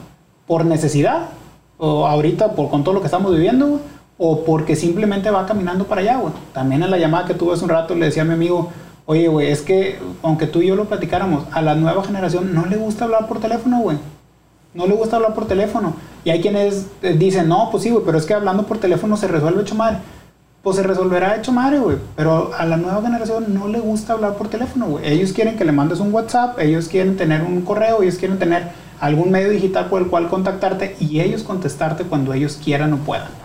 por 0.47 0.65
necesidad 0.65 1.29
o 1.77 2.07
ahorita 2.07 2.53
por 2.53 2.69
con 2.69 2.85
todo 2.85 2.93
lo 2.93 3.01
que 3.01 3.07
estamos 3.07 3.33
viviendo, 3.33 3.81
o 4.17 4.43
porque 4.45 4.75
simplemente 4.75 5.29
va 5.29 5.45
caminando 5.45 5.85
para 5.85 6.01
allá, 6.01 6.17
güey. 6.17 6.33
También 6.53 6.83
en 6.83 6.91
la 6.91 6.97
llamada 6.97 7.25
que 7.25 7.33
tuve 7.33 7.53
hace 7.53 7.63
un 7.63 7.69
rato 7.69 7.95
le 7.95 8.05
decía 8.05 8.23
a 8.23 8.25
mi 8.25 8.33
amigo, 8.33 8.71
oye, 9.05 9.27
güey, 9.27 9.51
es 9.51 9.61
que 9.61 9.99
aunque 10.23 10.47
tú 10.47 10.61
y 10.61 10.67
yo 10.67 10.75
lo 10.75 10.85
platicáramos, 10.85 11.43
a 11.51 11.61
la 11.61 11.75
nueva 11.75 12.03
generación 12.03 12.53
no 12.53 12.65
le 12.65 12.77
gusta 12.77 13.05
hablar 13.05 13.27
por 13.27 13.39
teléfono, 13.39 13.79
güey. 13.79 13.97
No 14.73 14.87
le 14.87 14.93
gusta 14.93 15.15
hablar 15.15 15.33
por 15.33 15.47
teléfono. 15.47 15.95
Y 16.25 16.31
hay 16.31 16.41
quienes 16.41 16.87
eh, 17.01 17.15
dicen, 17.17 17.47
no, 17.47 17.69
pues 17.71 17.83
sí, 17.83 17.91
güey, 17.91 18.03
pero 18.05 18.17
es 18.17 18.25
que 18.25 18.33
hablando 18.33 18.63
por 18.63 18.77
teléfono 18.77 19.15
se 19.15 19.27
resuelve 19.27 19.61
hecho 19.61 19.75
madre. 19.75 19.99
Pues 20.63 20.77
se 20.77 20.83
resolverá 20.83 21.35
hecho 21.37 21.51
madre, 21.51 21.79
güey. 21.79 21.97
Pero 22.15 22.51
a 22.57 22.65
la 22.65 22.75
nueva 22.75 23.01
generación 23.01 23.53
no 23.53 23.67
le 23.67 23.79
gusta 23.79 24.13
hablar 24.13 24.35
por 24.35 24.49
teléfono, 24.49 24.87
güey. 24.87 25.07
Ellos 25.07 25.31
quieren 25.31 25.55
que 25.55 25.63
le 25.63 25.71
mandes 25.71 25.99
un 25.99 26.13
WhatsApp, 26.13 26.59
ellos 26.59 26.87
quieren 26.87 27.15
tener 27.15 27.43
un 27.43 27.61
correo, 27.61 28.01
ellos 28.01 28.15
quieren 28.15 28.39
tener 28.39 28.69
algún 28.99 29.29
medio 29.29 29.49
digital 29.49 29.85
por 29.85 30.01
el 30.01 30.07
cual 30.07 30.27
contactarte 30.27 30.95
y 30.99 31.21
ellos 31.21 31.43
contestarte 31.43 32.03
cuando 32.03 32.33
ellos 32.33 32.59
quieran 32.61 32.91
o 32.93 32.97
puedan. 32.97 33.44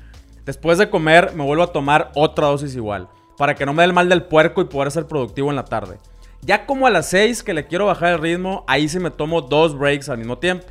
Después 0.51 0.77
de 0.77 0.89
comer 0.89 1.31
me 1.33 1.45
vuelvo 1.45 1.63
a 1.63 1.71
tomar 1.71 2.11
otra 2.13 2.47
dosis 2.47 2.75
igual, 2.75 3.07
para 3.37 3.55
que 3.55 3.65
no 3.65 3.71
me 3.71 3.83
dé 3.83 3.85
el 3.85 3.93
mal 3.93 4.09
del 4.09 4.23
puerco 4.23 4.59
y 4.59 4.65
poder 4.65 4.91
ser 4.91 5.07
productivo 5.07 5.49
en 5.49 5.55
la 5.55 5.63
tarde. 5.63 5.97
Ya 6.41 6.65
como 6.65 6.87
a 6.87 6.89
las 6.89 7.09
6 7.09 7.41
que 7.43 7.53
le 7.53 7.67
quiero 7.67 7.85
bajar 7.85 8.11
el 8.11 8.19
ritmo, 8.19 8.65
ahí 8.67 8.89
sí 8.89 8.99
me 8.99 9.11
tomo 9.11 9.43
dos 9.43 9.79
breaks 9.79 10.09
al 10.09 10.17
mismo 10.17 10.39
tiempo. 10.39 10.65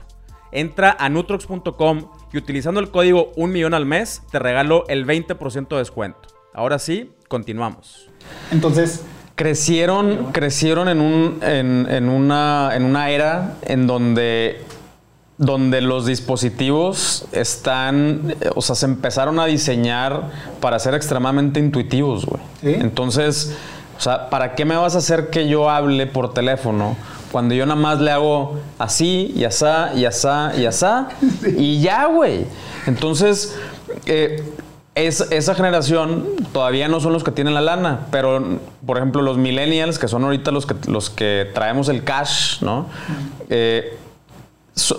Entra 0.52 0.94
a 1.00 1.08
nutrox.com 1.08 2.10
y 2.30 2.36
utilizando 2.36 2.78
el 2.78 2.90
código 2.90 3.32
1 3.36 3.50
millón 3.50 3.72
al 3.72 3.86
mes 3.86 4.22
te 4.30 4.38
regalo 4.38 4.84
el 4.88 5.06
20% 5.06 5.68
de 5.68 5.78
descuento. 5.78 6.28
Ahora 6.52 6.78
sí, 6.78 7.10
continuamos. 7.28 8.10
Entonces, 8.52 9.02
crecieron, 9.34 10.30
crecieron 10.32 10.90
en, 10.90 11.00
un, 11.00 11.38
en, 11.40 12.06
una, 12.10 12.72
en 12.74 12.84
una 12.84 13.08
era 13.08 13.56
en 13.62 13.86
donde, 13.86 14.60
donde 15.40 15.80
los 15.80 16.04
dispositivos 16.04 17.24
están, 17.32 18.34
o 18.54 18.60
sea, 18.60 18.74
se 18.76 18.84
empezaron 18.84 19.40
a 19.40 19.46
diseñar 19.46 20.24
para 20.60 20.78
ser 20.78 20.94
extremadamente 20.94 21.58
intuitivos, 21.58 22.26
güey. 22.26 22.42
Entonces, 22.62 23.56
O 23.96 24.02
sea, 24.02 24.28
¿para 24.28 24.54
qué 24.54 24.66
me 24.66 24.76
vas 24.76 24.94
a 24.94 24.98
hacer 24.98 25.30
que 25.30 25.48
yo 25.48 25.70
hable 25.70 26.06
por 26.06 26.34
teléfono 26.34 26.94
cuando 27.32 27.54
yo 27.54 27.64
nada 27.64 27.80
más 27.80 28.00
le 28.00 28.10
hago 28.10 28.58
así 28.78 29.32
y 29.34 29.44
asá 29.44 29.92
y 29.94 30.04
asá 30.04 30.52
y 30.58 30.66
asá 30.66 31.08
y 31.56 31.80
ya, 31.80 32.04
güey? 32.06 32.44
Entonces, 32.86 33.56
eh, 34.04 34.42
es, 34.94 35.22
esa 35.30 35.54
generación 35.54 36.26
todavía 36.52 36.88
no 36.88 37.00
son 37.00 37.14
los 37.14 37.24
que 37.24 37.30
tienen 37.30 37.54
la 37.54 37.62
lana, 37.62 38.08
pero 38.10 38.60
por 38.84 38.98
ejemplo 38.98 39.22
los 39.22 39.38
millennials, 39.38 39.98
que 39.98 40.08
son 40.08 40.22
ahorita 40.24 40.50
los 40.50 40.66
que, 40.66 40.74
los 40.86 41.08
que 41.08 41.50
traemos 41.54 41.88
el 41.88 42.04
cash, 42.04 42.60
¿no? 42.60 42.86
Eh, 43.48 43.96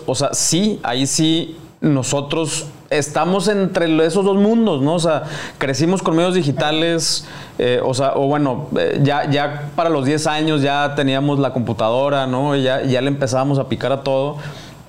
o 0.06 0.16
sea, 0.16 0.34
sí, 0.34 0.80
ahí 0.84 1.06
sí 1.06 1.58
nosotros 1.82 2.68
estamos 2.92 3.48
entre 3.48 4.06
esos 4.06 4.24
dos 4.24 4.38
mundos, 4.38 4.82
¿no? 4.82 4.96
O 4.96 5.00
sea, 5.00 5.24
crecimos 5.58 6.04
con 6.04 6.16
medios 6.16 6.36
digitales, 6.36 7.26
eh, 7.58 7.82
o 7.84 7.94
sea, 7.94 8.14
o 8.16 8.28
bueno, 8.28 8.68
eh, 8.78 9.00
ya, 9.02 9.30
ya 9.30 9.70
para 9.76 9.90
los 9.90 10.06
10 10.06 10.28
años 10.28 10.62
ya 10.62 10.94
teníamos 10.94 11.40
la 11.40 11.54
computadora, 11.54 12.28
¿no? 12.28 12.56
Ya, 12.56 12.84
ya 12.84 13.02
le 13.02 13.08
empezábamos 13.08 13.58
a 13.60 13.68
picar 13.70 13.92
a 13.92 14.04
todo. 14.04 14.38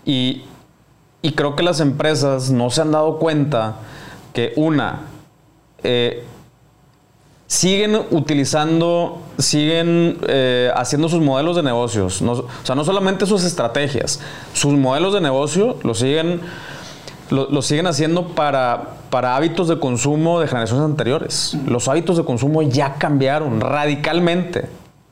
Y, 0.05 0.43
y 1.23 1.33
creo 1.33 1.55
que 1.55 1.63
las 1.63 1.81
empresas 1.81 2.51
no 2.51 2.71
se 2.71 2.83
han 2.83 2.91
dado 2.91 3.19
cuenta 3.19 3.77
que 4.35 4.53
una, 4.57 5.03
eh, 5.85 6.25
siguen 7.53 8.01
utilizando, 8.11 9.21
siguen 9.39 10.19
haciendo 10.75 11.09
sus 11.09 11.21
modelos 11.21 11.57
de 11.57 11.63
negocios. 11.63 12.23
o 12.23 12.47
sea, 12.63 12.75
no 12.75 12.85
solamente 12.85 13.27
sus 13.27 13.45
estrategias, 13.45 14.21
sus 14.55 14.73
modelos 14.73 15.13
de 15.13 15.21
negocio 15.21 15.77
los 15.83 15.99
siguen 15.99 16.41
lo, 17.33 17.63
siguen 17.63 17.87
haciendo 17.87 18.29
para, 18.29 18.95
para 19.11 19.37
hábitos 19.37 19.69
de 19.69 19.79
consumo 19.79 20.41
de 20.41 20.47
generaciones 20.47 20.85
anteriores. 20.85 21.57
Los 21.67 21.89
hábitos 21.89 22.17
de 22.17 22.25
consumo 22.25 22.63
ya 22.63 22.95
cambiaron 22.95 23.61
radicalmente, 23.61 24.69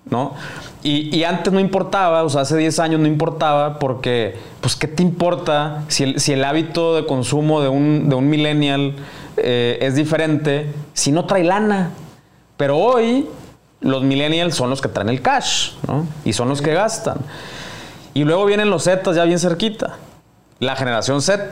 ¿no? 0.09 0.35
Y, 0.83 1.25
antes 1.25 1.53
no 1.53 1.61
importaba, 1.61 2.25
o 2.25 2.31
sea, 2.31 2.43
hace 2.43 2.57
10 2.57 2.79
años 2.79 3.01
no 3.01 3.07
importaba 3.07 3.79
porque, 3.79 4.35
pues, 4.63 4.77
¿qué 4.77 4.89
te 4.89 5.03
importa 5.03 5.85
si 5.89 6.05
el, 6.05 6.21
si 6.21 6.33
el 6.33 6.43
hábito 6.43 6.95
de 6.95 7.05
consumo 7.05 7.61
de 7.61 7.69
un, 7.69 8.09
de 8.09 8.15
un 8.15 8.31
millennial 8.31 8.95
eh, 9.37 9.79
es 9.83 9.95
diferente 9.95 10.73
si 10.95 11.13
no 11.13 11.27
trae 11.27 11.45
lana? 11.45 11.91
Pero 12.61 12.77
hoy 12.77 13.27
los 13.81 14.03
millennials 14.03 14.55
son 14.55 14.69
los 14.69 14.83
que 14.83 14.89
traen 14.89 15.09
el 15.09 15.23
cash, 15.23 15.71
¿no? 15.89 16.07
Y 16.27 16.35
son 16.35 16.51
los 16.51 16.61
que 16.61 16.75
gastan. 16.75 17.17
Y 18.13 18.25
luego 18.25 18.45
vienen 18.45 18.69
los 18.69 18.85
Zetas 18.85 19.17
ya 19.17 19.25
bien 19.25 19.39
cerquita. 19.39 19.97
La 20.59 20.77
generación 20.77 21.23
Z. 21.23 21.49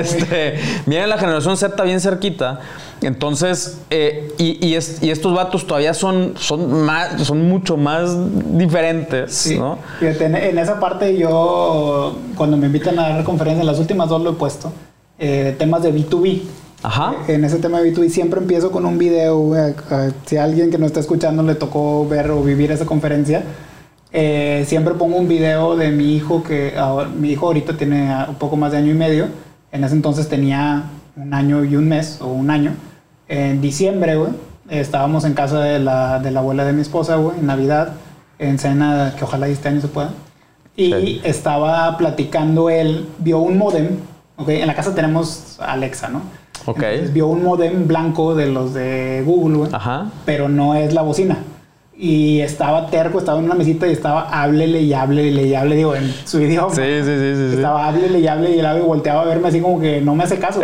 este, 0.00 0.58
viene 0.86 1.06
la 1.06 1.16
generación 1.16 1.56
Z 1.56 1.80
bien 1.84 2.00
cerquita. 2.00 2.58
Entonces, 3.00 3.78
eh, 3.90 4.34
y, 4.36 4.74
estos 4.74 5.32
vatos 5.32 5.68
todavía 5.68 5.94
son, 5.94 6.34
son, 6.36 6.82
más, 6.82 7.22
son 7.22 7.48
mucho 7.48 7.76
más 7.76 8.10
diferentes. 8.58 9.52
¿no? 9.56 9.78
en 10.00 10.58
esa 10.58 10.80
parte 10.80 11.16
yo, 11.16 12.16
cuando 12.36 12.56
me 12.56 12.66
invitan 12.66 12.98
a 12.98 13.10
dar 13.10 13.22
conferencias, 13.22 13.64
las 13.64 13.78
últimas 13.78 14.08
dos 14.08 14.20
lo 14.20 14.30
he 14.30 14.34
puesto, 14.34 14.72
eh, 15.20 15.54
temas 15.56 15.84
de 15.84 15.94
B2B. 15.94 16.63
Ajá. 16.84 17.14
En 17.28 17.46
ese 17.46 17.56
tema 17.60 17.80
de 17.80 17.94
B2B 17.94 18.10
siempre 18.10 18.40
empiezo 18.40 18.70
con 18.70 18.84
un 18.84 18.98
video. 18.98 19.54
si 20.26 20.36
a 20.36 20.44
alguien 20.44 20.70
que 20.70 20.76
no 20.76 20.84
está 20.84 21.00
escuchando 21.00 21.42
le 21.42 21.54
tocó 21.54 22.06
ver 22.06 22.30
o 22.30 22.42
vivir 22.42 22.70
esa 22.72 22.84
conferencia, 22.84 23.42
eh, 24.12 24.64
siempre 24.66 24.92
pongo 24.92 25.16
un 25.16 25.26
video 25.26 25.76
de 25.76 25.90
mi 25.90 26.14
hijo, 26.14 26.42
que 26.42 26.74
mi 27.18 27.30
hijo 27.30 27.46
ahorita 27.46 27.78
tiene 27.78 28.14
un 28.28 28.34
poco 28.34 28.58
más 28.58 28.72
de 28.72 28.78
año 28.78 28.90
y 28.90 28.96
medio. 28.96 29.28
En 29.72 29.82
ese 29.82 29.94
entonces 29.94 30.28
tenía 30.28 30.84
un 31.16 31.32
año 31.32 31.64
y 31.64 31.74
un 31.74 31.88
mes, 31.88 32.18
o 32.20 32.26
un 32.26 32.50
año. 32.50 32.72
En 33.28 33.62
diciembre, 33.62 34.16
güey, 34.16 34.32
estábamos 34.68 35.24
en 35.24 35.32
casa 35.32 35.60
de 35.60 35.78
la, 35.78 36.18
de 36.18 36.30
la 36.32 36.40
abuela 36.40 36.66
de 36.66 36.74
mi 36.74 36.82
esposa, 36.82 37.16
güey, 37.16 37.38
en 37.38 37.46
Navidad, 37.46 37.94
en 38.38 38.58
cena, 38.58 39.14
que 39.16 39.24
ojalá 39.24 39.48
este 39.48 39.70
año 39.70 39.80
se 39.80 39.88
pueda. 39.88 40.10
Y 40.76 41.22
estaba 41.24 41.96
platicando 41.96 42.68
él, 42.68 43.08
vio 43.20 43.38
un 43.38 43.56
modem, 43.56 43.88
¿ok? 44.36 44.50
En 44.50 44.66
la 44.66 44.74
casa 44.74 44.94
tenemos 44.94 45.56
Alexa, 45.60 46.08
¿no? 46.08 46.43
Ok. 46.66 46.82
vio 47.12 47.26
un 47.26 47.44
modem 47.44 47.86
blanco 47.86 48.34
de 48.34 48.46
los 48.46 48.74
de 48.74 49.22
Google, 49.24 49.58
güey. 49.58 49.70
Ajá. 49.72 50.10
Pero 50.24 50.48
no 50.48 50.74
es 50.74 50.94
la 50.94 51.02
bocina 51.02 51.38
y 51.96 52.40
estaba 52.40 52.88
terco, 52.88 53.18
estaba 53.18 53.38
en 53.38 53.44
una 53.44 53.54
mesita 53.54 53.86
y 53.86 53.92
estaba 53.92 54.28
háblele 54.28 54.80
y 54.80 54.92
háblele 54.92 55.44
y 55.44 55.54
háblele, 55.54 55.76
digo, 55.76 55.94
en 55.94 56.12
su 56.24 56.40
idioma. 56.42 56.74
Sí, 56.74 56.82
sí, 56.82 57.16
sí. 57.18 57.34
sí 57.50 57.56
estaba 57.56 57.88
háblele 57.88 58.18
y 58.18 58.26
háblele 58.26 58.56
y 58.56 58.60
el 58.60 58.66
ave 58.66 58.80
volteaba 58.80 59.22
a 59.22 59.24
verme 59.24 59.48
así 59.48 59.60
como 59.60 59.80
que 59.80 60.00
no 60.00 60.14
me 60.14 60.24
hace 60.24 60.38
caso. 60.38 60.60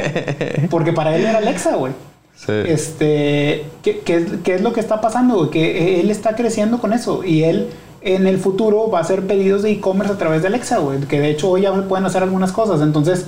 Porque 0.70 0.92
para 0.92 1.14
él 1.14 1.24
era 1.24 1.38
Alexa, 1.38 1.76
güey. 1.76 1.92
Sí. 2.34 2.52
Este, 2.52 3.64
¿qué, 3.82 4.00
qué, 4.00 4.54
es 4.54 4.60
lo 4.60 4.72
que 4.72 4.80
está 4.80 5.00
pasando? 5.00 5.36
Güey? 5.38 5.50
Que 5.50 6.00
él 6.00 6.10
está 6.10 6.34
creciendo 6.34 6.78
con 6.78 6.92
eso 6.92 7.24
y 7.24 7.44
él 7.44 7.68
en 8.02 8.26
el 8.26 8.38
futuro 8.38 8.90
va 8.90 8.98
a 8.98 9.00
hacer 9.02 9.26
pedidos 9.26 9.62
de 9.62 9.72
e-commerce 9.72 10.12
a 10.12 10.18
través 10.18 10.42
de 10.42 10.48
Alexa, 10.48 10.78
güey. 10.78 11.00
Que 11.00 11.20
de 11.20 11.30
hecho 11.30 11.50
hoy 11.50 11.62
ya 11.62 11.72
pueden 11.88 12.04
hacer 12.04 12.22
algunas 12.22 12.52
cosas. 12.52 12.82
Entonces, 12.82 13.26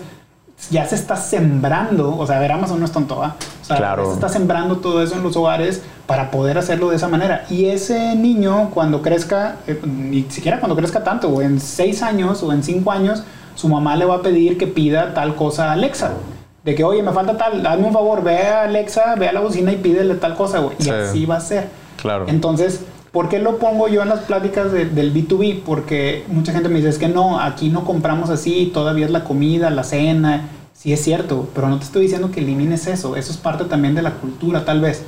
ya 0.70 0.86
se 0.86 0.96
está 0.96 1.16
sembrando, 1.16 2.16
o 2.16 2.26
sea, 2.26 2.36
a 2.36 2.40
ver, 2.40 2.52
Amazon 2.52 2.80
no 2.80 2.84
es 2.84 2.92
tonto, 2.92 3.22
¿ah? 3.22 3.36
O 3.62 3.64
sea, 3.64 3.76
claro. 3.76 4.06
se 4.06 4.14
está 4.14 4.28
sembrando 4.28 4.78
todo 4.78 5.02
eso 5.02 5.14
en 5.14 5.22
los 5.22 5.36
hogares 5.36 5.82
para 6.06 6.30
poder 6.30 6.58
hacerlo 6.58 6.90
de 6.90 6.96
esa 6.96 7.08
manera. 7.08 7.46
Y 7.48 7.66
ese 7.66 8.14
niño, 8.16 8.70
cuando 8.74 9.00
crezca, 9.00 9.56
eh, 9.66 9.80
ni 9.84 10.24
siquiera 10.24 10.58
cuando 10.58 10.76
crezca 10.76 11.04
tanto, 11.04 11.28
o 11.28 11.42
en 11.42 11.60
seis 11.60 12.02
años 12.02 12.42
o 12.42 12.52
en 12.52 12.62
cinco 12.62 12.90
años, 12.90 13.22
su 13.54 13.68
mamá 13.68 13.96
le 13.96 14.04
va 14.04 14.16
a 14.16 14.22
pedir 14.22 14.58
que 14.58 14.66
pida 14.66 15.14
tal 15.14 15.36
cosa 15.36 15.70
a 15.70 15.72
Alexa. 15.72 16.12
De 16.64 16.74
que, 16.74 16.84
oye, 16.84 17.02
me 17.02 17.12
falta 17.12 17.36
tal, 17.36 17.64
hazme 17.64 17.86
un 17.86 17.92
favor, 17.92 18.22
ve 18.22 18.46
a 18.46 18.62
Alexa, 18.64 19.14
ve 19.14 19.28
a 19.28 19.32
la 19.32 19.40
bocina 19.40 19.72
y 19.72 19.76
pídele 19.76 20.16
tal 20.16 20.36
cosa, 20.36 20.58
güey. 20.58 20.76
Y 20.80 20.90
así 20.90 21.24
va 21.24 21.36
a 21.36 21.40
ser. 21.40 21.68
Claro. 21.96 22.26
Entonces, 22.28 22.82
¿Por 23.18 23.28
qué 23.28 23.40
lo 23.40 23.58
pongo 23.58 23.88
yo 23.88 24.02
en 24.02 24.10
las 24.10 24.20
pláticas 24.20 24.70
del 24.70 25.12
B2B? 25.12 25.62
Porque 25.66 26.24
mucha 26.28 26.52
gente 26.52 26.68
me 26.68 26.76
dice, 26.76 26.90
es 26.90 26.98
que 26.98 27.08
no, 27.08 27.40
aquí 27.40 27.68
no 27.68 27.84
compramos 27.84 28.30
así, 28.30 28.70
todavía 28.72 29.06
es 29.06 29.10
la 29.10 29.24
comida, 29.24 29.70
la 29.70 29.82
cena. 29.82 30.50
Sí 30.72 30.92
es 30.92 31.02
cierto, 31.02 31.48
pero 31.52 31.68
no 31.68 31.78
te 31.80 31.84
estoy 31.84 32.02
diciendo 32.02 32.30
que 32.30 32.38
elimines 32.38 32.86
eso, 32.86 33.16
eso 33.16 33.32
es 33.32 33.36
parte 33.36 33.64
también 33.64 33.96
de 33.96 34.02
la 34.02 34.12
cultura 34.12 34.64
tal 34.64 34.80
vez. 34.80 35.02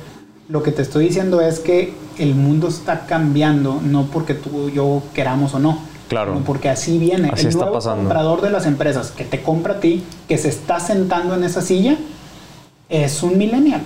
Lo 0.49 0.61
que 0.61 0.73
te 0.73 0.81
estoy 0.81 1.05
diciendo 1.05 1.39
es 1.39 1.61
que 1.61 1.93
el 2.17 2.35
mundo 2.35 2.67
está 2.67 3.05
cambiando, 3.05 3.79
no 3.81 4.07
porque 4.07 4.33
tú 4.33 4.67
y 4.67 4.73
yo 4.73 5.01
queramos 5.13 5.53
o 5.53 5.59
no. 5.59 5.79
Claro. 6.09 6.33
Sino 6.33 6.43
porque 6.43 6.67
así 6.67 6.97
viene. 6.97 7.29
Así 7.31 7.47
el 7.47 7.55
nuevo 7.55 7.79
comprador 7.79 8.41
de 8.41 8.49
las 8.49 8.65
empresas 8.65 9.11
que 9.11 9.23
te 9.23 9.41
compra 9.41 9.75
a 9.75 9.79
ti, 9.79 10.03
que 10.27 10.37
se 10.37 10.49
está 10.49 10.81
sentando 10.81 11.33
en 11.33 11.45
esa 11.45 11.61
silla, 11.61 11.95
es 12.89 13.23
un 13.23 13.37
millennial. 13.37 13.83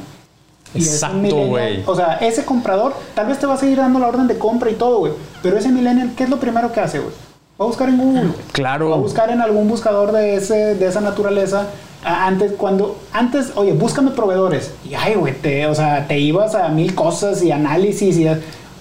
Exacto, 0.74 1.36
güey. 1.48 1.84
O 1.86 1.96
sea, 1.96 2.16
ese 2.16 2.44
comprador 2.44 2.94
tal 3.14 3.28
vez 3.28 3.40
te 3.40 3.46
va 3.46 3.54
a 3.54 3.58
seguir 3.58 3.78
dando 3.78 4.00
la 4.00 4.08
orden 4.08 4.28
de 4.28 4.38
compra 4.38 4.70
y 4.70 4.74
todo, 4.76 5.00
güey. 5.00 5.14
Pero 5.42 5.58
ese 5.58 5.70
millennial, 5.70 6.14
¿qué 6.18 6.24
es 6.24 6.30
lo 6.30 6.40
primero 6.40 6.72
que 6.72 6.80
hace, 6.80 7.00
güey? 7.00 7.12
Va 7.60 7.66
a 7.66 7.68
buscar 7.68 7.88
en 7.88 7.98
Google. 7.98 8.32
Claro. 8.52 8.90
Va 8.90 8.96
a 8.96 9.00
buscar 9.00 9.30
en 9.30 9.42
algún 9.42 9.68
buscador 9.70 10.12
de, 10.12 10.36
ese, 10.36 10.76
de 10.76 10.88
esa 10.88 11.00
naturaleza. 11.00 11.68
Antes, 12.04 12.52
cuando, 12.54 12.98
antes, 13.14 13.54
oye, 13.56 13.74
búscame 13.74 14.12
proveedores. 14.12 14.74
Y 14.88 14.94
ay, 14.94 15.16
güey, 15.16 15.34
te, 15.34 15.66
o 15.68 15.74
sea, 15.74 16.08
te 16.08 16.20
ibas 16.20 16.54
a 16.54 16.68
mil 16.70 16.94
cosas 16.96 17.42
y 17.44 17.52
análisis 17.52 18.18
y... 18.18 18.28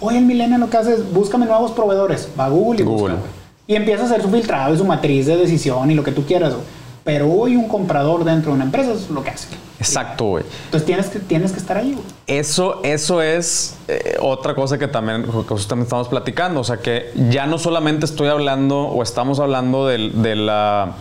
Hoy 0.01 0.17
en 0.17 0.27
Millennial 0.27 0.61
lo 0.61 0.69
que 0.69 0.77
haces 0.77 0.99
es 0.99 1.13
búscame 1.15 1.47
nuevos 1.47 1.71
proveedores. 1.71 2.29
Va 2.39 2.47
a 2.47 2.49
Google 2.51 2.83
y 2.83 2.85
Google. 2.85 3.15
busca, 3.15 3.29
Y 3.67 3.75
empieza 3.77 4.03
a 4.03 4.07
hacer 4.07 4.21
su 4.21 4.29
filtrado 4.29 4.75
y 4.75 4.77
su 4.77 4.85
matriz 4.85 5.25
de 5.27 5.37
decisión 5.37 5.91
y 5.91 5.95
lo 5.95 6.05
que 6.05 6.13
tú 6.13 6.27
quieras, 6.27 6.53
güey. 6.53 6.65
Pero 7.05 7.31
hoy 7.31 7.55
un 7.55 7.69
comprador 7.69 8.25
dentro 8.25 8.51
de 8.51 8.57
una 8.57 8.65
empresa 8.65 8.93
es 8.93 9.11
lo 9.11 9.23
que 9.23 9.31
hace. 9.31 9.49
Exacto, 9.79 10.25
güey. 10.25 10.45
Entonces 10.65 10.87
tienes 10.87 11.09
que, 11.09 11.19
tienes 11.19 11.53
que 11.53 11.59
estar 11.59 11.77
ahí, 11.77 11.93
güey. 11.93 12.07
Eso, 12.27 12.81
eso 12.83 13.21
es 13.21 13.77
eh, 13.89 14.17
otra 14.21 14.55
cosa 14.55 14.79
que 14.79 14.89
también, 14.89 15.27
que 15.47 15.55
estamos 15.55 16.09
platicando. 16.09 16.61
O 16.61 16.65
sea, 16.65 16.79
que 16.79 17.13
ya 17.29 17.47
no 17.47 17.59
solamente 17.59 18.07
estoy 18.07 18.29
hablando 18.29 18.81
o 18.85 19.03
estamos 19.03 19.39
hablando 19.39 19.87
del, 19.87 20.23
de 20.23 20.35
la, 20.35 20.95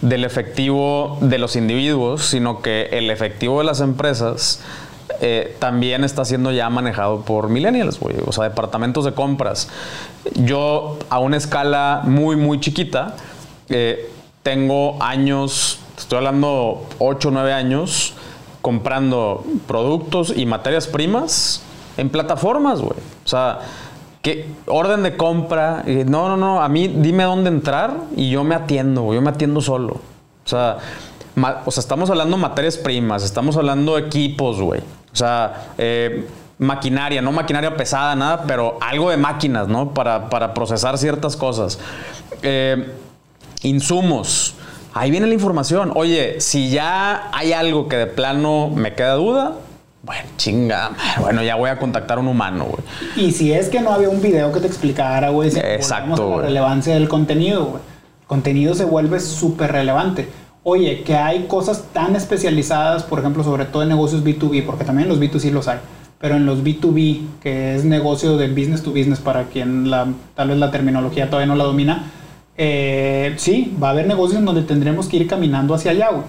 del 0.00 0.24
efectivo 0.24 1.18
de 1.20 1.36
los 1.36 1.56
individuos, 1.56 2.22
sino 2.24 2.62
que 2.62 2.88
el 2.92 3.10
efectivo 3.10 3.58
de 3.58 3.64
las 3.64 3.80
empresas 3.80 4.60
eh, 5.20 5.56
también 5.58 6.04
está 6.04 6.24
siendo 6.24 6.50
ya 6.52 6.70
manejado 6.70 7.22
por 7.22 7.50
millennials, 7.50 8.00
güey. 8.00 8.16
O 8.26 8.32
sea, 8.32 8.44
departamentos 8.44 9.04
de 9.04 9.12
compras. 9.12 9.68
Yo, 10.34 10.98
a 11.10 11.18
una 11.18 11.36
escala 11.36 12.00
muy, 12.04 12.36
muy 12.36 12.60
chiquita, 12.60 13.16
eh, 13.68 14.10
tengo 14.42 15.02
años, 15.02 15.80
estoy 15.96 16.18
hablando 16.18 16.86
8 16.98 17.28
o 17.28 17.30
9 17.30 17.52
años, 17.52 18.14
comprando 18.62 19.44
productos 19.66 20.32
y 20.36 20.46
materias 20.46 20.86
primas 20.86 21.62
en 21.96 22.10
plataformas, 22.10 22.80
güey. 22.80 22.98
O 23.24 23.28
sea, 23.28 23.60
¿qué 24.22 24.48
orden 24.66 25.02
de 25.02 25.16
compra? 25.16 25.84
No, 26.06 26.28
no, 26.28 26.36
no, 26.36 26.62
a 26.62 26.68
mí 26.68 26.88
dime 26.88 27.24
dónde 27.24 27.48
entrar 27.50 27.96
y 28.16 28.30
yo 28.30 28.44
me 28.44 28.54
atiendo, 28.54 29.02
güey. 29.02 29.16
Yo 29.16 29.22
me 29.22 29.30
atiendo 29.30 29.60
solo. 29.60 30.00
O 30.44 30.48
sea, 30.48 30.78
o 31.64 31.70
sea, 31.70 31.80
estamos 31.80 32.10
hablando 32.10 32.36
materias 32.36 32.76
primas, 32.76 33.22
estamos 33.22 33.56
hablando 33.56 33.96
equipos, 33.98 34.60
güey. 34.60 34.80
O 35.12 35.16
sea, 35.16 35.72
eh, 35.78 36.26
maquinaria, 36.58 37.22
no 37.22 37.32
maquinaria 37.32 37.76
pesada, 37.76 38.14
nada, 38.14 38.44
pero 38.46 38.78
algo 38.80 39.10
de 39.10 39.16
máquinas, 39.16 39.68
¿no? 39.68 39.94
Para, 39.94 40.28
para 40.28 40.54
procesar 40.54 40.98
ciertas 40.98 41.36
cosas. 41.36 41.78
Eh, 42.42 42.92
insumos. 43.62 44.54
Ahí 44.92 45.10
viene 45.10 45.26
la 45.26 45.34
información. 45.34 45.92
Oye, 45.94 46.40
si 46.40 46.70
ya 46.70 47.30
hay 47.32 47.52
algo 47.52 47.88
que 47.88 47.96
de 47.96 48.06
plano 48.06 48.70
me 48.74 48.94
queda 48.94 49.14
duda, 49.14 49.56
Bueno, 50.02 50.22
chinga. 50.38 50.92
Bueno, 51.20 51.42
ya 51.42 51.56
voy 51.56 51.68
a 51.68 51.78
contactar 51.78 52.16
a 52.18 52.20
un 52.22 52.28
humano, 52.28 52.64
güey. 52.64 52.82
Y 53.16 53.32
si 53.32 53.52
es 53.52 53.68
que 53.68 53.80
no 53.80 53.92
había 53.92 54.08
un 54.08 54.22
video 54.22 54.50
que 54.50 54.60
te 54.60 54.66
explicara, 54.66 55.28
güey, 55.28 55.50
si 55.50 55.60
Exacto, 55.60 56.38
la 56.38 56.46
relevancia 56.46 56.94
del 56.94 57.08
contenido, 57.08 57.66
güey. 57.66 57.82
El 58.22 58.26
contenido 58.26 58.74
se 58.74 58.84
vuelve 58.84 59.20
súper 59.20 59.72
relevante. 59.72 60.28
Oye, 60.62 61.02
que 61.02 61.16
hay 61.16 61.44
cosas 61.46 61.84
tan 61.92 62.16
especializadas, 62.16 63.02
por 63.02 63.18
ejemplo, 63.18 63.44
sobre 63.44 63.66
todo 63.66 63.82
en 63.82 63.88
negocios 63.90 64.24
B2B, 64.24 64.64
porque 64.64 64.84
también 64.84 65.08
los 65.08 65.20
B2C 65.20 65.50
los 65.50 65.68
hay, 65.68 65.78
pero 66.18 66.36
en 66.36 66.46
los 66.46 66.62
B2B, 66.62 67.20
que 67.42 67.74
es 67.74 67.84
negocio 67.84 68.36
de 68.36 68.48
business 68.48 68.82
to 68.82 68.90
business, 68.90 69.20
para 69.20 69.44
quien 69.44 69.90
la, 69.90 70.06
tal 70.34 70.48
vez 70.48 70.58
la 70.58 70.70
terminología 70.70 71.26
todavía 71.28 71.46
no 71.46 71.56
la 71.56 71.64
domina, 71.64 72.10
eh, 72.56 73.34
sí, 73.36 73.76
va 73.82 73.88
a 73.88 73.90
haber 73.92 74.06
negocios 74.06 74.38
en 74.38 74.44
donde 74.44 74.62
tendremos 74.62 75.08
que 75.08 75.16
ir 75.16 75.26
caminando 75.26 75.74
hacia 75.74 75.92
allá, 75.92 76.10
güey. 76.10 76.24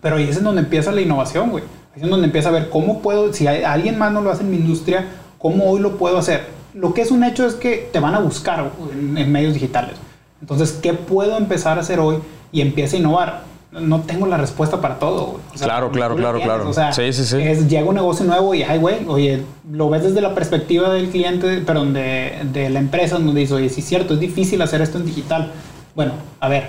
Pero 0.00 0.16
ahí 0.16 0.28
es 0.28 0.42
donde 0.42 0.60
empieza 0.60 0.92
la 0.92 1.00
innovación, 1.00 1.50
güey. 1.50 1.64
Ahí 1.94 2.02
es 2.02 2.10
donde 2.10 2.26
empieza 2.26 2.50
a 2.50 2.52
ver 2.52 2.68
cómo 2.68 3.00
puedo, 3.00 3.32
si 3.32 3.46
alguien 3.46 3.98
más 3.98 4.12
no 4.12 4.20
lo 4.20 4.30
hace 4.30 4.42
en 4.42 4.50
mi 4.50 4.56
industria, 4.56 5.06
cómo 5.38 5.70
hoy 5.70 5.80
lo 5.80 5.96
puedo 5.96 6.18
hacer. 6.18 6.46
Lo 6.74 6.92
que 6.92 7.02
es 7.02 7.10
un 7.10 7.24
hecho 7.24 7.46
es 7.46 7.54
que 7.54 7.88
te 7.92 8.00
van 8.00 8.14
a 8.14 8.18
buscar 8.18 8.72
en, 8.92 9.16
en 9.16 9.32
medios 9.32 9.54
digitales. 9.54 9.94
Entonces, 10.40 10.72
¿qué 10.82 10.92
puedo 10.92 11.38
empezar 11.38 11.78
a 11.78 11.80
hacer 11.80 12.00
hoy? 12.00 12.18
Y 12.52 12.60
empieza 12.60 12.96
a 12.96 12.98
innovar. 12.98 13.53
No 13.80 14.00
tengo 14.02 14.26
la 14.26 14.36
respuesta 14.36 14.80
para 14.80 14.98
todo, 15.00 15.26
güey. 15.26 15.38
O 15.54 15.58
sea, 15.58 15.66
Claro, 15.66 15.90
claro, 15.90 16.14
la 16.14 16.20
claro, 16.20 16.38
tienes. 16.38 16.54
claro. 16.54 16.70
O 16.70 16.72
sea, 16.72 16.92
Sí, 16.92 17.12
sí, 17.12 17.24
sí. 17.24 17.38
es- 17.42 17.68
llega 17.68 17.88
un 17.88 17.96
negocio 17.96 18.24
nuevo 18.24 18.54
y, 18.54 18.62
ay, 18.62 18.78
güey, 18.78 19.04
oye, 19.08 19.42
lo 19.70 19.90
ves 19.90 20.04
desde 20.04 20.20
la 20.20 20.34
perspectiva 20.34 20.90
del 20.90 21.08
cliente, 21.10 21.58
perdón, 21.58 21.92
de, 21.92 22.42
de 22.52 22.70
la 22.70 22.78
empresa, 22.78 23.16
donde 23.18 23.40
dice, 23.40 23.54
oye, 23.54 23.68
sí 23.68 23.80
es 23.80 23.86
cierto, 23.86 24.14
es 24.14 24.20
difícil 24.20 24.62
hacer 24.62 24.80
esto 24.80 24.98
en 24.98 25.06
digital. 25.06 25.50
Bueno, 25.96 26.12
a 26.38 26.48
ver, 26.48 26.68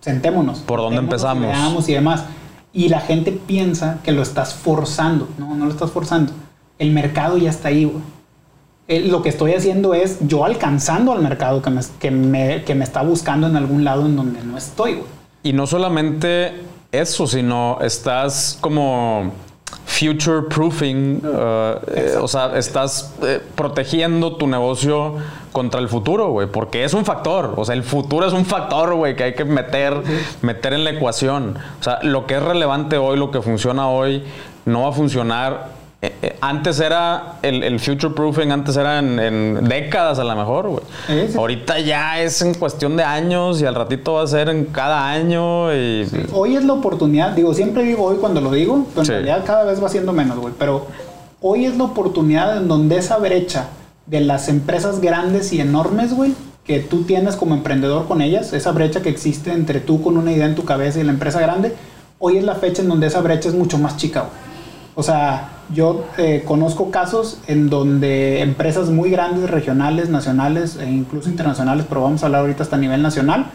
sentémonos. 0.00 0.60
¿Por 0.60 0.80
dónde 0.80 0.98
empezamos? 0.98 1.42
veamos 1.46 1.88
y 1.88 1.94
demás. 1.94 2.24
Y 2.72 2.88
la 2.88 3.00
gente 3.00 3.32
piensa 3.32 3.98
que 4.04 4.12
lo 4.12 4.22
estás 4.22 4.54
forzando. 4.54 5.28
No, 5.38 5.54
no 5.56 5.64
lo 5.66 5.70
estás 5.72 5.90
forzando. 5.90 6.32
El 6.78 6.92
mercado 6.92 7.36
ya 7.38 7.50
está 7.50 7.68
ahí, 7.68 7.84
güey. 7.84 8.02
Eh, 8.88 9.00
Lo 9.08 9.22
que 9.22 9.28
estoy 9.28 9.52
haciendo 9.54 9.94
es 9.94 10.18
yo 10.26 10.44
alcanzando 10.44 11.12
al 11.12 11.20
mercado 11.22 11.62
que 11.62 11.70
me, 11.70 11.80
que 12.00 12.10
me, 12.10 12.62
que 12.64 12.74
me 12.74 12.84
está 12.84 13.02
buscando 13.02 13.46
en 13.46 13.56
algún 13.56 13.84
lado 13.84 14.06
en 14.06 14.16
donde 14.16 14.42
no 14.42 14.56
estoy, 14.56 14.94
güey. 14.94 15.19
Y 15.42 15.52
no 15.52 15.66
solamente 15.66 16.62
eso, 16.92 17.26
sino 17.26 17.78
estás 17.80 18.58
como 18.60 19.32
future 19.86 20.42
proofing, 20.48 21.22
o 21.24 22.28
sea, 22.28 22.56
estás 22.56 23.14
eh, 23.22 23.40
protegiendo 23.54 24.36
tu 24.36 24.46
negocio 24.46 25.16
contra 25.52 25.80
el 25.80 25.88
futuro, 25.88 26.30
güey, 26.30 26.46
porque 26.46 26.84
es 26.84 26.94
un 26.94 27.04
factor, 27.04 27.54
o 27.56 27.64
sea, 27.64 27.74
el 27.74 27.82
futuro 27.82 28.26
es 28.26 28.32
un 28.32 28.44
factor, 28.44 28.94
güey, 28.94 29.16
que 29.16 29.24
hay 29.24 29.34
que 29.34 29.44
meter, 29.44 30.02
meter 30.42 30.72
en 30.74 30.84
la 30.84 30.90
ecuación. 30.90 31.58
O 31.80 31.82
sea, 31.82 31.98
lo 32.02 32.26
que 32.26 32.36
es 32.36 32.42
relevante 32.42 32.98
hoy, 32.98 33.18
lo 33.18 33.30
que 33.30 33.42
funciona 33.42 33.88
hoy, 33.88 34.24
no 34.64 34.82
va 34.82 34.88
a 34.90 34.92
funcionar. 34.92 35.79
Eh, 36.02 36.14
eh, 36.22 36.36
Antes 36.40 36.80
era 36.80 37.34
el, 37.42 37.62
el 37.62 37.78
future 37.78 38.14
proofing, 38.14 38.50
antes 38.52 38.76
era 38.76 38.98
en, 39.00 39.18
en 39.18 39.64
décadas 39.68 40.18
a 40.18 40.24
lo 40.24 40.34
mejor, 40.34 40.68
güey. 40.68 40.82
Sí, 41.06 41.32
sí. 41.32 41.38
Ahorita 41.38 41.78
ya 41.80 42.20
es 42.20 42.40
en 42.42 42.54
cuestión 42.54 42.96
de 42.96 43.04
años 43.04 43.60
y 43.60 43.66
al 43.66 43.74
ratito 43.74 44.14
va 44.14 44.22
a 44.22 44.26
ser 44.26 44.48
en 44.48 44.64
cada 44.66 45.08
año 45.10 45.72
y 45.74 46.06
Hoy 46.32 46.56
es 46.56 46.64
la 46.64 46.72
oportunidad, 46.72 47.32
digo, 47.32 47.52
siempre 47.52 47.82
digo 47.82 48.04
hoy 48.04 48.16
cuando 48.16 48.40
lo 48.40 48.50
digo, 48.50 48.86
pero 48.90 49.00
en 49.02 49.06
Sí. 49.06 49.12
realidad 49.12 49.44
cada 49.44 49.64
vez 49.64 49.82
va 49.82 49.88
siendo 49.90 50.12
menos, 50.12 50.38
güey. 50.38 50.54
Pero 50.58 50.86
hoy 51.42 51.66
es 51.66 51.76
la 51.76 51.84
oportunidad 51.84 52.56
en 52.56 52.66
donde 52.68 52.96
esa 52.96 53.18
brecha 53.18 53.68
de 54.06 54.20
las 54.20 54.48
empresas 54.48 55.00
grandes 55.00 55.52
y 55.52 55.60
enormes, 55.60 56.14
güey, 56.14 56.32
que 56.64 56.80
tú 56.80 57.02
tienes 57.02 57.36
como 57.36 57.54
emprendedor 57.54 58.06
con 58.08 58.22
ellas, 58.22 58.52
esa 58.54 58.72
brecha 58.72 59.02
que 59.02 59.08
existe 59.10 59.52
entre 59.52 59.80
tú 59.80 60.02
con 60.02 60.16
una 60.16 60.32
idea 60.32 60.46
en 60.46 60.54
tu 60.54 60.64
cabeza 60.64 60.98
y 61.00 61.04
la 61.04 61.12
empresa 61.12 61.40
grande, 61.40 61.74
hoy 62.18 62.38
es 62.38 62.44
la 62.44 62.54
fecha 62.54 62.80
en 62.82 62.88
donde 62.88 63.06
esa 63.06 63.20
brecha 63.20 63.48
es 63.50 63.54
mucho 63.54 63.76
más 63.78 63.96
chica, 63.98 64.20
güey. 64.20 64.32
O 64.94 65.02
sea, 65.02 65.48
yo 65.72 66.04
eh, 66.18 66.42
conozco 66.44 66.90
casos 66.90 67.38
en 67.46 67.70
donde 67.70 68.40
empresas 68.40 68.90
muy 68.90 69.10
grandes, 69.10 69.50
regionales, 69.50 70.08
nacionales 70.08 70.76
e 70.76 70.90
incluso 70.90 71.28
internacionales, 71.28 71.86
pero 71.88 72.02
vamos 72.02 72.22
a 72.22 72.26
hablar 72.26 72.42
ahorita 72.42 72.62
hasta 72.62 72.76
a 72.76 72.78
nivel 72.78 73.02
nacional, 73.02 73.46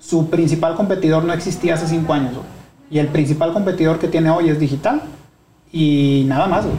su 0.00 0.28
principal 0.30 0.74
competidor 0.74 1.24
no 1.24 1.32
existía 1.32 1.74
hace 1.74 1.86
cinco 1.86 2.12
años, 2.12 2.34
güey. 2.34 2.46
Y 2.90 2.98
el 2.98 3.08
principal 3.08 3.52
competidor 3.52 3.98
que 3.98 4.08
tiene 4.08 4.28
hoy 4.30 4.48
es 4.50 4.58
digital 4.58 5.02
y 5.72 6.24
nada 6.26 6.46
más, 6.46 6.64
güey. 6.64 6.76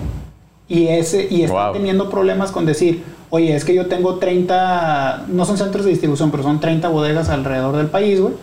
Y, 0.67 0.87
ese, 0.87 1.27
y 1.29 1.43
están 1.43 1.65
Wow. 1.65 1.73
teniendo 1.73 2.09
problemas 2.09 2.51
con 2.51 2.65
decir, 2.65 3.03
oye, 3.29 3.55
es 3.55 3.65
que 3.65 3.73
yo 3.73 3.87
tengo 3.87 4.15
30, 4.15 5.25
no 5.29 5.45
son 5.45 5.57
centros 5.57 5.85
de 5.85 5.91
distribución, 5.91 6.29
pero 6.31 6.43
son 6.43 6.59
30 6.59 6.87
bodegas 6.89 7.29
alrededor 7.29 7.75
del 7.77 7.87
país, 7.87 8.19
güey. 8.21 8.33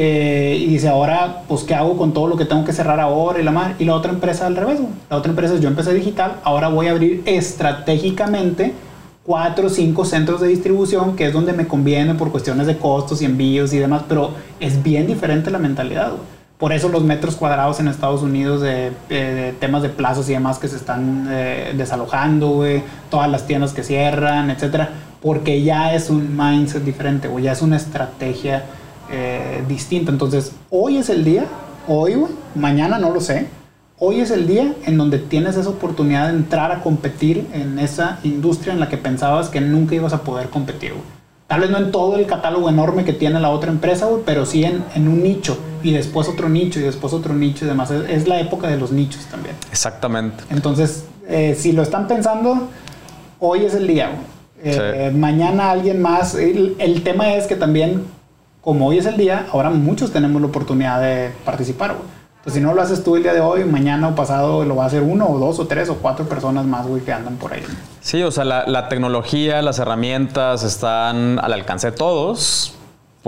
Eh, 0.00 0.56
y 0.60 0.66
dice, 0.66 0.88
ahora, 0.88 1.42
pues, 1.48 1.64
¿qué 1.64 1.74
hago 1.74 1.96
con 1.96 2.12
todo 2.12 2.28
lo 2.28 2.36
que 2.36 2.44
tengo 2.44 2.64
que 2.64 2.72
cerrar 2.72 3.00
ahora 3.00 3.40
y 3.40 3.42
la? 3.42 3.74
Y 3.80 3.84
la 3.84 3.96
otra 3.96 4.12
empresa 4.12 4.46
al 4.46 4.54
revés, 4.54 4.78
güey. 4.78 4.92
La 5.10 5.16
otra 5.16 5.30
empresa 5.30 5.54
es, 5.54 5.60
yo 5.60 5.68
empecé 5.68 5.92
digital, 5.92 6.36
ahora 6.44 6.68
voy 6.68 6.86
a 6.86 6.92
abrir 6.92 7.20
estratégicamente 7.26 8.74
cuatro 9.24 9.66
o 9.66 9.70
cinco 9.70 10.04
centros 10.04 10.40
de 10.40 10.46
distribución, 10.46 11.16
que 11.16 11.26
es 11.26 11.32
donde 11.32 11.52
me 11.52 11.66
conviene 11.66 12.14
por 12.14 12.30
cuestiones 12.30 12.68
de 12.68 12.78
costos 12.78 13.22
y 13.22 13.24
envíos 13.24 13.72
y 13.72 13.78
demás, 13.78 14.04
pero 14.08 14.34
es 14.60 14.84
bien 14.84 15.08
diferente 15.08 15.50
la 15.50 15.58
mentalidad, 15.58 16.10
güey. 16.10 16.22
Por 16.58 16.72
eso 16.72 16.88
los 16.90 17.02
metros 17.02 17.34
cuadrados 17.34 17.80
en 17.80 17.88
Estados 17.88 18.22
Unidos 18.22 18.60
de, 18.60 18.92
eh, 19.10 19.10
de 19.10 19.52
temas 19.58 19.82
de 19.82 19.88
plazas 19.88 20.28
y 20.30 20.32
demás 20.32 20.60
que 20.60 20.68
se 20.68 20.76
están 20.76 21.26
eh, 21.28 21.74
desalojando, 21.76 22.50
güey, 22.50 22.84
todas 23.10 23.28
las 23.28 23.48
tiendas 23.48 23.72
que 23.72 23.82
cierran, 23.82 24.48
etcétera, 24.50 24.90
porque 25.20 25.60
ya 25.64 25.92
es 25.92 26.08
un 26.08 26.36
mindset 26.36 26.84
diferente, 26.84 27.26
güey, 27.26 27.42
ya 27.42 27.52
es 27.52 27.62
una 27.62 27.76
estrategia 27.76 28.62
eh, 29.10 29.62
distinta. 29.68 30.10
Entonces, 30.12 30.52
hoy 30.70 30.96
es 30.98 31.08
el 31.08 31.24
día, 31.24 31.44
hoy, 31.86 32.14
güey, 32.14 32.32
mañana 32.54 32.98
no 32.98 33.10
lo 33.10 33.20
sé, 33.20 33.46
hoy 33.98 34.20
es 34.20 34.30
el 34.30 34.46
día 34.46 34.74
en 34.86 34.96
donde 34.98 35.18
tienes 35.18 35.56
esa 35.56 35.70
oportunidad 35.70 36.28
de 36.28 36.34
entrar 36.36 36.70
a 36.72 36.82
competir 36.82 37.46
en 37.52 37.78
esa 37.78 38.20
industria 38.24 38.72
en 38.72 38.80
la 38.80 38.88
que 38.88 38.96
pensabas 38.96 39.48
que 39.48 39.60
nunca 39.60 39.94
ibas 39.94 40.12
a 40.12 40.22
poder 40.22 40.48
competir, 40.50 40.92
güey. 40.92 41.04
Tal 41.48 41.62
vez 41.62 41.70
no 41.70 41.78
en 41.78 41.90
todo 41.90 42.16
el 42.18 42.26
catálogo 42.26 42.68
enorme 42.68 43.04
que 43.06 43.14
tiene 43.14 43.40
la 43.40 43.48
otra 43.48 43.70
empresa, 43.70 44.04
güey, 44.04 44.22
pero 44.26 44.44
sí 44.44 44.64
en, 44.64 44.84
en 44.94 45.08
un 45.08 45.22
nicho 45.22 45.56
y 45.82 45.92
después 45.92 46.28
otro 46.28 46.50
nicho 46.50 46.78
y 46.78 46.82
después 46.82 47.14
otro 47.14 47.32
nicho 47.32 47.64
y 47.64 47.68
demás. 47.68 47.90
Es, 47.90 48.06
es 48.10 48.28
la 48.28 48.38
época 48.38 48.68
de 48.68 48.76
los 48.76 48.92
nichos 48.92 49.24
también. 49.30 49.56
exactamente. 49.72 50.44
Entonces, 50.50 51.06
eh, 51.26 51.56
si 51.58 51.72
lo 51.72 51.80
están 51.82 52.06
pensando, 52.06 52.68
hoy 53.40 53.64
es 53.64 53.72
el 53.72 53.86
día. 53.86 54.10
güey. 54.10 54.74
Eh, 54.76 55.10
Mañana 55.14 55.70
alguien 55.70 56.02
más. 56.02 56.34
El, 56.34 56.76
el 56.78 57.02
tema 57.02 57.32
es 57.32 57.46
que 57.46 57.56
también, 57.56 58.02
como 58.60 58.86
hoy 58.88 58.98
es 58.98 59.06
el 59.06 59.16
día, 59.16 59.46
ahora 59.52 59.70
muchos 59.70 60.12
tenemos 60.12 60.40
la 60.40 60.48
oportunidad 60.48 61.00
de 61.00 61.30
participar. 61.44 61.92
güey. 61.92 62.18
Entonces, 62.38 62.54
si 62.54 62.60
no 62.60 62.72
lo 62.72 62.80
haces 62.80 63.02
tú 63.02 63.16
el 63.16 63.22
día 63.22 63.32
de 63.34 63.40
hoy, 63.40 63.64
mañana 63.64 64.08
o 64.08 64.14
pasado 64.14 64.64
lo 64.64 64.76
va 64.76 64.84
a 64.84 64.86
hacer 64.86 65.02
uno 65.02 65.28
o 65.28 65.38
dos 65.38 65.58
o 65.58 65.66
tres 65.66 65.88
o 65.88 65.96
cuatro 65.96 66.28
personas 66.28 66.64
más, 66.64 66.86
güey, 66.86 67.02
que 67.02 67.12
andan 67.12 67.36
por 67.36 67.52
ahí. 67.52 67.62
Sí, 68.00 68.22
o 68.22 68.30
sea, 68.30 68.44
la, 68.44 68.66
la 68.66 68.88
tecnología, 68.88 69.60
las 69.60 69.78
herramientas 69.78 70.62
están 70.62 71.38
al 71.40 71.52
alcance 71.52 71.90
de 71.90 71.96
todos. 71.96 72.74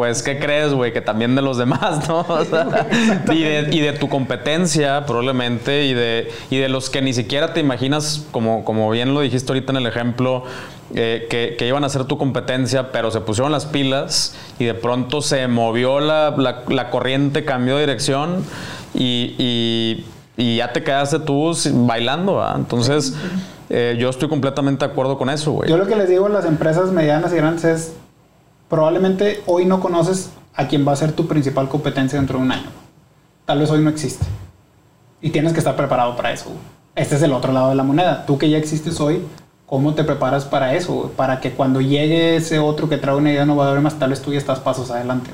Pues, 0.01 0.23
¿qué 0.23 0.39
crees, 0.39 0.73
güey? 0.73 0.95
Que 0.95 1.03
también 1.03 1.35
de 1.37 1.43
los 1.43 1.59
demás, 1.59 2.09
¿no? 2.09 2.21
O 2.27 2.43
sea, 2.43 2.87
y, 3.35 3.43
de, 3.43 3.69
y 3.71 3.81
de 3.81 3.93
tu 3.93 4.09
competencia, 4.09 5.05
probablemente, 5.05 5.85
y 5.85 5.93
de, 5.93 6.33
y 6.49 6.57
de 6.57 6.71
los 6.71 6.89
que 6.89 7.03
ni 7.03 7.13
siquiera 7.13 7.53
te 7.53 7.61
imaginas, 7.61 8.25
como, 8.31 8.65
como 8.65 8.89
bien 8.91 9.13
lo 9.13 9.21
dijiste 9.21 9.53
ahorita 9.53 9.73
en 9.73 9.77
el 9.77 9.87
ejemplo, 9.87 10.45
eh, 10.95 11.27
que, 11.29 11.55
que 11.59 11.69
iban 11.69 11.85
a 11.85 11.91
ser 11.91 12.05
tu 12.05 12.17
competencia, 12.17 12.93
pero 12.93 13.11
se 13.11 13.21
pusieron 13.21 13.53
las 13.53 13.67
pilas 13.67 14.35
y 14.59 14.65
de 14.65 14.73
pronto 14.73 15.21
se 15.21 15.47
movió 15.49 16.01
la, 16.01 16.35
la- 16.35 16.63
la 16.69 16.89
corriente, 16.89 17.45
cambió 17.45 17.75
de 17.77 17.83
dirección 17.83 18.43
y, 18.95 19.35
y- 19.37 20.07
y 20.39 20.57
ya 20.57 20.73
te 20.73 20.83
quedaste 20.83 21.19
tú 21.19 21.53
bailando. 21.75 22.43
Entonces, 22.57 23.15
eh, 23.69 23.99
yo 24.01 24.09
estoy 24.09 24.31
completamente 24.31 24.87
de 24.87 24.93
acuerdo 24.93 25.19
con 25.19 25.29
eso, 25.29 25.53
güey. 25.53 25.69
Yo 25.69 25.77
lo 25.77 25.87
que 25.87 25.95
les 25.95 26.09
digo 26.09 26.25
a 26.25 26.31
las 26.31 26.47
empresas 26.47 26.91
medianas 26.91 27.35
y 27.35 27.37
grandes 27.37 27.65
es, 27.65 27.93
probablemente 28.71 29.43
hoy 29.47 29.67
no 29.67 29.81
conoces 29.81 30.31
a 30.55 30.69
quien 30.69 30.87
va 30.89 30.93
a 30.93 30.97
ser 30.97 31.13
tu 31.13 31.27
principal 31.27 31.69
competencia 31.69 32.19
dentro 32.19 32.39
de 32.39 32.45
un 32.45 32.53
año. 32.53 32.71
Tal 33.45 33.59
vez 33.59 33.71
hoy 33.71 33.83
no 33.83 33.91
existe. 33.91 34.25
Y 35.21 35.31
tienes 35.31 35.53
que 35.53 35.59
estar 35.59 35.77
preparado 35.77 36.17
para 36.17 36.33
eso. 36.33 36.51
Este 36.95 37.17
es 37.17 37.23
el 37.23 37.33
otro 37.33 37.53
lado 37.53 37.69
de 37.69 37.75
la 37.75 37.83
moneda. 37.83 38.25
Tú 38.25 38.39
que 38.39 38.49
ya 38.49 38.57
existes 38.57 39.01
hoy, 39.01 39.23
¿cómo 39.67 39.95
te 39.95 40.05
preparas 40.05 40.45
para 40.45 40.75
eso? 40.75 41.13
Para 41.17 41.41
que 41.41 41.51
cuando 41.51 41.81
llegue 41.81 42.37
ese 42.37 42.61
otro 42.61 42.89
que 42.89 42.97
trae 42.97 43.17
una 43.17 43.33
idea 43.33 43.43
innovadora, 43.43 43.81
más 43.81 43.99
tal 43.99 44.11
vez 44.11 44.23
tú 44.23 44.33
ya 44.33 44.39
estás 44.39 44.61
pasos 44.61 44.91
adelante. 44.91 45.31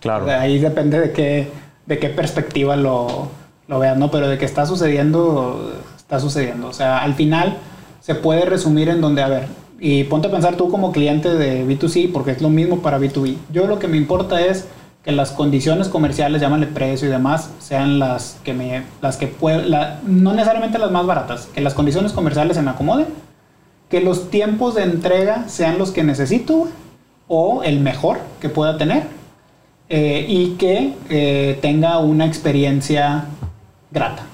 Claro. 0.00 0.26
Ahí 0.30 0.58
depende 0.58 0.98
de 0.98 1.12
qué, 1.12 1.50
de 1.86 1.98
qué 1.98 2.08
perspectiva 2.08 2.74
lo, 2.76 3.28
lo 3.68 3.78
veas, 3.78 3.98
¿no? 3.98 4.10
Pero 4.10 4.28
de 4.28 4.38
que 4.38 4.46
está 4.46 4.64
sucediendo, 4.64 5.74
está 5.96 6.20
sucediendo. 6.20 6.68
O 6.68 6.72
sea, 6.72 6.98
al 6.98 7.14
final 7.14 7.58
se 8.00 8.14
puede 8.14 8.46
resumir 8.46 8.88
en 8.88 9.02
donde, 9.02 9.22
a 9.22 9.28
ver, 9.28 9.48
y 9.78 10.04
ponte 10.04 10.28
a 10.28 10.30
pensar 10.30 10.56
tú 10.56 10.68
como 10.70 10.92
cliente 10.92 11.34
de 11.34 11.66
B2C, 11.66 12.10
porque 12.12 12.32
es 12.32 12.42
lo 12.42 12.50
mismo 12.50 12.80
para 12.80 12.98
B2B. 12.98 13.36
Yo 13.52 13.66
lo 13.66 13.78
que 13.78 13.88
me 13.88 13.96
importa 13.96 14.40
es 14.40 14.66
que 15.04 15.12
las 15.12 15.30
condiciones 15.30 15.88
comerciales, 15.88 16.40
llámale 16.40 16.66
precio 16.66 17.08
y 17.08 17.10
demás, 17.10 17.50
sean 17.60 17.98
las 17.98 18.38
que 18.44 18.54
me, 18.54 18.82
las 19.00 19.16
que 19.16 19.28
puedo, 19.28 19.62
no 20.04 20.32
necesariamente 20.32 20.78
las 20.78 20.90
más 20.90 21.06
baratas, 21.06 21.46
que 21.54 21.60
las 21.60 21.74
condiciones 21.74 22.12
comerciales 22.12 22.56
se 22.56 22.62
me 22.62 22.70
acomoden, 22.70 23.06
que 23.88 24.00
los 24.00 24.30
tiempos 24.30 24.74
de 24.74 24.82
entrega 24.82 25.48
sean 25.48 25.78
los 25.78 25.92
que 25.92 26.02
necesito 26.02 26.68
o 27.28 27.62
el 27.62 27.80
mejor 27.80 28.18
que 28.40 28.48
pueda 28.48 28.76
tener 28.76 29.04
eh, 29.88 30.26
y 30.28 30.56
que 30.56 30.94
eh, 31.08 31.58
tenga 31.62 31.98
una 31.98 32.26
experiencia 32.26 33.26
grata. 33.90 34.24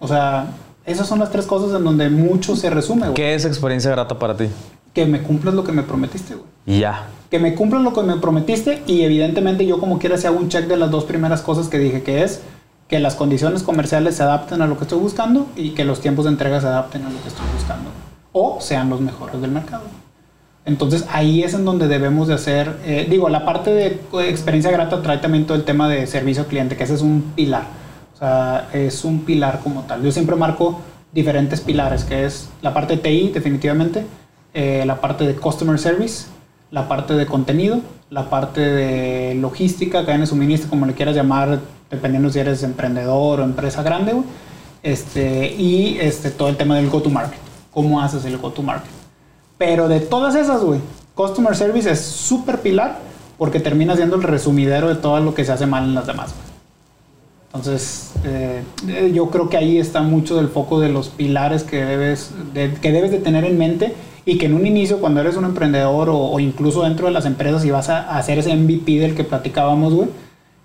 O 0.00 0.08
sea, 0.08 0.46
Esas 0.84 1.06
son 1.06 1.18
las 1.18 1.30
tres 1.30 1.46
cosas 1.46 1.76
en 1.76 1.84
donde 1.84 2.08
mucho 2.08 2.56
se 2.56 2.70
resume, 2.70 3.02
güey. 3.02 3.14
¿Qué 3.14 3.34
es 3.34 3.44
experiencia 3.44 3.90
grata 3.90 4.18
para 4.18 4.36
ti? 4.36 4.46
Que 4.94 5.06
me 5.06 5.22
cumplas 5.22 5.54
lo 5.54 5.62
que 5.62 5.72
me 5.72 5.82
prometiste, 5.82 6.34
güey. 6.34 6.80
Ya. 6.80 7.06
Que 7.30 7.38
me 7.38 7.54
cumplas 7.54 7.82
lo 7.82 7.92
que 7.92 8.02
me 8.02 8.16
prometiste 8.16 8.82
y 8.86 9.02
evidentemente 9.02 9.66
yo 9.66 9.78
como 9.78 9.98
quiera 9.98 10.16
si 10.16 10.26
hago 10.26 10.38
un 10.38 10.48
check 10.48 10.66
de 10.66 10.76
las 10.76 10.90
dos 10.90 11.04
primeras 11.04 11.42
cosas 11.42 11.68
que 11.68 11.78
dije, 11.78 12.02
que 12.02 12.22
es 12.22 12.40
que 12.88 12.98
las 12.98 13.14
condiciones 13.14 13.62
comerciales 13.62 14.16
se 14.16 14.24
adapten 14.24 14.62
a 14.62 14.66
lo 14.66 14.76
que 14.76 14.84
estoy 14.84 14.98
buscando 14.98 15.46
y 15.54 15.70
que 15.70 15.84
los 15.84 16.00
tiempos 16.00 16.24
de 16.24 16.32
entrega 16.32 16.60
se 16.60 16.66
adapten 16.66 17.04
a 17.04 17.10
lo 17.10 17.22
que 17.22 17.28
estoy 17.28 17.46
buscando. 17.54 17.90
O 18.32 18.58
sean 18.60 18.90
los 18.90 19.00
mejores 19.00 19.40
del 19.40 19.52
mercado. 19.52 19.84
Entonces 20.64 21.06
ahí 21.10 21.42
es 21.42 21.54
en 21.54 21.64
donde 21.64 21.88
debemos 21.88 22.28
de 22.28 22.34
hacer, 22.34 22.78
eh, 22.84 23.06
digo, 23.08 23.28
la 23.28 23.44
parte 23.44 23.70
de 23.72 24.00
experiencia 24.28 24.70
grata 24.70 25.02
trae 25.02 25.18
también 25.18 25.46
todo 25.46 25.56
el 25.56 25.64
tema 25.64 25.88
de 25.88 26.06
servicio 26.06 26.42
al 26.42 26.48
cliente, 26.48 26.76
que 26.76 26.84
ese 26.84 26.94
es 26.94 27.02
un 27.02 27.32
pilar. 27.36 27.79
Es 28.72 29.04
un 29.04 29.20
pilar 29.20 29.60
como 29.62 29.82
tal. 29.82 30.02
Yo 30.02 30.12
siempre 30.12 30.36
marco 30.36 30.80
diferentes 31.12 31.60
pilares, 31.60 32.04
que 32.04 32.24
es 32.24 32.48
la 32.62 32.72
parte 32.74 32.96
de 32.96 33.02
TI 33.02 33.30
definitivamente, 33.32 34.04
eh, 34.54 34.84
la 34.86 35.00
parte 35.00 35.26
de 35.26 35.34
customer 35.34 35.78
service, 35.78 36.26
la 36.70 36.88
parte 36.88 37.14
de 37.14 37.26
contenido, 37.26 37.80
la 38.10 38.28
parte 38.28 38.60
de 38.60 39.34
logística, 39.34 40.04
cadena 40.04 40.22
de 40.22 40.26
suministro, 40.26 40.70
como 40.70 40.86
le 40.86 40.94
quieras 40.94 41.14
llamar, 41.14 41.60
dependiendo 41.90 42.30
si 42.30 42.38
eres 42.38 42.62
emprendedor 42.62 43.40
o 43.40 43.44
empresa 43.44 43.82
grande, 43.82 44.14
Este, 44.82 45.54
y 45.58 45.98
este, 46.00 46.30
todo 46.30 46.48
el 46.48 46.56
tema 46.56 46.76
del 46.76 46.88
go-to-market. 46.88 47.38
¿Cómo 47.70 48.00
haces 48.00 48.24
el 48.24 48.38
go-to-market? 48.38 48.90
Pero 49.58 49.88
de 49.88 50.00
todas 50.00 50.34
esas, 50.34 50.62
güey, 50.62 50.80
Customer 51.14 51.54
Service 51.54 51.90
es 51.90 52.00
súper 52.00 52.60
pilar 52.60 52.96
porque 53.36 53.60
termina 53.60 53.94
siendo 53.94 54.16
el 54.16 54.22
resumidero 54.22 54.88
de 54.88 54.94
todo 54.94 55.20
lo 55.20 55.34
que 55.34 55.44
se 55.44 55.52
hace 55.52 55.66
mal 55.66 55.84
en 55.84 55.94
las 55.94 56.06
demás. 56.06 56.34
Entonces, 57.52 58.12
eh, 58.24 58.62
eh, 58.88 59.10
yo 59.12 59.28
creo 59.30 59.48
que 59.48 59.56
ahí 59.56 59.78
está 59.78 60.02
mucho 60.02 60.36
del 60.36 60.48
foco 60.48 60.78
de 60.78 60.88
los 60.88 61.08
pilares 61.08 61.64
que 61.64 61.84
debes 61.84 62.32
de, 62.54 62.72
que 62.74 62.92
debes 62.92 63.10
de 63.10 63.18
tener 63.18 63.44
en 63.44 63.58
mente 63.58 63.94
y 64.24 64.38
que 64.38 64.46
en 64.46 64.54
un 64.54 64.66
inicio, 64.66 65.00
cuando 65.00 65.20
eres 65.20 65.36
un 65.36 65.44
emprendedor 65.44 66.08
o, 66.12 66.38
incluso 66.38 66.84
dentro 66.84 67.06
de 67.06 67.12
las 67.12 67.26
empresas 67.26 67.64
y 67.64 67.70
vas 67.72 67.88
a, 67.88 68.16
hacer 68.16 68.38
ese 68.38 68.54
MVP 68.54 69.00
del 69.00 69.16
que 69.16 69.24
platicábamos, 69.24 69.94
güey, 69.94 70.08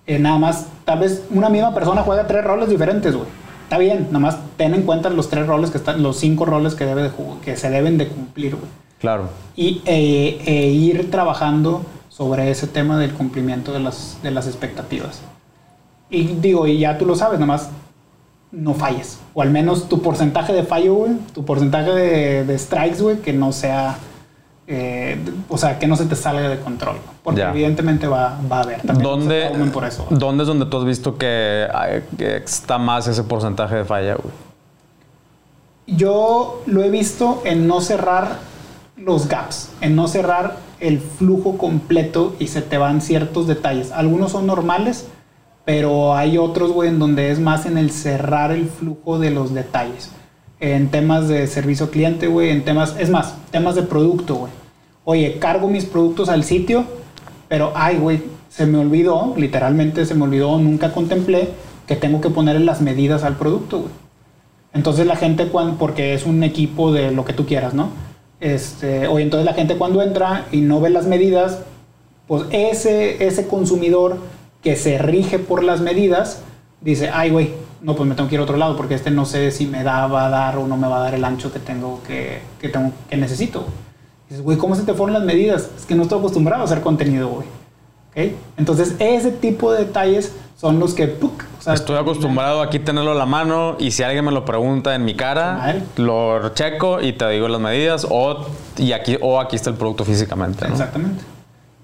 eh, 0.05 0.19
nada 0.19 0.37
más, 0.37 0.67
tal 0.83 0.99
vez 0.99 1.23
una 1.31 1.49
misma 1.49 1.73
persona 1.73 2.03
juega 2.03 2.27
tres 2.27 2.43
roles 2.43 2.69
diferentes, 2.69 3.15
güey. 3.15 3.27
Está 3.63 3.79
bien, 3.79 4.07
nada 4.07 4.19
más 4.19 4.37
ten 4.55 4.75
en 4.75 4.83
cuenta 4.83 5.09
los 5.09 5.29
tres 5.29 5.47
roles 5.47 5.71
que 5.71 5.79
están, 5.79 6.03
los 6.03 6.17
cinco 6.17 6.45
roles 6.45 6.75
que, 6.75 6.85
debe 6.85 7.01
de, 7.01 7.11
que 7.43 7.57
se 7.57 7.71
deben 7.71 7.97
de 7.97 8.07
cumplir, 8.07 8.57
güey. 8.57 8.69
Claro. 8.99 9.29
Y 9.55 9.81
eh, 9.85 10.39
e 10.45 10.67
ir 10.67 11.09
trabajando 11.09 11.83
sobre 12.09 12.51
ese 12.51 12.67
tema 12.67 12.99
del 12.99 13.13
cumplimiento 13.13 13.73
de 13.73 13.79
las, 13.79 14.19
de 14.21 14.29
las 14.29 14.45
expectativas. 14.45 15.21
Y 16.09 16.23
digo, 16.35 16.67
y 16.67 16.79
ya 16.79 16.97
tú 16.97 17.05
lo 17.05 17.15
sabes, 17.15 17.39
nomás 17.39 17.69
no 18.51 18.73
falles. 18.73 19.19
O 19.33 19.41
al 19.41 19.51
menos 19.51 19.89
tu 19.89 20.01
porcentaje 20.01 20.53
de 20.53 20.63
fallo, 20.63 20.93
güey, 20.95 21.13
tu 21.33 21.43
porcentaje 21.45 21.91
de, 21.91 22.59
strikes, 22.59 23.01
güey, 23.01 23.17
que 23.17 23.33
no 23.33 23.51
sea, 23.51 23.97
eh, 24.67 25.19
o 25.49 25.57
sea, 25.57 25.77
que 25.77 25.87
no 25.87 25.95
se 25.95 26.05
te 26.05 26.15
salga 26.15 26.49
de 26.49 26.59
control. 26.59 26.97
Porque 27.23 27.41
evidentemente 27.41 28.07
va, 28.07 28.39
va, 28.51 28.59
a 28.59 28.61
haber 28.61 28.81
también. 28.81 29.03
¿Dónde, 29.03 29.51
por 29.73 29.83
eso, 29.83 30.05
¿Dónde 30.09 30.43
es 30.43 30.47
donde 30.47 30.67
tú 30.67 30.77
has 30.77 30.85
visto 30.85 31.17
que, 31.17 31.67
que 32.17 32.37
está 32.37 32.77
más 32.77 33.07
ese 33.07 33.23
porcentaje 33.23 33.75
de 33.75 33.85
falla, 33.85 34.15
güey? 34.15 34.33
Yo 35.87 36.63
lo 36.65 36.83
he 36.83 36.89
visto 36.89 37.41
en 37.45 37.67
no 37.67 37.81
cerrar 37.81 38.39
los 38.97 39.27
gaps, 39.27 39.69
en 39.81 39.95
no 39.95 40.07
cerrar 40.07 40.57
el 40.79 40.99
flujo 40.99 41.57
completo 41.57 42.35
y 42.39 42.47
se 42.47 42.61
te 42.61 42.77
van 42.77 43.01
ciertos 43.01 43.47
detalles. 43.47 43.91
Algunos 43.91 44.31
son 44.31 44.47
normales, 44.47 45.07
pero 45.65 46.15
hay 46.15 46.37
otros, 46.37 46.71
güey, 46.71 46.89
en 46.89 46.99
donde 46.99 47.31
es 47.31 47.39
más 47.39 47.65
en 47.65 47.77
el 47.77 47.89
cerrar 47.91 48.51
el 48.51 48.67
flujo 48.67 49.19
de 49.19 49.31
los 49.31 49.53
detalles. 49.53 50.11
En 50.59 50.89
temas 50.89 51.27
de 51.27 51.47
servicio 51.47 51.89
cliente, 51.89 52.27
güey, 52.27 52.51
en 52.51 52.63
temas, 52.63 52.95
es 52.99 53.09
más, 53.09 53.35
temas 53.51 53.75
de 53.75 53.81
producto, 53.81 54.35
güey. 54.35 54.51
Oye, 55.03 55.37
cargo 55.39 55.67
mis 55.67 55.85
productos 55.85 56.29
al 56.29 56.43
sitio, 56.43 56.85
pero, 57.47 57.73
ay, 57.75 57.97
güey, 57.97 58.23
se 58.49 58.65
me 58.65 58.77
olvidó, 58.77 59.33
literalmente 59.35 60.05
se 60.05 60.15
me 60.15 60.23
olvidó, 60.23 60.57
nunca 60.59 60.93
contemplé 60.93 61.49
que 61.87 61.95
tengo 61.95 62.21
que 62.21 62.29
ponerle 62.29 62.63
las 62.63 62.81
medidas 62.81 63.23
al 63.23 63.35
producto, 63.35 63.79
güey. 63.79 63.91
Entonces 64.73 65.07
la 65.07 65.15
gente, 65.15 65.47
cuando, 65.47 65.77
porque 65.77 66.13
es 66.13 66.25
un 66.25 66.43
equipo 66.43 66.91
de 66.91 67.11
lo 67.11 67.25
que 67.25 67.33
tú 67.33 67.45
quieras, 67.45 67.73
¿no? 67.73 67.89
Este, 68.39 69.07
o 69.07 69.19
entonces 69.19 69.45
la 69.45 69.53
gente 69.53 69.77
cuando 69.77 70.01
entra 70.01 70.45
y 70.51 70.61
no 70.61 70.81
ve 70.81 70.89
las 70.89 71.07
medidas, 71.07 71.61
pues 72.27 72.43
ese, 72.51 73.25
ese 73.25 73.47
consumidor 73.47 74.17
que 74.65 74.75
se 74.75 74.97
rige 74.97 75.37
por 75.37 75.63
las 75.63 75.79
medidas 75.79 76.41
dice, 76.81 77.11
ay, 77.13 77.29
güey, 77.29 77.53
no, 77.81 77.95
pues 77.95 78.09
me 78.09 78.15
tengo 78.15 78.27
que 78.27 78.33
ir 78.33 78.41
a 78.41 78.45
otro 78.45 78.57
lado 78.57 78.75
porque 78.75 78.95
este 78.95 79.11
no 79.11 79.25
sé 79.25 79.51
si 79.51 79.67
me 79.67 79.83
da, 79.83 80.07
va 80.07 80.25
a 80.25 80.29
dar 80.29 80.57
o 80.57 80.65
no 80.65 80.75
me 80.75 80.87
va 80.87 80.97
a 80.97 80.99
dar 81.01 81.13
el 81.13 81.23
ancho 81.23 81.53
que 81.53 81.59
tengo 81.59 82.01
que, 82.01 82.41
que, 82.59 82.69
tengo, 82.69 82.91
que 83.07 83.15
necesito. 83.15 83.67
dices, 84.27 84.43
güey, 84.43 84.57
¿cómo 84.57 84.73
se 84.73 84.81
te 84.81 84.95
fueron 84.95 85.13
las 85.13 85.23
medidas? 85.23 85.69
Es 85.77 85.85
que 85.85 85.93
no 85.93 86.01
estoy 86.01 86.17
acostumbrado 86.17 86.63
a 86.63 86.65
hacer 86.65 86.81
contenido, 86.81 87.27
güey. 87.27 87.47
¿Okay? 88.09 88.35
Entonces, 88.57 88.95
ese 88.97 89.31
tipo 89.31 89.71
de 89.71 89.85
detalles 89.85 90.33
son 90.57 90.79
los 90.79 90.95
que... 90.95 91.15
Estoy 91.71 91.97
acostumbrado 91.97 92.63
aquí 92.63 92.79
tenerlo 92.79 93.11
a 93.11 93.15
la 93.15 93.27
mano 93.27 93.75
y 93.77 93.91
si 93.91 94.01
alguien 94.01 94.25
me 94.25 94.31
lo 94.31 94.45
pregunta 94.45 94.95
en 94.95 95.05
mi 95.05 95.15
cara, 95.15 95.83
lo 95.97 96.49
checo 96.55 97.01
y 97.01 97.13
te 97.13 97.29
digo 97.29 97.47
las 97.47 97.61
medidas 97.61 98.07
o, 98.09 98.47
y 98.77 98.93
aquí, 98.93 99.15
o 99.21 99.39
aquí 99.39 99.57
está 99.57 99.69
el 99.69 99.75
producto 99.75 100.05
físicamente. 100.05 100.65
Exactamente. 100.65 101.34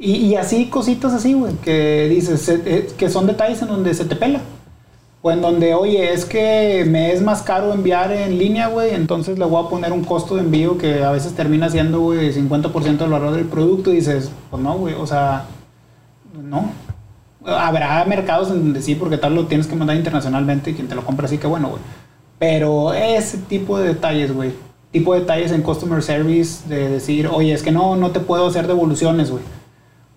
Y, 0.04 0.34
así 0.34 0.66
cositas 0.66 1.14
así, 1.14 1.34
güey, 1.34 1.54
que 1.58 2.08
dices, 2.10 2.50
eh, 2.50 2.90
que 2.98 3.08
son 3.08 3.28
detalles 3.28 3.62
en 3.62 3.68
donde 3.68 3.94
se 3.94 4.06
te 4.06 4.16
pela. 4.16 4.42
O 5.22 5.32
en 5.32 5.42
donde, 5.42 5.76
oye, 5.76 6.12
es 6.12 6.26
que 6.26 6.84
me 6.90 7.14
es 7.14 7.22
más 7.22 7.44
caro 7.44 7.72
enviar 7.72 8.12
en 8.12 8.40
línea, 8.40 8.68
güey, 8.70 8.96
entonces 8.96 9.38
le 9.38 9.46
voy 9.46 9.64
a 9.64 9.70
poner 9.70 9.92
un 9.92 10.04
costo 10.04 10.36
de 10.36 10.42
envío 10.42 10.80
que 10.80 11.04
a 11.04 11.12
veces 11.12 11.34
termina 11.34 11.70
siendo, 11.70 12.00
güey, 12.00 12.34
50% 12.34 12.98
del 12.98 13.12
valor 13.12 13.36
del 13.36 13.46
producto 13.46 13.92
y 13.92 13.98
dices, 13.98 14.32
pues 14.50 14.64
no, 14.64 14.76
güey, 14.80 14.96
o 14.96 15.06
sea, 15.06 15.46
no, 16.44 16.72
Habrá 17.46 18.06
mercados 18.06 18.50
en 18.52 18.60
donde 18.60 18.82
sí, 18.82 18.94
porque 18.94 19.18
tal 19.18 19.34
lo 19.34 19.48
tienes 19.48 19.66
que 19.66 19.76
mandar 19.76 19.96
internacionalmente 19.96 20.72
y 20.72 20.74
quien 20.76 20.88
te 20.88 20.96
lo 20.96 21.04
compra 21.04 21.28
sí 21.28 21.40
que 21.40 21.48
bueno, 21.48 21.70
güey. 21.70 21.82
Pero 22.38 22.94
ese 22.94 23.38
tipo 23.38 23.80
de 23.80 23.90
detalles, 23.90 24.34
güey. 24.34 24.52
Tipo 24.92 25.14
de 25.14 25.22
detalles 25.22 25.52
en 25.52 25.62
customer 25.64 26.04
service 26.04 26.68
de 26.68 26.90
decir, 26.90 27.28
oye, 27.28 27.54
es 27.54 27.64
que 27.64 27.72
no, 27.72 27.96
no 27.96 28.12
te 28.12 28.20
puedo 28.20 28.48
hacer 28.48 28.68
devoluciones, 28.68 29.32
güey. 29.32 29.44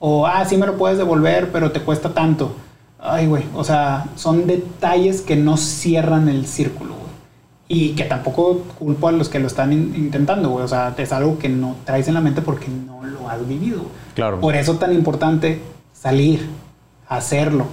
O, 0.07 0.27
ah, 0.27 0.45
sí 0.45 0.59
me 0.59 0.67
lo 0.67 0.77
puedes 0.77 0.99
devolver, 0.99 1.51
pero 1.51 1.73
te 1.73 1.81
cuesta 1.81 2.11
tanto. 2.11 2.55
Ay, 2.99 3.27
güey. 3.27 3.45
O 3.55 3.65
sea, 3.65 4.05
son 4.17 4.47
detalles 4.47 5.23
que 5.23 5.35
no 5.35 5.57
cierran 5.57 6.29
el 6.29 6.47
círculo, 6.47 6.91
güey. 6.91 7.09
Y 7.69 7.95
que 7.95 8.05
tampoco 8.05 8.59
culpo 8.79 9.09
a 9.09 9.13
los 9.13 9.31
que 9.31 9.39
lo 9.39 9.47
están 9.47 9.73
intentando, 9.73 10.51
güey. 10.51 10.63
O 10.63 10.69
sea, 10.69 10.95
es 10.95 11.11
algo 11.11 11.39
que 11.39 11.49
no 11.49 11.77
traes 11.87 12.07
en 12.07 12.13
la 12.13 12.21
mente 12.21 12.43
porque 12.43 12.69
no 12.69 13.03
lo 13.03 13.31
has 13.31 13.49
vivido. 13.49 13.81
Claro. 14.15 14.41
Por 14.41 14.57
eso 14.57 14.75
tan 14.75 14.93
importante 14.93 15.63
salir, 15.95 16.51
hacerlo. 17.09 17.65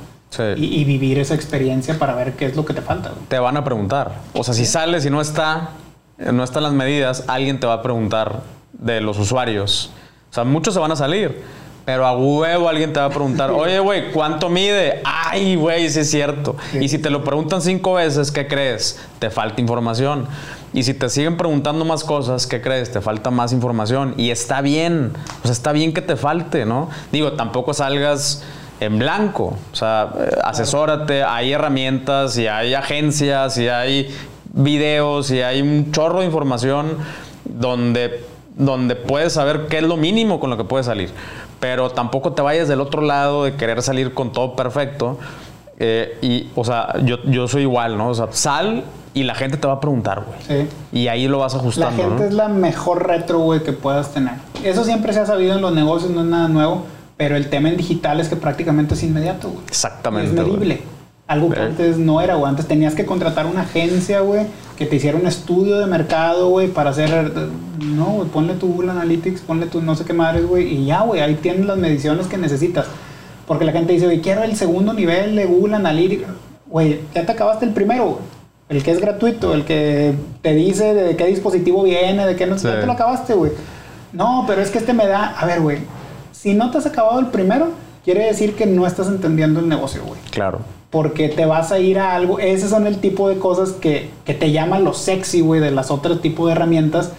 Y, 0.56 0.86
vivir 0.86 1.20
esa 1.20 1.36
experiencia 1.36 2.00
para 2.00 2.16
ver 2.16 2.38
qué 2.38 2.46
es 2.46 2.56
lo 2.56 2.64
que 2.64 2.74
te 2.74 2.82
falta. 2.82 3.12
Te 3.28 3.40
van 3.40 3.58
a 3.58 3.66
preguntar. 3.66 4.14
O 4.32 4.46
sea, 4.46 4.54
si 4.54 4.66
sales 4.66 5.06
y 5.06 5.10
no 5.10 5.20
está, 5.20 5.72
no 6.18 6.46
están 6.46 6.64
las 6.64 6.72
medidas, 6.72 7.26
alguien 7.28 7.60
te 7.60 7.68
va 7.68 7.74
a 7.74 7.82
preguntar 7.82 8.44
de 8.72 9.02
los 9.02 9.20
usuarios. 9.20 9.92
O 10.30 10.34
sea, 10.34 10.46
muchos 10.46 10.74
se 10.74 10.80
van 10.80 10.94
a 10.94 10.96
salir. 10.96 11.44
Pero 11.86 12.06
a 12.06 12.16
huevo 12.16 12.70
alguien 12.70 12.94
te 12.94 13.00
va 13.00 13.08
a 13.08 13.10
preguntar, 13.10 13.52
oye, 13.56 13.80
güey, 13.80 14.12
¿cuánto 14.12 14.50
mide? 14.50 15.02
Ay, 15.04 15.56
güey, 15.56 15.90
sí 15.90 16.00
es 16.00 16.12
cierto. 16.12 16.56
Y 16.80 16.90
si 16.90 17.00
te 17.00 17.10
lo 17.10 17.24
preguntan 17.24 17.62
cinco 17.62 17.94
veces, 17.94 18.32
¿qué 18.32 18.48
crees? 18.48 19.00
Te 19.20 19.30
falta 19.30 19.62
información. 19.62 20.28
Y 20.74 20.84
si 20.84 20.94
te 20.94 21.10
siguen 21.10 21.36
preguntando 21.36 21.84
más 21.84 22.04
cosas, 22.04 22.48
¿qué 22.48 22.62
crees? 22.62 22.92
Te 22.92 23.02
falta 23.02 23.30
más 23.30 23.52
información. 23.52 24.14
Y 24.18 24.30
está 24.30 24.62
bien. 24.62 25.12
O 25.40 25.44
sea, 25.44 25.52
está 25.52 25.72
bien 25.74 25.94
que 25.94 26.02
te 26.02 26.16
falte, 26.16 26.66
¿no? 26.66 26.90
Digo, 27.12 27.34
tampoco 27.34 27.74
salgas 27.74 28.44
en 28.80 28.98
blanco. 29.00 29.58
O 29.72 29.76
sea, 29.76 30.14
asesórate, 30.44 31.24
hay 31.24 31.52
herramientas 31.52 32.38
y 32.38 32.48
hay 32.48 32.74
agencias 32.74 33.58
y 33.58 33.68
hay 33.68 34.16
videos 34.54 35.32
y 35.32 35.42
hay 35.42 35.62
un 35.62 35.92
chorro 35.92 36.20
de 36.20 36.26
información 36.26 36.98
donde, 37.46 38.24
donde 38.56 38.96
puedes 38.96 39.34
saber 39.34 39.68
qué 39.68 39.78
es 39.78 39.84
lo 39.84 39.98
mínimo 39.98 40.40
con 40.40 40.50
lo 40.50 40.58
que 40.58 40.64
puedes 40.64 40.86
salir. 40.86 41.12
Pero 41.62 41.90
tampoco 41.92 42.34
te 42.34 42.42
vayas 42.42 42.68
del 42.68 42.82
otro 42.82 43.02
lado 43.02 43.46
de 43.46 43.56
querer 43.56 43.82
salir 43.82 44.14
con 44.14 44.34
todo 44.34 44.58
perfecto. 44.58 45.18
Eh, 45.80 46.18
y, 46.22 46.50
o 46.56 46.66
sea, 46.66 46.96
yo, 47.06 47.24
yo 47.24 47.48
soy 47.48 47.62
igual, 47.62 47.98
¿no? 47.98 48.10
O 48.10 48.14
sea, 48.14 48.28
sal 48.32 48.84
y 49.14 49.24
la 49.24 49.36
gente 49.36 49.56
te 49.56 49.66
va 49.66 49.76
a 49.76 49.80
preguntar, 49.80 50.26
güey. 50.26 50.66
Sí. 50.66 50.70
Y 50.92 51.08
ahí 51.08 51.30
lo 51.30 51.40
vas 51.40 51.56
ajustando. 51.56 52.04
La 52.04 52.10
gente 52.10 52.28
es 52.28 52.34
la 52.34 52.50
mejor 52.50 53.08
retro, 53.08 53.40
güey, 53.40 53.64
que 53.64 53.72
puedas 53.72 54.14
tener. 54.14 54.34
Eso 54.62 54.84
siempre 54.84 55.14
se 55.14 55.22
ha 55.22 55.26
sabido 55.26 55.54
en 55.54 55.62
los 55.62 55.74
negocios, 55.74 56.12
no 56.12 56.20
es 56.20 56.28
nada 56.28 56.50
nuevo 56.50 56.84
pero 57.22 57.36
el 57.36 57.52
tema 57.52 57.70
en 57.70 57.78
digital 57.78 58.20
es 58.20 58.30
que 58.30 58.36
prácticamente 58.36 58.96
es 58.96 59.04
inmediato, 59.04 59.50
güey. 59.50 59.64
Exactamente. 59.68 60.30
es 60.30 60.34
medible. 60.34 60.82
Algo 61.32 61.50
que 61.50 61.62
antes 61.62 61.98
no 61.98 62.20
era, 62.20 62.36
güey. 62.36 62.50
Antes 62.50 62.68
tenías 62.68 62.94
que 62.94 63.06
contratar 63.06 63.46
una 63.46 63.62
agencia, 63.62 64.20
güey, 64.20 64.48
que 64.78 64.86
te 64.86 64.98
hiciera 64.98 65.18
un 65.18 65.26
estudio 65.26 65.80
de 65.80 65.86
mercado, 65.86 66.50
güey, 66.50 66.68
para 66.68 66.90
hacer. 66.90 67.32
No, 67.80 68.06
güey, 68.08 68.28
ponle 68.28 68.56
tu 68.56 68.68
Google 68.68 68.92
Analytics, 68.92 69.40
ponle 69.40 69.68
tu 69.68 69.82
no 69.82 69.96
sé 69.96 70.04
qué 70.04 70.12
madres, 70.12 70.46
güey, 70.46 70.68
y 70.68 70.86
ya, 70.88 71.04
güey, 71.04 71.22
ahí 71.22 71.36
tienes 71.36 71.66
las 71.66 71.78
mediciones 71.78 72.28
que 72.28 72.38
necesitas. 72.38 72.88
Porque 73.48 73.64
la 73.64 73.72
gente 73.72 73.94
dice, 73.94 74.08
güey, 74.08 74.20
quiero 74.20 74.44
el 74.44 74.58
segundo 74.58 74.92
nivel 74.92 75.38
de 75.38 75.46
Google 75.46 75.78
Analytics. 75.78 76.28
Güey, 76.68 77.00
ya 77.16 77.26
te 77.26 77.32
acabaste 77.32 77.64
el 77.64 77.72
primero, 77.72 78.06
güey. 78.08 78.18
El 78.68 78.84
que 78.84 78.92
es 78.92 79.00
gratuito, 79.00 79.54
el 79.54 79.64
que 79.64 80.14
te 80.42 80.54
dice 80.54 80.94
de 80.94 81.16
qué 81.16 81.28
dispositivo 81.28 81.84
viene, 81.84 82.28
de 82.28 82.36
qué 82.36 82.46
no... 82.46 82.58
Sí. 82.58 82.68
Ya 82.68 82.82
te 82.82 82.86
lo 82.86 82.92
acabaste, 82.92 83.36
güey. 83.36 83.54
No, 84.12 84.44
pero 84.48 84.62
es 84.62 84.70
que 84.70 84.80
este 84.80 84.92
me 84.92 85.08
da... 85.08 85.28
A 85.28 85.46
ver, 85.46 85.62
güey. 85.62 85.78
Si 86.34 86.54
no 86.54 86.72
te 86.72 86.80
has 86.80 86.86
acabado 86.86 87.22
el 87.22 87.28
primero, 87.28 87.70
quiere 88.04 88.26
decir 88.26 88.56
que 88.56 88.66
no 88.66 88.86
estás 88.88 89.08
entendiendo 89.08 89.60
el 89.60 89.70
negocio, 89.70 90.04
güey. 90.06 90.20
Claro. 90.32 90.60
Porque 90.90 91.30
te 91.30 91.46
vas 91.46 91.72
a 91.72 91.80
ir 91.80 92.00
a 92.00 92.16
algo... 92.16 92.40
Esos 92.40 92.70
son 92.70 92.86
el 92.88 92.98
tipo 93.00 93.30
de 93.30 93.38
cosas 93.38 93.72
que, 93.72 94.10
que 94.26 94.34
te 94.34 94.52
llaman 94.52 94.84
lo 94.84 94.94
sexy, 94.94 95.42
güey, 95.42 95.62
de 95.62 95.72
las 95.72 95.90
otras 95.92 96.20
tipos 96.22 96.48
de 96.48 96.52
herramientas. 96.54 97.12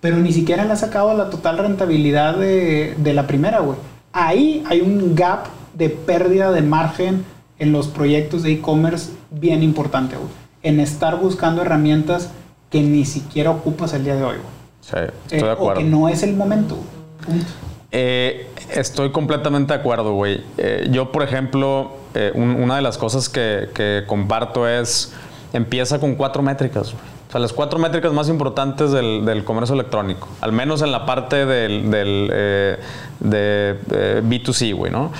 Pero 0.00 0.18
ni 0.18 0.32
siquiera 0.32 0.64
le 0.64 0.72
has 0.72 0.80
sacado 0.80 1.12
la 1.16 1.28
total 1.28 1.58
rentabilidad 1.58 2.36
de, 2.36 2.94
de 2.96 3.14
la 3.14 3.26
primera, 3.26 3.58
güey. 3.60 3.76
Ahí 4.12 4.62
hay 4.68 4.80
un 4.80 5.16
gap 5.16 5.46
de 5.74 5.88
pérdida 5.90 6.52
de 6.52 6.62
margen 6.62 7.24
en 7.58 7.72
los 7.72 7.88
proyectos 7.88 8.44
de 8.44 8.52
e-commerce 8.52 9.10
bien 9.30 9.64
importante, 9.64 10.14
güey. 10.16 10.28
En 10.62 10.78
estar 10.78 11.18
buscando 11.18 11.62
herramientas 11.62 12.30
que 12.70 12.80
ni 12.82 13.04
siquiera 13.04 13.50
ocupas 13.50 13.92
el 13.94 14.04
día 14.04 14.14
de 14.14 14.22
hoy, 14.22 14.36
güey. 14.36 14.58
Sí, 14.80 14.94
Eh, 14.96 15.10
estoy 15.24 15.38
de 15.40 15.44
o 15.48 15.52
acuerdo. 15.52 15.80
que 15.80 15.86
no 15.88 16.08
es 16.08 16.22
el 16.22 16.36
momento, 16.36 16.76
güey. 16.76 17.38
Punto. 17.38 17.52
Eh, 17.90 18.46
estoy 18.70 19.10
completamente 19.10 19.72
de 19.72 19.80
acuerdo, 19.80 20.12
güey. 20.12 20.42
Eh, 20.56 20.88
yo, 20.90 21.12
por 21.12 21.22
ejemplo, 21.22 21.92
eh, 22.14 22.32
un- 22.34 22.56
una 22.62 22.76
de 22.76 22.82
las 22.82 22.98
cosas 22.98 23.28
que, 23.28 24.04
comparto 24.06 24.68
es, 24.68 25.12
empieza 25.52 25.98
con 25.98 26.14
cuatro 26.14 26.42
métricas, 26.42 26.92
güey. 26.92 27.04
O 27.28 27.30
sea, 27.30 27.40
las 27.40 27.52
cuatro 27.52 27.78
métricas 27.78 28.12
más 28.12 28.28
importantes 28.30 28.90
del, 28.90 29.42
comercio 29.44 29.74
electrónico, 29.74 30.28
al 30.40 30.52
menos 30.52 30.80
en 30.80 30.92
la 30.92 31.04
parte 31.04 31.44
del, 31.44 31.90
del, 31.90 32.30
eh, 32.32 32.78
de 33.20 33.76
eh, 33.90 34.22
B2C, 34.24 34.74
güey, 34.74 34.90
¿no? 34.90 35.12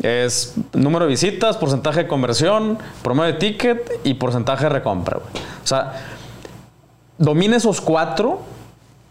Es 0.00 0.54
número 0.74 1.06
de 1.06 1.10
visitas, 1.10 1.56
porcentaje 1.56 2.04
de 2.04 2.06
conversión, 2.08 2.78
promedio 3.02 3.32
de 3.32 3.38
ticket 3.40 4.00
y 4.04 4.14
porcentaje 4.14 4.64
de 4.64 4.68
recompra, 4.70 5.18
güey. 5.18 5.44
O 5.64 5.66
sea, 5.66 5.94
domina 7.18 7.56
esos 7.56 7.80
cuatro 7.80 8.42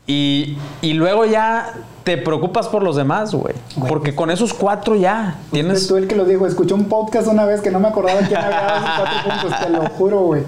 y, 0.07 0.57
y 0.81 0.93
luego 0.93 1.25
ya 1.25 1.73
te 2.05 2.17
preocupas 2.17 2.67
por 2.67 2.83
los 2.83 2.95
demás, 2.95 3.33
güey. 3.33 3.55
Porque 3.89 4.13
con 4.13 4.29
esos 4.29 4.53
cuatro 4.53 4.95
ya 4.95 5.37
tienes... 5.51 5.87
tú 5.87 5.97
el 5.97 6.07
que 6.07 6.15
lo 6.15 6.23
dijo. 6.23 6.45
Escuché 6.45 6.75
un 6.75 6.85
podcast 6.85 7.27
una 7.27 7.45
vez 7.45 7.61
que 7.61 7.71
no 7.71 7.79
me 7.79 7.87
acordaba 7.87 8.19
quién 8.21 8.37
había 8.39 8.61
dado 8.61 8.77
esos 8.77 8.89
cuatro 8.95 9.17
puntos. 9.41 9.59
Te 9.59 9.69
lo 9.71 9.89
juro, 9.89 10.19
güey. 10.21 10.43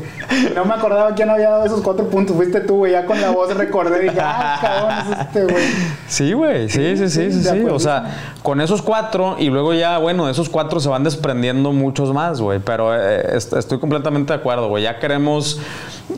No 0.56 0.66
me 0.66 0.74
acordaba 0.76 1.16
quién 1.16 1.32
había 1.32 1.50
dado 1.50 1.66
esos 1.66 1.82
cuatro 1.82 2.08
puntos. 2.10 2.36
Fuiste 2.36 2.62
tú, 2.62 2.76
güey. 2.78 2.92
Ya 2.92 3.08
con 3.08 3.20
la 3.20 3.32
voz 3.32 3.54
recordé. 3.58 4.02
Dije, 4.04 4.20
ah, 4.22 4.60
cabrón, 4.62 5.14
es 5.14 5.20
este, 5.26 5.44
güey. 5.46 5.64
Sí, 6.08 6.34
güey. 6.34 6.70
Sí, 6.70 6.96
sí, 6.96 7.10
sí, 7.10 7.32
sí. 7.44 7.64
O 7.72 7.80
sea, 7.80 8.36
con 8.44 8.62
esos 8.62 8.84
cuatro 8.84 9.36
y 9.40 9.50
luego 9.50 9.74
ya, 9.74 9.98
bueno, 9.98 10.28
de 10.28 10.34
esos 10.34 10.50
cuatro 10.50 10.80
se 10.80 10.90
van 10.90 11.04
desprendiendo 11.04 11.72
muchos 11.74 12.14
más, 12.14 12.40
güey. 12.40 12.60
Pero 12.60 12.96
eh, 12.96 13.36
est- 13.36 13.54
estoy 13.54 13.80
completamente 13.80 14.32
de 14.32 14.38
acuerdo, 14.40 14.70
güey. 14.70 14.84
Ya 14.84 15.00
queremos 15.00 15.60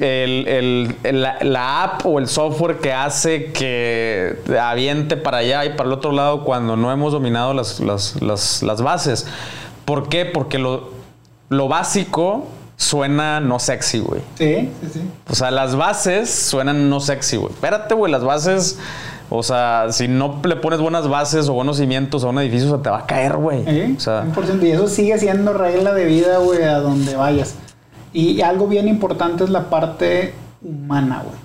el, 0.02 0.48
el- 0.50 0.96
el- 1.04 1.22
la, 1.22 1.38
la 1.42 1.84
app 1.84 2.06
o 2.06 2.20
el 2.20 2.28
software 2.28 2.80
que 2.80 2.92
hace 2.92 3.54
que 3.54 4.36
aviente 4.62 5.16
para 5.16 5.29
allá 5.36 5.66
y 5.66 5.70
para 5.76 5.88
el 5.88 5.94
otro 5.94 6.12
lado 6.12 6.44
cuando 6.44 6.76
no 6.76 6.92
hemos 6.92 7.14
dominado 7.14 7.54
las, 7.54 7.80
las, 7.80 8.22
las, 8.22 8.64
las 8.64 8.82
bases. 8.82 9.28
¿Por 9.86 10.10
qué? 10.10 10.26
Porque 10.26 10.60
lo, 10.60 10.90
lo 11.50 11.68
básico 11.68 12.46
suena 12.78 13.40
no 13.40 13.60
sexy, 13.60 14.00
güey. 14.00 14.22
Sí, 14.36 14.70
sí, 14.82 14.90
sí. 14.94 15.02
O 15.30 15.36
sea, 15.36 15.52
las 15.52 15.76
bases 15.76 16.30
suenan 16.30 16.90
no 16.90 17.00
sexy, 17.00 17.38
güey. 17.38 17.52
Espérate, 17.52 17.94
güey, 17.94 18.12
las 18.12 18.24
bases. 18.24 18.80
O 19.30 19.44
sea, 19.44 19.88
si 19.92 20.08
no 20.08 20.40
le 20.44 20.56
pones 20.56 20.80
buenas 20.80 21.08
bases 21.08 21.50
o 21.50 21.54
buenos 21.54 21.78
cimientos 21.78 22.24
a 22.24 22.28
un 22.30 22.40
edificio, 22.40 22.76
se 22.76 22.82
te 22.82 22.90
va 22.90 23.00
a 23.00 23.06
caer, 23.06 23.38
güey. 23.38 23.64
¿Eh? 23.68 23.94
O 23.96 24.00
sea, 24.00 24.24
100%. 24.24 24.64
Y 24.64 24.72
eso 24.72 24.88
sigue 24.88 25.20
siendo 25.20 25.54
regla 25.54 25.94
de 25.94 26.06
vida, 26.06 26.40
güey, 26.40 26.64
a 26.64 26.80
donde 26.80 27.16
vayas. 27.16 27.56
Y 28.12 28.42
algo 28.42 28.68
bien 28.68 28.88
importante 28.88 29.44
es 29.44 29.52
la 29.52 29.70
parte 29.70 30.34
humana, 30.64 31.24
güey. 31.24 31.38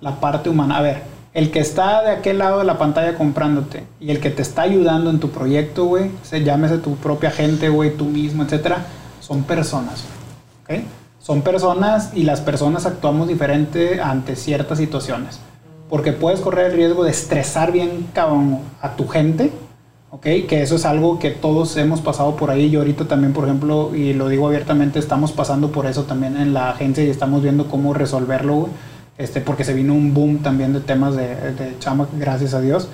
La 0.00 0.18
parte 0.18 0.48
humana. 0.48 0.78
A 0.78 0.82
ver, 0.82 1.02
el 1.36 1.50
que 1.50 1.60
está 1.60 2.02
de 2.02 2.12
aquel 2.12 2.38
lado 2.38 2.60
de 2.60 2.64
la 2.64 2.78
pantalla 2.78 3.14
comprándote 3.14 3.84
y 4.00 4.10
el 4.10 4.20
que 4.20 4.30
te 4.30 4.40
está 4.40 4.62
ayudando 4.62 5.10
en 5.10 5.20
tu 5.20 5.28
proyecto, 5.28 5.84
güey, 5.84 6.10
se 6.22 6.42
llámese 6.42 6.78
tu 6.78 6.96
propia 6.96 7.30
gente, 7.30 7.68
güey, 7.68 7.94
tú 7.94 8.06
mismo, 8.06 8.42
etcétera, 8.42 8.86
son 9.20 9.42
personas. 9.42 10.04
¿ok? 10.62 10.80
Son 11.18 11.42
personas 11.42 12.12
y 12.14 12.22
las 12.22 12.40
personas 12.40 12.86
actuamos 12.86 13.28
diferente 13.28 14.00
ante 14.00 14.34
ciertas 14.34 14.78
situaciones. 14.78 15.38
Porque 15.90 16.12
puedes 16.12 16.40
correr 16.40 16.70
el 16.70 16.72
riesgo 16.72 17.04
de 17.04 17.10
estresar 17.10 17.70
bien 17.70 18.06
cabrón 18.14 18.60
a 18.80 18.96
tu 18.96 19.06
gente, 19.06 19.52
¿ok? 20.12 20.22
Que 20.48 20.62
eso 20.62 20.76
es 20.76 20.86
algo 20.86 21.18
que 21.18 21.32
todos 21.32 21.76
hemos 21.76 22.00
pasado 22.00 22.36
por 22.36 22.50
ahí. 22.50 22.70
Yo 22.70 22.78
ahorita 22.80 23.08
también, 23.08 23.34
por 23.34 23.44
ejemplo, 23.44 23.94
y 23.94 24.14
lo 24.14 24.30
digo 24.30 24.46
abiertamente, 24.46 24.98
estamos 24.98 25.32
pasando 25.32 25.70
por 25.70 25.84
eso 25.84 26.04
también 26.04 26.38
en 26.38 26.54
la 26.54 26.70
agencia 26.70 27.04
y 27.04 27.10
estamos 27.10 27.42
viendo 27.42 27.68
cómo 27.68 27.92
resolverlo, 27.92 28.54
güey. 28.54 28.72
Este, 29.18 29.40
porque 29.40 29.64
se 29.64 29.72
vino 29.74 29.94
un 29.94 30.12
boom 30.12 30.38
también 30.38 30.72
de 30.72 30.80
temas 30.80 31.16
de, 31.16 31.28
de 31.52 31.78
chama, 31.78 32.06
gracias 32.18 32.52
a 32.54 32.60
Dios. 32.60 32.88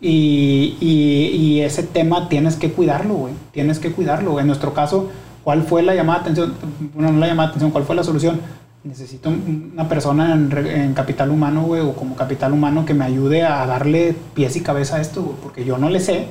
Y, 0.00 0.76
y- 0.80 1.60
ese 1.62 1.82
tema 1.82 2.28
tienes 2.28 2.56
que 2.56 2.70
cuidarlo, 2.72 3.14
güey. 3.14 3.34
Tienes 3.52 3.78
que 3.78 3.90
cuidarlo. 3.92 4.38
En 4.38 4.46
nuestro 4.46 4.74
caso, 4.74 5.08
¿cuál 5.42 5.62
fue 5.62 5.82
la 5.82 5.94
llamada 5.94 6.18
de 6.18 6.22
atención? 6.24 6.54
Bueno, 6.94 7.12
no 7.12 7.18
la 7.20 7.26
llamada 7.26 7.48
de 7.48 7.50
atención, 7.52 7.70
¿cuál 7.70 7.84
fue 7.84 7.96
la 7.96 8.04
solución? 8.04 8.40
Necesito 8.84 9.30
un- 9.30 9.70
una 9.72 9.88
persona 9.88 10.34
en 10.34 10.92
capital 10.92 11.30
humano, 11.30 11.62
güey, 11.62 11.80
o 11.80 11.94
como 11.94 12.16
capital 12.16 12.52
humano 12.52 12.84
que 12.84 12.92
me 12.92 13.04
ayude 13.04 13.44
a 13.44 13.64
darle 13.66 14.14
pies 14.34 14.56
y 14.56 14.60
cabeza 14.60 14.96
a 14.96 15.00
esto, 15.00 15.22
güey, 15.22 15.36
porque 15.42 15.64
yo 15.64 15.78
no 15.78 15.88
le 15.88 16.00
sé 16.00 16.26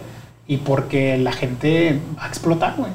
y 0.47 0.57
porque 0.57 1.17
la 1.17 1.31
gente 1.31 1.99
va 2.17 2.25
a 2.25 2.27
explotar, 2.27 2.75
güey. 2.77 2.91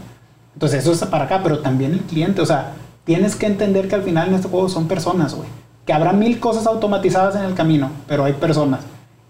Entonces 0.55 0.83
eso 0.83 0.93
es 0.93 1.01
para 1.11 1.25
acá, 1.25 1.41
pero 1.43 1.59
también 1.59 1.93
el 1.93 2.01
cliente, 2.01 2.41
o 2.41 2.47
sea, 2.47 2.75
tienes 3.05 3.35
que 3.35 3.47
entender 3.47 3.89
que 3.89 3.97
al 3.97 4.03
final 4.03 4.29
en 4.29 4.35
este 4.35 4.49
juego 4.49 4.69
son 4.69 4.87
personas, 4.87 5.35
güey. 5.35 5.49
Que 5.89 5.95
habrá 5.95 6.13
mil 6.13 6.39
cosas 6.39 6.67
automatizadas 6.67 7.35
en 7.37 7.45
el 7.45 7.55
camino, 7.55 7.91
pero 8.07 8.25
hay 8.27 8.35
personas. 8.35 8.81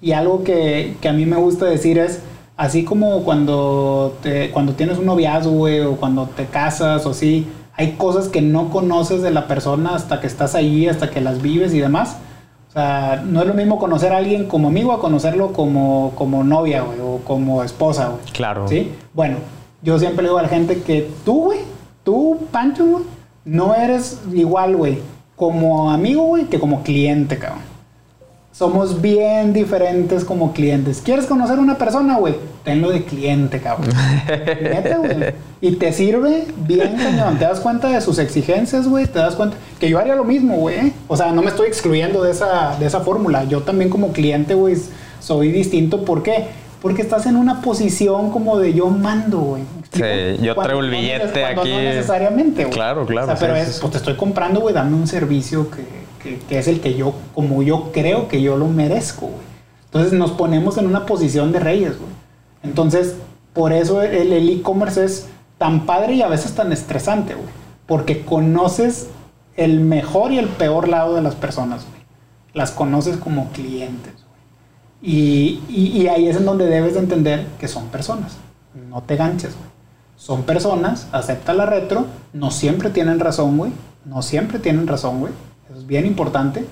Y 0.01 0.11
algo 0.11 0.43
que, 0.43 0.97
que 1.01 1.09
a 1.09 1.13
mí 1.13 1.25
me 1.25 1.37
gusta 1.37 1.67
decir 1.67 1.99
es, 1.99 2.21
así 2.57 2.83
como 2.83 3.23
cuando, 3.23 4.17
te, 4.25 4.51
cuando 4.51 4.73
tienes 4.73 4.99
un 4.99 5.07
noviazgo, 5.07 5.53
güey, 5.53 5.83
o 5.83 5.93
cuando 5.93 6.27
te 6.27 6.47
casas 6.47 7.07
o 7.07 7.11
así, 7.11 7.47
hay 7.75 7.93
cosas 7.93 8.27
que 8.27 8.43
no 8.43 8.71
conoces 8.71 9.23
de 9.23 9.31
la 9.31 9.47
persona 9.47 9.95
hasta 9.95 10.21
que 10.21 10.27
estás 10.27 10.57
ahí, 10.57 10.89
hasta 10.89 11.11
que 11.11 11.21
las 11.21 11.41
vives 11.41 11.73
y 11.75 11.79
demás. 11.79 12.17
O 12.69 12.73
sea, 12.73 13.23
no 13.25 13.41
es 13.41 13.47
lo 13.47 13.55
mismo 13.55 13.79
conocer 13.79 14.13
a 14.13 14.17
alguien 14.17 14.47
como 14.47 14.67
amigo 14.67 14.93
a 14.93 14.99
conocerlo 14.99 15.53
como, 15.53 16.11
como 16.17 16.43
novia, 16.43 16.83
güey, 16.83 16.99
o 17.01 17.21
como 17.25 17.63
esposa, 17.63 18.09
güey. 18.09 18.33
claro. 18.33 18.67
¿Sí? 18.67 18.91
Bueno, 19.15 19.37
yo 19.81 19.97
siempre 20.01 20.25
le 20.25 20.31
digo 20.31 20.41
a 20.41 20.43
la 20.43 20.49
gente 20.49 20.83
que 20.83 21.09
tú, 21.25 21.45
güey, 21.45 21.61
tú, 22.03 22.41
Pancho, 22.51 22.85
güey, 22.85 23.05
no 23.45 23.77
eres 23.77 24.21
igual, 24.35 24.75
güey, 24.75 24.99
como 25.39 25.91
amigo, 25.91 26.25
güey, 26.25 26.45
que 26.47 26.59
como 26.59 26.83
cliente, 26.83 27.39
cabrón. 27.39 27.63
Somos 28.53 29.01
bien 29.01 29.53
diferentes 29.53 30.25
como 30.25 30.53
clientes. 30.53 31.01
¿Quieres 31.01 31.27
conocer 31.27 31.59
a 31.59 31.61
una 31.61 31.79
persona, 31.79 32.19
güey? 32.19 32.35
Tenlo 32.65 32.91
de 32.91 33.05
cliente, 33.05 33.61
cabrón. 33.61 33.91
Neta, 34.27 34.97
güey. 34.97 35.33
Y 35.61 35.77
te 35.77 35.93
sirve 35.93 36.45
bien, 36.67 36.97
cañón. 36.97 37.39
Te 37.39 37.45
das 37.45 37.61
cuenta 37.61 37.89
de 37.89 38.01
sus 38.01 38.19
exigencias, 38.19 38.89
güey. 38.89 39.07
Te 39.07 39.21
das 39.21 39.37
cuenta 39.37 39.57
que 39.79 39.89
yo 39.89 40.01
haría 40.01 40.17
lo 40.17 40.25
mismo, 40.25 40.57
güey. 40.57 40.93
O 41.07 41.17
sea, 41.17 41.31
no 41.31 41.41
me 41.41 41.51
estoy 41.51 41.69
excluyendo 41.69 42.25
de 42.25 42.33
esa, 42.33 42.77
de 42.81 42.87
esa 42.87 43.01
fórmula. 43.01 43.45
Yo 43.45 43.63
también 43.63 43.91
como 43.91 44.09
cliente, 44.09 44.55
güey, 44.55 44.75
soy 45.21 45.53
distinto. 45.53 46.05
¿Por 46.05 46.25
qué? 46.25 46.47
Porque 46.83 47.03
estás 47.03 47.27
en 47.27 47.37
una 47.37 47.63
posición 47.63 48.33
como 48.33 48.59
de 48.59 48.75
yo 48.75 48.89
mando, 48.89 49.39
güey. 49.39 49.63
Sí, 49.93 50.03
yo 50.43 50.55
Cuando 50.55 50.63
traigo 50.75 50.81
el 50.85 50.91
billete 50.91 51.45
aquí. 51.45 51.71
No 51.71 51.79
necesariamente, 51.81 52.63
güey. 52.65 52.75
Claro, 52.75 53.07
claro, 53.07 53.27
O 53.27 53.31
sea, 53.31 53.37
sí, 53.37 53.41
pero 53.45 53.57
es, 53.57 53.69
sí. 53.75 53.79
pues 53.81 53.93
te 53.93 53.99
estoy 53.99 54.15
comprando, 54.17 54.61
güey, 54.61 54.75
dame 54.75 54.95
un 54.95 55.07
servicio 55.07 55.71
que, 55.71 55.85
que- 56.23 56.39
que 56.41 56.59
es 56.59 56.69
el 56.69 56.81
que 56.81 56.95
yo, 56.95 57.15
como 57.35 57.63
yo 57.63 57.91
creo 57.93 58.29
que 58.29 58.43
yo 58.43 58.57
lo 58.57 58.67
merezco, 58.67 59.27
güey. 59.27 59.49
Entonces 59.87 60.13
nos 60.13 60.33
ponemos 60.33 60.77
en 60.77 60.87
una 60.87 61.07
posición 61.07 61.53
de 61.53 61.61
reyes, 61.61 61.99
güey. 61.99 62.11
Entonces, 62.63 63.17
por 63.55 63.73
eso 63.73 64.03
el 64.03 64.49
e-commerce 64.51 65.05
es 65.05 65.27
tan 65.57 65.87
padre 65.87 66.15
y 66.15 66.23
a 66.23 66.29
veces 66.29 66.55
tan 66.55 66.71
estresante, 66.73 67.35
güey. 67.35 67.49
Porque 67.87 68.23
conoces 68.25 69.09
el 69.57 69.81
mejor 69.81 70.33
y 70.33 70.39
el 70.39 70.49
peor 70.49 70.89
lado 70.89 71.15
de 71.15 71.23
las 71.23 71.35
personas, 71.35 71.87
güey. 71.89 72.03
Las 72.53 72.71
conoces 72.73 73.17
como 73.17 73.49
clientes, 73.53 74.13
güey. 74.13 74.29
Y, 75.01 75.63
y- 75.71 76.03
y 76.03 76.09
ahí 76.09 76.29
es 76.29 76.37
en 76.37 76.45
donde 76.45 76.67
debes 76.67 76.93
de 76.95 77.01
entender 77.01 77.47
que 77.59 77.69
son 77.69 77.87
personas. 77.87 78.37
No 78.91 79.03
te 79.03 79.17
ganches, 79.17 79.55
güey. 79.57 79.68
Son 80.19 80.43
personas, 80.43 81.07
acepta 81.13 81.55
la 81.55 81.65
retro, 81.65 82.07
no 82.33 82.51
siempre 82.51 82.91
tienen 82.91 83.21
razón, 83.21 83.57
güey. 83.57 83.71
No 84.05 84.21
siempre 84.21 84.59
tienen 84.59 84.89
razón, 84.89 85.21
güey. 85.21 85.33
Eso 85.71 85.79
es 85.79 85.87
bien 85.87 86.07
importante. 86.07 86.65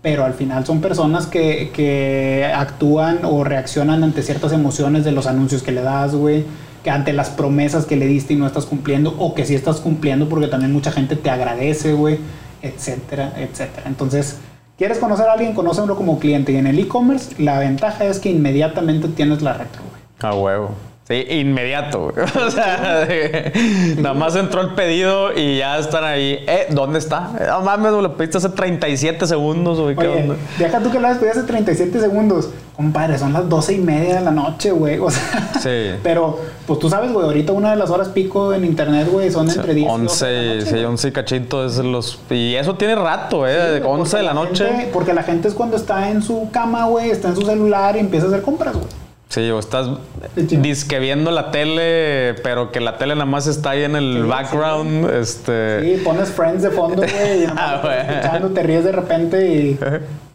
Pero 0.00 0.24
al 0.24 0.32
final 0.32 0.64
son 0.64 0.80
personas 0.80 1.26
que, 1.26 1.70
que 1.74 2.48
actúan 2.54 3.24
o 3.24 3.42
reaccionan 3.42 4.04
ante 4.04 4.22
ciertas 4.22 4.52
emociones 4.52 5.04
de 5.04 5.10
los 5.10 5.26
anuncios 5.26 5.64
que 5.64 5.72
le 5.72 5.82
das, 5.82 6.14
güey. 6.14 6.44
Que 6.84 6.90
ante 6.90 7.12
las 7.12 7.30
promesas 7.30 7.84
que 7.84 7.96
le 7.96 8.06
diste 8.06 8.34
y 8.34 8.36
no 8.36 8.46
estás 8.46 8.64
cumpliendo. 8.64 9.12
O 9.18 9.34
que 9.34 9.44
sí 9.44 9.56
estás 9.56 9.80
cumpliendo 9.80 10.28
porque 10.28 10.46
también 10.46 10.72
mucha 10.72 10.92
gente 10.92 11.16
te 11.16 11.30
agradece, 11.30 11.94
güey. 11.94 12.20
Etcétera, 12.62 13.32
etcétera. 13.36 13.88
Entonces, 13.88 14.38
¿quieres 14.76 14.98
conocer 14.98 15.26
a 15.26 15.32
alguien? 15.32 15.52
Conócelo 15.52 15.96
como 15.96 16.20
cliente. 16.20 16.52
Y 16.52 16.56
en 16.56 16.68
el 16.68 16.78
e-commerce, 16.78 17.42
la 17.42 17.58
ventaja 17.58 18.04
es 18.04 18.20
que 18.20 18.30
inmediatamente 18.30 19.08
tienes 19.08 19.42
la 19.42 19.54
retro, 19.54 19.82
güey. 19.90 20.02
A 20.20 20.36
huevo. 20.36 20.87
Sí, 21.08 21.24
inmediato. 21.30 22.12
O 22.46 22.50
sea, 22.50 23.08
nada 23.96 24.14
más 24.14 24.36
entró 24.36 24.60
el 24.60 24.74
pedido 24.74 25.32
y 25.34 25.56
ya 25.56 25.78
están 25.78 26.04
ahí. 26.04 26.44
Eh, 26.46 26.66
¿dónde 26.70 26.98
está? 26.98 27.30
No 27.48 27.62
mames, 27.62 27.92
güey, 27.92 28.02
lo 28.02 28.16
pediste 28.16 28.36
hace 28.36 28.50
37 28.50 29.26
segundos, 29.26 29.80
güey. 29.80 29.96
¿Qué 29.96 30.06
Oye, 30.06 30.32
deja 30.58 30.80
tú 30.80 30.90
que 30.90 31.00
lo 31.00 31.06
hayas 31.06 31.18
pedido 31.18 31.32
hace 31.32 31.44
37 31.44 31.98
segundos. 31.98 32.50
Compadre, 32.76 33.18
son 33.18 33.32
las 33.32 33.48
12 33.48 33.74
y 33.74 33.78
media 33.78 34.16
de 34.16 34.20
la 34.20 34.30
noche, 34.30 34.70
güey. 34.70 34.98
O 34.98 35.10
sea, 35.10 35.50
Sí. 35.60 35.98
pero, 36.02 36.40
pues 36.66 36.78
tú 36.78 36.90
sabes, 36.90 37.10
güey, 37.10 37.24
ahorita 37.24 37.52
una 37.52 37.70
de 37.70 37.76
las 37.76 37.88
horas 37.88 38.08
pico 38.08 38.52
en 38.52 38.66
internet, 38.66 39.08
güey, 39.10 39.30
son 39.30 39.48
entre 39.48 39.72
10 39.72 39.86
y 39.86 40.02
12 40.02 40.26
de 40.26 40.32
la 40.32 40.42
11, 40.42 40.54
noche, 40.56 40.66
sí, 40.66 40.70
güey. 40.72 40.84
11 40.84 41.08
y 41.08 41.12
cachito 41.12 41.64
es 41.64 41.78
los... 41.78 42.18
Y 42.28 42.54
eso 42.54 42.74
tiene 42.74 42.94
rato, 42.96 43.46
¿eh? 43.48 43.78
Sí, 43.78 43.82
11 43.86 44.16
de 44.18 44.22
la 44.22 44.34
noche. 44.34 44.90
porque 44.92 45.14
la 45.14 45.22
gente 45.22 45.48
es 45.48 45.54
cuando 45.54 45.76
está 45.76 46.10
en 46.10 46.22
su 46.22 46.50
cama, 46.52 46.84
güey, 46.84 47.10
está 47.10 47.28
en 47.28 47.36
su 47.36 47.42
celular 47.42 47.96
y 47.96 48.00
empieza 48.00 48.26
a 48.26 48.28
hacer 48.28 48.42
compras, 48.42 48.74
güey. 48.74 49.07
Sí, 49.28 49.50
o 49.50 49.58
estás 49.58 49.88
Sí. 50.36 50.56
disque 50.56 50.98
viendo 50.98 51.30
la 51.30 51.50
tele, 51.50 52.34
pero 52.42 52.72
que 52.72 52.80
la 52.80 52.96
tele 52.96 53.14
nada 53.14 53.26
más 53.26 53.46
está 53.46 53.70
ahí 53.70 53.84
en 53.84 53.94
el 53.94 54.20
Sí, 54.22 54.28
background. 54.28 55.10
Este... 55.10 55.82
Sí, 55.96 56.02
pones 56.02 56.30
Friends 56.30 56.62
de 56.62 56.70
fondo, 56.70 57.02
güey, 57.02 57.42
y 57.42 57.46
Ah, 57.56 57.82
estás 57.84 58.08
escuchando, 58.16 58.48
te 58.50 58.62
ríes 58.62 58.84
de 58.84 58.92
repente 58.92 59.46
y, 59.54 59.78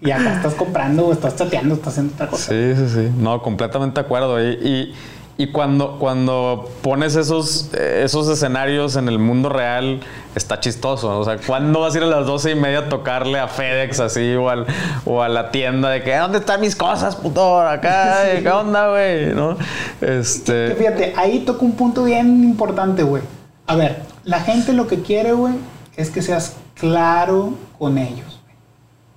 y 0.01 0.11
acá 0.11 0.33
estás 0.35 0.53
comprando, 0.53 1.07
o 1.07 1.11
estás 1.11 1.35
chateando, 1.35 1.73
estás 1.73 1.93
haciendo 1.93 2.13
otra 2.13 2.27
cosa. 2.27 2.51
Sí, 2.51 2.73
sí, 2.75 2.89
sí. 2.93 3.09
No, 3.17 3.41
completamente 3.41 3.99
de 3.99 4.05
acuerdo. 4.05 4.39
Y, 4.39 4.51
y, 4.61 4.93
y 5.37 5.47
cuando, 5.51 5.97
cuando 5.99 6.69
pones 6.83 7.15
esos, 7.15 7.69
eh, 7.73 8.01
esos 8.05 8.27
escenarios 8.29 8.95
en 8.95 9.07
el 9.07 9.17
mundo 9.17 9.49
real, 9.49 10.01
está 10.35 10.59
chistoso. 10.59 11.19
O 11.19 11.25
sea, 11.25 11.37
¿cuándo 11.45 11.79
vas 11.81 11.95
a 11.95 11.97
ir 11.97 12.03
a 12.03 12.07
las 12.07 12.25
doce 12.27 12.51
y 12.51 12.55
media 12.55 12.79
a 12.79 12.89
tocarle 12.89 13.39
a 13.39 13.47
FedEx 13.47 13.99
así 13.99 14.35
o, 14.35 14.49
al- 14.49 14.67
o 15.05 15.21
a 15.23 15.29
la 15.29 15.49
tienda 15.51 15.89
de 15.89 16.03
que 16.03 16.15
¿dónde 16.15 16.37
están 16.37 16.61
mis 16.61 16.75
cosas, 16.75 17.15
puto? 17.15 17.59
Acá, 17.59 18.19
¿qué 18.41 18.49
onda, 18.49 18.89
güey? 18.89 19.33
¿No? 19.33 19.57
Que 19.99 20.19
Este. 20.19 20.75
fíjate, 20.75 21.13
ahí 21.17 21.39
toca 21.39 21.65
un 21.65 21.73
punto 21.73 22.03
bien 22.03 22.43
importante, 22.43 23.01
güey. 23.03 23.23
A 23.65 23.75
ver, 23.75 24.03
la 24.23 24.39
gente 24.39 24.71
lo 24.73 24.85
que 24.87 25.01
quiere, 25.01 25.33
güey, 25.33 25.55
es 25.97 26.09
que 26.11 26.21
seas 26.21 26.57
claro 26.75 27.53
con 27.79 27.97
ellos. 27.97 28.39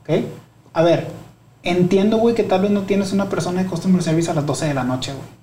¿Ok? 0.02 0.24
A 0.72 0.82
ver, 0.82 1.08
entiendo, 1.62 2.16
güey, 2.18 2.34
que 2.34 2.42
tal 2.42 2.62
vez 2.62 2.70
no 2.70 2.82
tienes 2.82 3.12
una 3.12 3.28
persona 3.28 3.62
de 3.62 3.68
customer 3.68 4.02
service 4.02 4.30
a 4.30 4.34
las 4.34 4.46
12 4.46 4.66
de 4.68 4.74
la 4.74 4.84
noche, 4.84 5.12
güey. 5.12 5.36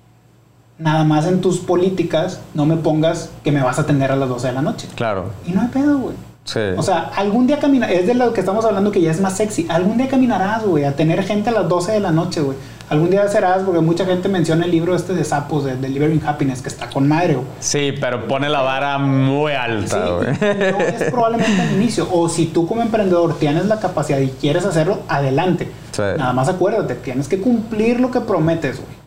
Nada 0.78 1.04
más 1.04 1.26
en 1.26 1.40
tus 1.40 1.58
políticas 1.58 2.40
no 2.54 2.66
me 2.66 2.76
pongas 2.76 3.30
que 3.44 3.52
me 3.52 3.62
vas 3.62 3.78
a 3.78 3.82
atender 3.82 4.10
a 4.10 4.16
las 4.16 4.28
12 4.28 4.48
de 4.48 4.52
la 4.54 4.62
noche. 4.62 4.88
Claro. 4.96 5.26
Y 5.46 5.52
no 5.52 5.60
hay 5.62 5.68
pedo, 5.68 5.98
güey. 5.98 6.14
Sí. 6.44 6.60
O 6.76 6.82
sea, 6.82 7.10
algún 7.16 7.46
día 7.46 7.58
caminar, 7.58 7.90
es 7.90 8.06
de 8.06 8.12
lo 8.14 8.32
que 8.34 8.40
estamos 8.40 8.64
hablando 8.66 8.90
que 8.92 9.00
ya 9.00 9.10
es 9.10 9.20
más 9.20 9.34
sexy. 9.36 9.66
Algún 9.70 9.96
día 9.96 10.08
caminarás, 10.08 10.64
güey, 10.66 10.84
a 10.84 10.94
tener 10.94 11.22
gente 11.22 11.48
a 11.48 11.52
las 11.52 11.68
12 11.68 11.92
de 11.92 12.00
la 12.00 12.10
noche, 12.10 12.40
güey. 12.42 12.58
Algún 12.90 13.08
día 13.08 13.26
serás, 13.28 13.62
porque 13.62 13.80
mucha 13.80 14.04
gente 14.04 14.28
menciona 14.28 14.66
el 14.66 14.70
libro 14.70 14.94
este 14.94 15.14
de 15.14 15.24
sapos, 15.24 15.64
de 15.64 15.76
Delivering 15.76 16.20
Happiness, 16.26 16.60
que 16.60 16.68
está 16.68 16.90
con 16.90 17.08
madre, 17.08 17.36
güey. 17.36 17.46
sí, 17.60 17.94
pero 17.98 18.28
pone 18.28 18.50
la 18.50 18.60
vara 18.60 18.98
muy 18.98 19.52
Sí, 19.52 19.56
alta, 19.58 20.06
güey. 20.10 20.26
no 20.72 20.80
es 20.80 21.02
probablemente 21.10 21.62
al 21.62 21.72
inicio. 21.76 22.06
O 22.12 22.28
si 22.28 22.44
tú 22.46 22.66
como 22.66 22.82
emprendedor 22.82 23.38
tienes 23.38 23.64
la 23.66 23.80
capacidad 23.80 24.18
y 24.18 24.28
quieres 24.28 24.66
hacerlo, 24.66 24.98
adelante. 25.08 25.70
Sí. 25.92 26.02
Nada 26.18 26.34
más 26.34 26.48
acuérdate, 26.50 26.94
tienes 26.96 27.26
que 27.26 27.40
cumplir 27.40 28.00
lo 28.00 28.10
que 28.10 28.20
prometes, 28.20 28.76
güey. 28.80 29.03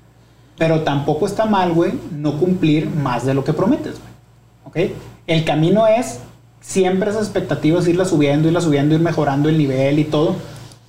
Pero 0.58 0.82
tampoco 0.82 1.28
está 1.28 1.46
mal, 1.46 1.74
güey, 1.74 1.94
no 2.12 2.38
cumplir 2.40 2.90
más 2.90 3.26
de 3.26 3.34
lo 3.34 3.44
que 3.44 3.54
prometes, 3.54 3.96
güey. 4.00 4.88
¿Ok? 4.88 4.92
El 5.28 5.46
camino 5.46 5.88
es 5.88 6.20
siempre 6.62 7.10
esas 7.10 7.24
expectativas, 7.24 7.88
irlas 7.88 8.10
subiendo, 8.10 8.48
irlas 8.48 8.64
subiendo, 8.64 8.96
ir 8.96 9.02
mejorando 9.02 9.50
el 9.50 9.58
nivel 9.58 10.00
y 10.00 10.04
todo. 10.04 10.36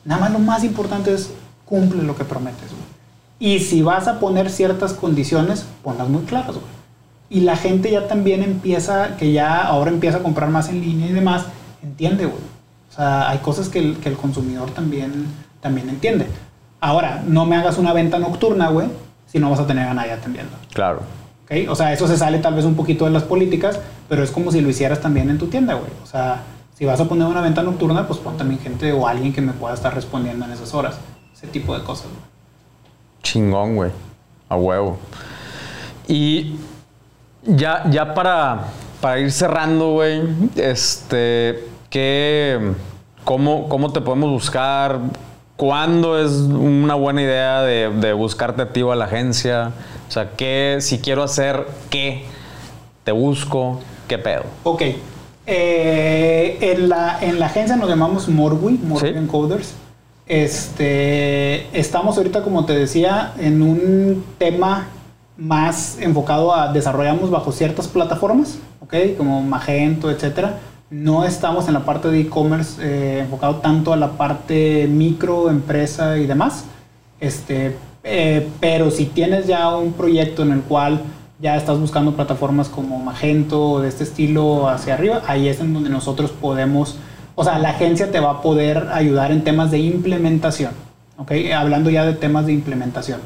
Nada 0.05 0.23
más 0.23 0.33
lo 0.33 0.39
más 0.39 0.65
importante 0.65 1.13
es 1.13 1.31
cumple 1.65 2.03
lo 2.03 2.17
que 2.17 2.25
prometes, 2.25 2.71
güey. 2.71 2.89
Y 3.41 3.61
si 3.61 3.83
vas 3.83 4.09
a 4.09 4.19
poner 4.19 4.51
ciertas 4.51 4.95
condiciones, 4.95 5.67
ponlas 5.85 6.09
muy 6.09 6.23
claras, 6.23 6.55
güey. 6.55 6.79
Y 7.31 7.41
la 7.43 7.57
gente 7.57 7.91
ya 7.91 8.09
también 8.09 8.43
empieza, 8.43 9.17
que 9.17 9.33
ya 9.33 9.63
ahora 9.67 9.91
empieza 9.91 10.19
a 10.19 10.23
comprar 10.23 10.49
más 10.51 10.71
en 10.71 10.81
línea 10.81 11.09
y 11.09 11.13
demás, 11.13 11.45
entiende, 11.83 12.25
güey. 12.25 12.43
O 12.91 12.95
sea, 12.95 13.29
hay 13.29 13.39
cosas 13.39 13.69
que 13.69 13.79
el, 13.79 13.99
que 13.99 14.09
el 14.09 14.17
consumidor 14.17 14.71
también, 14.71 15.27
también 15.61 15.89
entiende. 15.91 16.27
Ahora, 16.81 17.23
no 17.27 17.45
me 17.45 17.57
hagas 17.57 17.77
una 17.77 17.93
venta 17.93 18.19
nocturna, 18.19 18.71
güey, 18.71 18.89
si 19.29 19.39
no 19.39 19.51
vas 19.51 19.61
a 19.61 19.67
tener 19.67 19.87
a 19.87 19.95
nadie 19.95 20.13
atendiendo. 20.13 20.57
Claro. 20.73 21.03
¿ok? 21.45 21.71
O 21.71 21.75
sea, 21.75 21.93
eso 21.93 22.09
se 22.09 22.17
sale 22.17 22.39
tal 22.39 22.55
vez 22.55 22.65
un 22.65 22.75
poquito 22.75 23.05
de 23.05 23.11
las 23.11 23.23
políticas, 23.23 23.79
pero 24.09 24.23
es 24.23 24.31
como 24.31 24.51
si 24.51 24.61
lo 24.61 24.69
hicieras 24.69 25.01
también 25.01 25.31
en 25.31 25.39
tu 25.39 25.47
tienda, 25.47 25.75
güey. 25.75 25.91
O 26.03 26.07
sea, 26.07 26.43
si 26.75 26.85
vas 26.85 27.01
a 27.01 27.05
poner 27.07 27.27
una 27.27 27.41
venta 27.41 27.63
nocturna, 27.63 28.07
pues 28.07 28.19
pon 28.19 28.37
también 28.37 28.61
gente 28.61 28.93
o 28.93 29.07
alguien 29.07 29.33
que 29.33 29.41
me 29.41 29.53
pueda 29.53 29.75
estar 29.75 29.95
respondiendo 29.95 30.45
en 30.45 30.53
esas 30.53 30.75
horas. 30.75 30.99
Ese 31.35 31.47
tipo 31.47 31.77
de 31.77 31.85
cosas, 31.85 32.07
güey. 32.07 32.23
Chingón, 33.23 33.77
güey. 33.77 33.91
A 34.49 34.57
huevo. 34.57 34.99
Y 36.07 36.57
ya, 37.45 37.89
ya 37.91 38.15
para, 38.15 38.65
para 39.01 39.19
ir 39.19 39.31
cerrando, 39.31 39.93
güey, 39.93 40.23
este, 40.57 41.65
¿qué, 41.91 42.73
cómo, 43.25 43.69
¿cómo 43.69 43.93
te 43.93 44.01
podemos 44.01 44.31
buscar? 44.31 45.01
¿Cuándo 45.59 46.25
es 46.25 46.31
una 46.31 46.95
buena 46.95 47.21
idea 47.21 47.63
de, 47.63 47.91
de 47.91 48.13
buscarte 48.13 48.63
a 48.63 48.73
ti 48.73 48.81
o 48.83 48.93
a 48.93 48.97
la 48.97 49.07
agencia? 49.07 49.73
O 50.09 50.11
sea, 50.13 50.31
¿qué, 50.37 50.77
si 50.79 51.01
quiero 51.01 51.25
hacer 51.25 51.67
qué? 51.91 52.23
¿Te 53.03 53.11
busco? 53.11 53.81
¿Qué 54.07 54.19
pedo? 54.19 54.45
Ok. 54.63 54.83
Eh, 55.47 56.59
en, 56.61 56.89
la, 56.89 57.19
en 57.21 57.41
la 57.41 57.47
agencia 57.47 57.75
nos 57.75 57.89
llamamos 57.89 58.29
Morwi, 58.29 58.79
Morwi 58.79 59.09
Sí. 59.11 59.15
Encoders. 59.19 59.75
Este, 60.29 61.67
estamos 61.77 62.17
ahorita, 62.19 62.43
como 62.43 62.65
te 62.65 62.75
decía, 62.75 63.33
en 63.41 63.61
un 63.61 64.25
tema 64.39 64.87
más 65.37 65.99
enfocado 66.01 66.55
a 66.55 66.73
desarrollamos 66.73 67.31
bajo 67.31 67.51
ciertas 67.51 67.89
plataformas, 67.89 68.59
¿ok? 68.79 68.95
Como 69.17 69.43
Magento, 69.43 70.09
etcétera. 70.09 70.61
No 70.91 71.25
estamos 71.25 71.69
en 71.69 71.75
la 71.75 71.85
parte 71.85 72.09
de 72.09 72.21
e-commerce 72.21 72.81
eh, 72.83 73.21
enfocado 73.21 73.57
tanto 73.57 73.93
a 73.93 73.97
la 73.97 74.13
parte 74.13 74.87
micro, 74.89 75.51
empresa 75.51 76.17
y 76.17 76.27
demás. 76.27 76.65
Este, 77.21 77.77
eh, 78.05 78.49
pero 78.59 78.91
si 78.91 79.05
tienes 79.05 79.47
ya 79.47 79.77
un 79.77 79.93
proyecto 79.93 80.43
en 80.43 80.53
el 80.53 80.61
cual 80.63 81.03
ya 81.41 81.57
estás 81.57 81.79
buscando 81.79 82.15
plataformas 82.15 82.71
como 82.71 82.99
Magento 83.01 83.73
o 83.73 83.81
de 83.81 83.89
este 83.89 84.05
estilo 84.05 84.69
hacia 84.69 84.95
arriba, 84.95 85.23
ahí 85.27 85.49
es 85.49 85.61
en 85.61 85.75
donde 85.75 85.91
nosotros 85.91 86.31
podemos, 86.31 86.97
o 87.35 87.45
sea, 87.45 87.59
la 87.59 87.71
agencia 87.71 88.11
te 88.11 88.19
va 88.19 88.31
a 88.31 88.43
poder 88.43 88.89
ayudar 88.91 89.31
en 89.31 89.45
temas 89.45 89.71
de 89.71 89.79
implementación. 89.79 90.73
Hablando 91.55 91.91
ya 91.91 92.07
de 92.07 92.15
temas 92.15 92.47
de 92.47 92.53
implementación. 92.53 93.21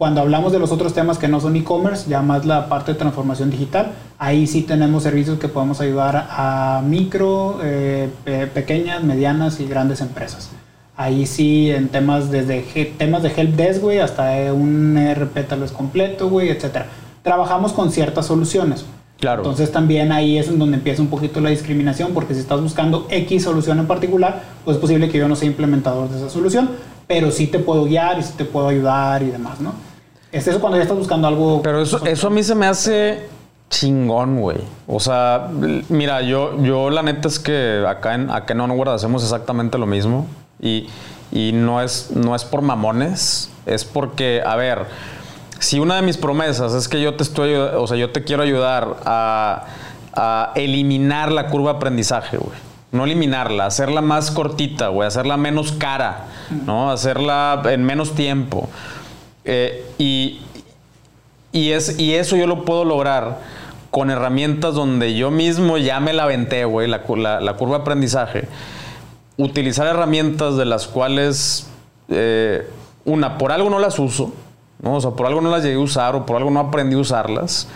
Cuando 0.00 0.22
hablamos 0.22 0.50
de 0.50 0.58
los 0.58 0.72
otros 0.72 0.94
temas 0.94 1.18
que 1.18 1.28
no 1.28 1.40
son 1.42 1.56
e-commerce, 1.56 2.08
ya 2.08 2.22
más 2.22 2.46
la 2.46 2.70
parte 2.70 2.92
de 2.94 2.98
transformación 2.98 3.50
digital, 3.50 3.92
ahí 4.18 4.46
sí 4.46 4.62
tenemos 4.62 5.02
servicios 5.02 5.38
que 5.38 5.46
podemos 5.46 5.78
ayudar 5.82 6.26
a 6.30 6.80
micro, 6.82 7.58
eh, 7.62 8.08
pe- 8.24 8.46
pequeñas, 8.46 9.04
medianas 9.04 9.60
y 9.60 9.66
grandes 9.66 10.00
empresas. 10.00 10.48
Ahí 10.96 11.26
sí, 11.26 11.70
en 11.70 11.88
temas 11.90 12.30
desde 12.30 12.62
temas 12.96 13.22
de 13.22 13.30
help 13.36 13.56
desk, 13.56 13.82
güey, 13.82 13.98
hasta 13.98 14.32
un 14.54 14.96
ERP 14.96 15.46
tal 15.46 15.60
vez 15.60 15.70
completo, 15.70 16.30
güey, 16.30 16.48
etcétera. 16.48 16.86
Trabajamos 17.22 17.74
con 17.74 17.92
ciertas 17.92 18.24
soluciones. 18.24 18.86
Claro. 19.18 19.42
Entonces 19.42 19.70
también 19.70 20.12
ahí 20.12 20.38
es 20.38 20.48
en 20.48 20.58
donde 20.58 20.78
empieza 20.78 21.02
un 21.02 21.08
poquito 21.08 21.42
la 21.42 21.50
discriminación, 21.50 22.12
porque 22.14 22.32
si 22.32 22.40
estás 22.40 22.62
buscando 22.62 23.06
X 23.10 23.42
solución 23.42 23.78
en 23.78 23.86
particular, 23.86 24.44
pues 24.64 24.78
es 24.78 24.80
posible 24.80 25.10
que 25.10 25.18
yo 25.18 25.28
no 25.28 25.36
sea 25.36 25.46
implementador 25.46 26.08
de 26.08 26.16
esa 26.16 26.30
solución, 26.30 26.70
pero 27.06 27.30
sí 27.30 27.48
te 27.48 27.58
puedo 27.58 27.84
guiar 27.84 28.18
y 28.18 28.22
sí 28.22 28.32
te 28.34 28.46
puedo 28.46 28.68
ayudar 28.68 29.22
y 29.22 29.26
demás, 29.26 29.60
¿no? 29.60 29.89
Es 30.32 30.46
eso 30.46 30.60
cuando 30.60 30.76
ya 30.76 30.82
estás 30.82 30.98
buscando 30.98 31.26
algo. 31.26 31.60
Pero 31.62 31.82
eso, 31.82 32.04
eso 32.06 32.26
a 32.28 32.30
mí 32.30 32.42
se 32.42 32.54
me 32.54 32.66
hace 32.66 33.28
chingón, 33.70 34.40
güey. 34.40 34.58
O 34.86 35.00
sea, 35.00 35.48
mira, 35.88 36.22
yo, 36.22 36.60
yo 36.62 36.90
la 36.90 37.02
neta 37.02 37.28
es 37.28 37.38
que 37.38 37.84
acá 37.88 38.14
en, 38.14 38.30
acá 38.30 38.52
en 38.52 38.60
Onward 38.60 38.90
hacemos 38.90 39.22
exactamente 39.22 39.78
lo 39.78 39.86
mismo. 39.86 40.26
Y, 40.60 40.88
y 41.32 41.52
no, 41.52 41.80
es, 41.80 42.10
no 42.14 42.34
es 42.34 42.44
por 42.44 42.62
mamones, 42.62 43.50
es 43.66 43.84
porque, 43.84 44.42
a 44.44 44.56
ver, 44.56 44.86
si 45.58 45.78
una 45.78 45.96
de 45.96 46.02
mis 46.02 46.16
promesas 46.16 46.74
es 46.74 46.88
que 46.88 47.00
yo 47.00 47.14
te 47.14 47.22
estoy, 47.22 47.54
o 47.54 47.86
sea, 47.86 47.96
yo 47.96 48.10
te 48.10 48.24
quiero 48.24 48.42
ayudar 48.42 48.96
a, 49.04 49.64
a 50.14 50.52
eliminar 50.56 51.30
la 51.32 51.46
curva 51.46 51.72
de 51.72 51.76
aprendizaje, 51.76 52.36
güey. 52.36 52.58
No 52.92 53.04
eliminarla, 53.04 53.66
hacerla 53.66 54.00
más 54.00 54.32
cortita, 54.32 54.88
güey, 54.88 55.06
hacerla 55.06 55.36
menos 55.36 55.70
cara, 55.70 56.24
¿no? 56.66 56.90
Hacerla 56.90 57.62
en 57.66 57.84
menos 57.84 58.16
tiempo. 58.16 58.68
Eh, 59.52 59.84
y, 59.98 60.40
y, 61.50 61.72
es, 61.72 61.98
y 61.98 62.14
eso 62.14 62.36
yo 62.36 62.46
lo 62.46 62.64
puedo 62.64 62.84
lograr 62.84 63.38
con 63.90 64.08
herramientas 64.08 64.74
donde 64.74 65.16
yo 65.16 65.32
mismo 65.32 65.76
ya 65.76 65.98
me 65.98 66.12
la 66.12 66.22
aventé, 66.22 66.64
güey, 66.64 66.86
la, 66.86 67.00
la 67.40 67.54
curva 67.54 67.78
de 67.78 67.82
aprendizaje. 67.82 68.48
Utilizar 69.36 69.88
herramientas 69.88 70.56
de 70.56 70.66
las 70.66 70.86
cuales, 70.86 71.68
eh, 72.08 72.64
una, 73.04 73.38
por 73.38 73.50
algo 73.50 73.70
no 73.70 73.80
las 73.80 73.98
uso, 73.98 74.32
¿no? 74.80 74.94
O 74.94 75.00
sea, 75.00 75.10
por 75.10 75.26
algo 75.26 75.40
no 75.40 75.50
las 75.50 75.64
llegué 75.64 75.74
a 75.74 75.80
usar 75.80 76.14
o 76.14 76.24
por 76.26 76.36
algo 76.36 76.52
no 76.52 76.60
aprendí 76.60 76.94
a 76.94 76.98
usarlas. 76.98 77.66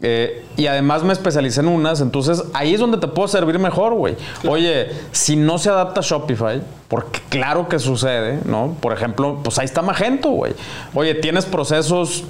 Eh, 0.00 0.44
y 0.56 0.66
además 0.66 1.02
me 1.02 1.12
especialicé 1.12 1.60
en 1.60 1.68
unas, 1.68 2.00
entonces 2.00 2.44
ahí 2.54 2.74
es 2.74 2.80
donde 2.80 2.98
te 2.98 3.08
puedo 3.08 3.26
servir 3.26 3.58
mejor, 3.58 3.94
güey. 3.94 4.16
Oye, 4.46 4.90
si 5.10 5.34
no 5.34 5.58
se 5.58 5.70
adapta 5.70 6.00
a 6.00 6.02
Shopify, 6.04 6.62
porque 6.86 7.20
claro 7.28 7.68
que 7.68 7.78
sucede, 7.78 8.38
¿no? 8.44 8.76
Por 8.80 8.92
ejemplo, 8.92 9.40
pues 9.42 9.58
ahí 9.58 9.64
está 9.64 9.82
Magento, 9.82 10.30
güey. 10.30 10.54
Oye, 10.94 11.14
tienes 11.14 11.46
procesos 11.46 12.24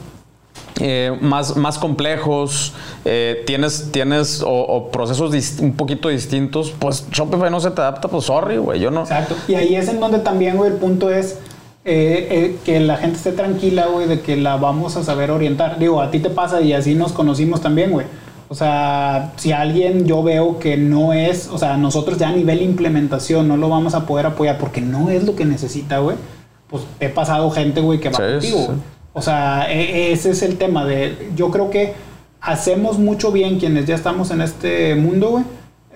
eh, 0.80 1.16
más, 1.20 1.56
más 1.56 1.76
complejos, 1.76 2.72
eh, 3.04 3.42
tienes, 3.46 3.90
tienes 3.90 4.42
o, 4.46 4.90
procesos 4.90 5.32
un 5.60 5.74
poquito 5.74 6.08
distintos, 6.08 6.72
pues 6.78 7.04
Shopify 7.10 7.50
no 7.50 7.60
se 7.60 7.70
te 7.70 7.80
adapta, 7.80 8.08
pues 8.08 8.24
sorry, 8.24 8.58
güey, 8.58 8.80
yo 8.80 8.90
no. 8.90 9.02
Exacto. 9.02 9.34
Y 9.48 9.54
ahí 9.54 9.74
es 9.74 9.88
en 9.88 10.00
donde 10.00 10.20
también, 10.20 10.56
güey, 10.56 10.70
el 10.70 10.76
punto 10.78 11.10
es 11.10 11.38
eh, 11.90 12.56
que 12.64 12.80
la 12.80 12.96
gente 12.96 13.16
esté 13.16 13.32
tranquila, 13.32 13.86
güey, 13.86 14.06
de 14.06 14.20
que 14.20 14.36
la 14.36 14.56
vamos 14.56 14.96
a 14.96 15.04
saber 15.04 15.30
orientar. 15.30 15.78
Digo, 15.78 16.00
a 16.00 16.10
ti 16.10 16.20
te 16.20 16.30
pasa 16.30 16.60
y 16.60 16.72
así 16.72 16.94
nos 16.94 17.12
conocimos 17.12 17.60
también, 17.60 17.90
güey. 17.90 18.06
O 18.50 18.54
sea, 18.54 19.32
si 19.36 19.52
alguien 19.52 20.06
yo 20.06 20.22
veo 20.22 20.58
que 20.58 20.78
no 20.78 21.12
es, 21.12 21.48
o 21.48 21.58
sea, 21.58 21.76
nosotros 21.76 22.18
ya 22.18 22.30
a 22.30 22.32
nivel 22.32 22.62
implementación 22.62 23.46
no 23.46 23.58
lo 23.58 23.68
vamos 23.68 23.94
a 23.94 24.06
poder 24.06 24.24
apoyar 24.24 24.58
porque 24.58 24.80
no 24.80 25.10
es 25.10 25.24
lo 25.24 25.36
que 25.36 25.44
necesita, 25.44 25.98
güey, 25.98 26.16
pues 26.68 26.84
he 26.98 27.10
pasado 27.10 27.50
gente, 27.50 27.82
güey, 27.82 28.00
que 28.00 28.08
va 28.08 28.18
contigo, 28.18 28.74
o 29.12 29.20
sea, 29.20 29.70
e, 29.70 30.12
ese 30.12 30.30
es 30.30 30.42
el 30.42 30.56
tema 30.56 30.86
de, 30.86 31.30
yo 31.36 31.50
creo 31.50 31.68
que 31.68 31.92
hacemos 32.40 32.98
mucho 32.98 33.32
bien 33.32 33.58
quienes 33.58 33.84
ya 33.84 33.94
estamos 33.94 34.30
en 34.30 34.40
este 34.40 34.94
mundo, 34.94 35.28
güey, 35.28 35.44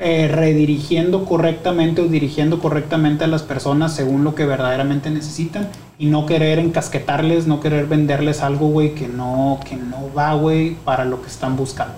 eh, 0.04 0.26
redirigiendo 0.26 1.24
correctamente 1.24 2.02
o 2.02 2.08
dirigiendo 2.08 2.58
correctamente 2.58 3.22
a 3.22 3.28
las 3.28 3.44
personas 3.44 3.94
según 3.94 4.24
lo 4.24 4.34
que 4.34 4.44
verdaderamente 4.44 5.10
necesitan 5.10 5.68
y 5.96 6.06
no 6.06 6.26
querer 6.26 6.58
encasquetarles, 6.58 7.46
no 7.46 7.60
querer 7.60 7.86
venderles 7.86 8.42
algo, 8.42 8.66
güey, 8.66 8.96
que 8.96 9.06
no, 9.06 9.60
que 9.68 9.76
no 9.76 10.12
va, 10.12 10.34
güey, 10.34 10.74
para 10.84 11.04
lo 11.04 11.22
que 11.22 11.28
están 11.28 11.56
buscando. 11.56 11.94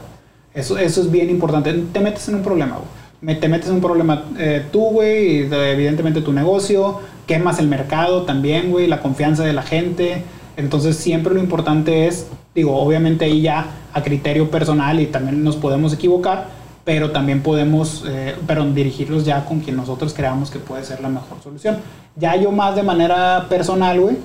Eso, 0.52 0.76
eso 0.76 1.00
es 1.00 1.10
bien 1.10 1.30
importante. 1.30 1.72
Te 1.94 2.00
metes 2.00 2.28
en 2.28 2.34
un 2.34 2.42
problema, 2.42 2.78
güey. 3.22 3.40
Te 3.40 3.48
metes 3.48 3.68
en 3.68 3.76
un 3.76 3.80
problema 3.80 4.24
eh, 4.38 4.66
tú, 4.70 4.80
güey, 4.90 5.50
evidentemente 5.50 6.20
tu 6.20 6.34
negocio, 6.34 7.00
quemas 7.26 7.58
el 7.58 7.68
mercado 7.68 8.24
también, 8.24 8.70
güey, 8.70 8.86
la 8.86 9.00
confianza 9.00 9.44
de 9.44 9.54
la 9.54 9.62
gente. 9.62 10.24
Entonces 10.58 10.96
siempre 10.96 11.32
lo 11.32 11.40
importante 11.40 12.06
es, 12.06 12.26
digo, 12.54 12.76
obviamente 12.76 13.24
ahí 13.24 13.40
ya 13.40 13.66
a 13.94 14.02
criterio 14.02 14.50
personal 14.50 15.00
y 15.00 15.06
también 15.06 15.42
nos 15.42 15.56
podemos 15.56 15.94
equivocar, 15.94 16.48
pero 16.84 17.10
también 17.10 17.42
podemos, 17.42 18.04
eh, 18.06 18.34
pero 18.46 18.64
dirigirlos 18.64 19.24
ya 19.24 19.44
con 19.44 19.60
quien 19.60 19.76
nosotros 19.76 20.12
creamos 20.14 20.50
que 20.50 20.58
puede 20.58 20.84
ser 20.84 21.00
la 21.00 21.08
mejor 21.08 21.42
solución. 21.42 21.78
Ya 22.16 22.36
yo 22.36 22.52
más 22.52 22.76
de 22.76 22.82
manera 22.82 23.46
personal, 23.48 24.00
güey, 24.00 24.16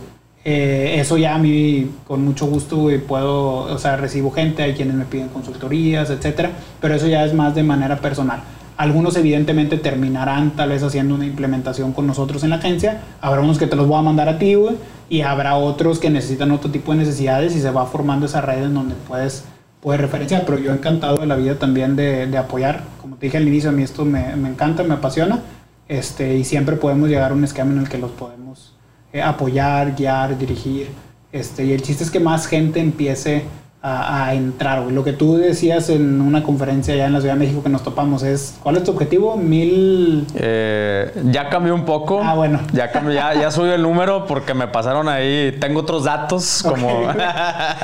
eh, 0.45 0.95
eso 0.99 1.17
ya 1.17 1.35
a 1.35 1.37
mí 1.37 1.89
con 2.07 2.23
mucho 2.23 2.45
gusto, 2.45 2.89
puedo, 3.07 3.73
o 3.73 3.77
sea, 3.77 3.97
recibo 3.97 4.31
gente, 4.31 4.63
hay 4.63 4.73
quienes 4.73 4.95
me 4.95 5.05
piden 5.05 5.29
consultorías, 5.29 6.09
etcétera, 6.09 6.51
pero 6.81 6.95
eso 6.95 7.07
ya 7.07 7.25
es 7.25 7.33
más 7.33 7.55
de 7.55 7.63
manera 7.63 7.97
personal. 7.97 8.41
Algunos 8.77 9.17
evidentemente 9.17 9.77
terminarán 9.77 10.51
tal 10.51 10.69
vez 10.69 10.81
haciendo 10.83 11.15
una 11.15 11.25
implementación 11.25 11.91
con 11.91 12.07
nosotros 12.07 12.43
en 12.45 12.51
la 12.51 12.55
agencia, 12.57 13.01
habrá 13.19 13.41
unos 13.41 13.57
que 13.57 13.67
te 13.67 13.75
los 13.75 13.87
voy 13.87 13.99
a 13.99 14.01
mandar 14.01 14.29
a 14.29 14.39
ti, 14.39 14.53
güey, 14.53 14.77
y 15.09 15.21
habrá 15.21 15.55
otros 15.55 15.99
que 15.99 16.09
necesitan 16.09 16.51
otro 16.51 16.71
tipo 16.71 16.93
de 16.93 16.99
necesidades 16.99 17.55
y 17.55 17.59
se 17.59 17.71
va 17.71 17.85
formando 17.85 18.25
esa 18.25 18.39
red 18.39 18.63
en 18.63 18.73
donde 18.73 18.95
puedes, 19.07 19.43
puedes 19.81 20.01
referenciar. 20.01 20.45
Pero 20.45 20.59
yo 20.59 20.73
encantado 20.73 21.17
de 21.17 21.25
la 21.25 21.35
vida 21.35 21.55
también 21.55 21.95
de, 21.95 22.37
apoyar. 22.37 22.83
Como 23.01 23.15
te 23.15 23.27
dije 23.27 23.37
al 23.37 23.47
inicio, 23.47 23.69
a 23.69 23.73
mí 23.73 23.83
esto 23.83 24.05
me, 24.05 24.35
me, 24.35 24.49
encanta, 24.49 24.83
me 24.83 24.95
apasiona. 24.95 25.41
Este, 25.87 26.35
y 26.35 26.43
siempre 26.43 26.75
podemos 26.75 27.09
llegar 27.09 27.31
a 27.31 27.33
un 27.33 27.43
esquema 27.43 27.71
en 27.71 27.79
el 27.79 27.89
que 27.89 27.97
los 27.97 28.11
podemos 28.11 28.75
eh, 29.11 29.21
apoyar, 29.21 29.95
guiar, 29.95 30.37
dirigir. 30.37 30.89
Este, 31.31 31.65
y 31.65 31.73
el 31.73 31.81
chiste 31.81 32.03
es 32.03 32.11
que 32.11 32.19
más 32.19 32.47
gente 32.47 32.79
empiece 32.79 33.43
a, 33.81 34.33
entrar, 34.33 34.91
Lo 34.91 35.05
que 35.05 35.13
tú 35.13 35.37
decías 35.37 35.89
en 35.89 36.19
una 36.19 36.43
conferencia 36.43 36.93
allá 36.93 37.05
en 37.05 37.13
la 37.13 37.21
Ciudad 37.21 37.35
de 37.35 37.39
México 37.39 37.63
que 37.63 37.69
nos 37.69 37.81
topamos 37.81 38.23
es, 38.23 38.57
¿cuál 38.61 38.75
es 38.75 38.83
tu 38.83 38.91
objetivo? 38.91 39.37
Mil... 39.37 40.27
Eh, 40.35 41.09
ya 41.31 41.49
cambió 41.49 41.73
un 41.73 41.85
poco. 41.85 42.21
Ah, 42.21 42.35
bueno. 42.35 42.59
Ya, 42.73 42.91
cambió, 42.91 43.13
ya, 43.13 43.33
ya 43.35 43.51
subí 43.51 43.69
el 43.69 43.81
número 43.81 44.25
porque 44.25 44.53
me 44.53 44.67
pasaron 44.67 45.07
ahí, 45.07 45.55
tengo 45.61 45.79
otros 45.79 46.03
datos 46.03 46.61
como... 46.61 47.03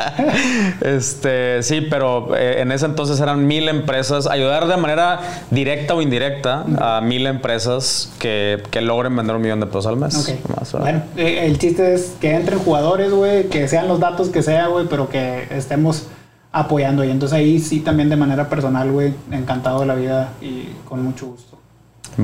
este, 0.82 1.64
sí, 1.64 1.80
pero 1.90 2.36
eh, 2.36 2.62
en 2.62 2.74
ese 2.74 2.88
entonces 2.88 3.20
eran 3.22 3.48
mil 3.48 3.70
empresas, 3.70 4.28
ayudar 4.28 4.68
de 4.68 4.76
manera 4.76 5.22
directa 5.50 5.96
o 5.96 6.02
indirecta 6.02 6.66
a 6.78 7.00
mil 7.00 7.26
empresas 7.26 8.12
que, 8.20 8.62
que, 8.70 8.82
logren 8.82 9.16
vender 9.16 9.38
un 9.38 9.42
millón 9.42 9.62
de 9.62 9.66
pesos 9.68 9.88
al 9.88 9.96
mes. 9.96 10.36
bueno, 10.74 11.04
eh, 11.16 11.46
el 11.46 11.58
chiste 11.58 11.94
es 11.94 12.16
que 12.20 12.36
entren 12.36 12.60
jugadores, 12.60 13.12
güey, 13.12 13.46
que 13.48 13.68
sean 13.70 13.88
los 13.88 14.00
datos 14.02 14.28
que 14.28 14.44
sea, 14.44 14.68
güey, 14.68 14.88
pero 14.88 15.10
que 15.10 15.48
estemos 15.52 15.86
apoyando. 16.56 17.04
Y 17.04 17.12
entonces 17.12 17.38
ahí 17.38 17.60
sí 17.60 17.82
también 17.82 18.10
de 18.10 18.16
manera 18.16 18.48
personal, 18.50 18.90
güey, 18.92 19.14
encantado 19.30 19.82
de 19.82 19.86
la 19.86 19.96
vida 19.96 20.30
y 20.42 20.70
con 20.88 21.04
mucho 21.04 21.28
gusto. 21.28 21.58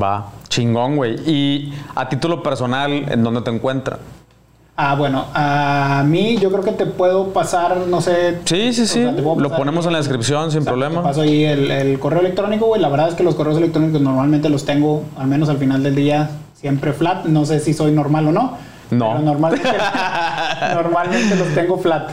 Va, 0.02 0.32
chingón, 0.48 0.96
güey. 0.96 1.16
Y 1.30 1.74
a 1.96 2.08
título 2.08 2.42
personal, 2.42 2.92
¿en 2.92 3.24
dónde 3.24 3.42
te 3.42 3.52
encuentras? 3.52 4.00
Ah, 4.78 4.96
bueno, 4.96 5.26
a 5.34 6.04
mí 6.08 6.38
yo 6.38 6.50
creo 6.50 6.64
que 6.64 6.72
te 6.72 6.86
puedo 6.86 7.34
pasar, 7.34 7.76
no 7.88 8.00
sé. 8.00 8.40
Sí, 8.46 8.72
sí, 8.74 8.88
sí. 8.88 9.04
Lo 9.04 9.56
ponemos 9.56 9.86
en 9.86 9.92
la 9.92 9.98
descripción 9.98 10.50
sin 10.50 10.64
problema. 10.64 11.02
Te 11.02 11.08
paso 11.08 11.22
ahí 11.22 11.44
el, 11.44 12.00
correo 12.00 12.22
electrónico, 12.22 12.68
güey. 12.68 12.82
La 12.82 12.88
verdad 12.88 13.10
es 13.10 13.16
que 13.16 13.24
los 13.24 13.36
correos 13.36 13.58
electrónicos 13.58 14.02
normalmente 14.02 14.50
los 14.50 14.66
tengo, 14.66 15.04
al 15.18 15.28
menos 15.28 15.50
al 15.50 15.58
final 15.58 15.84
del 15.84 15.96
día, 15.96 16.32
siempre 16.56 16.94
flat. 16.94 17.26
No 17.26 17.46
sé 17.46 17.60
si 17.60 17.74
soy 17.74 17.92
normal 17.92 18.30
o 18.30 18.32
no. 18.32 18.58
No. 18.92 19.20
normalmente, 19.20 19.70
normalmente 20.74 21.36
los 21.36 21.50
tengo 21.50 21.78
flat. 21.78 22.10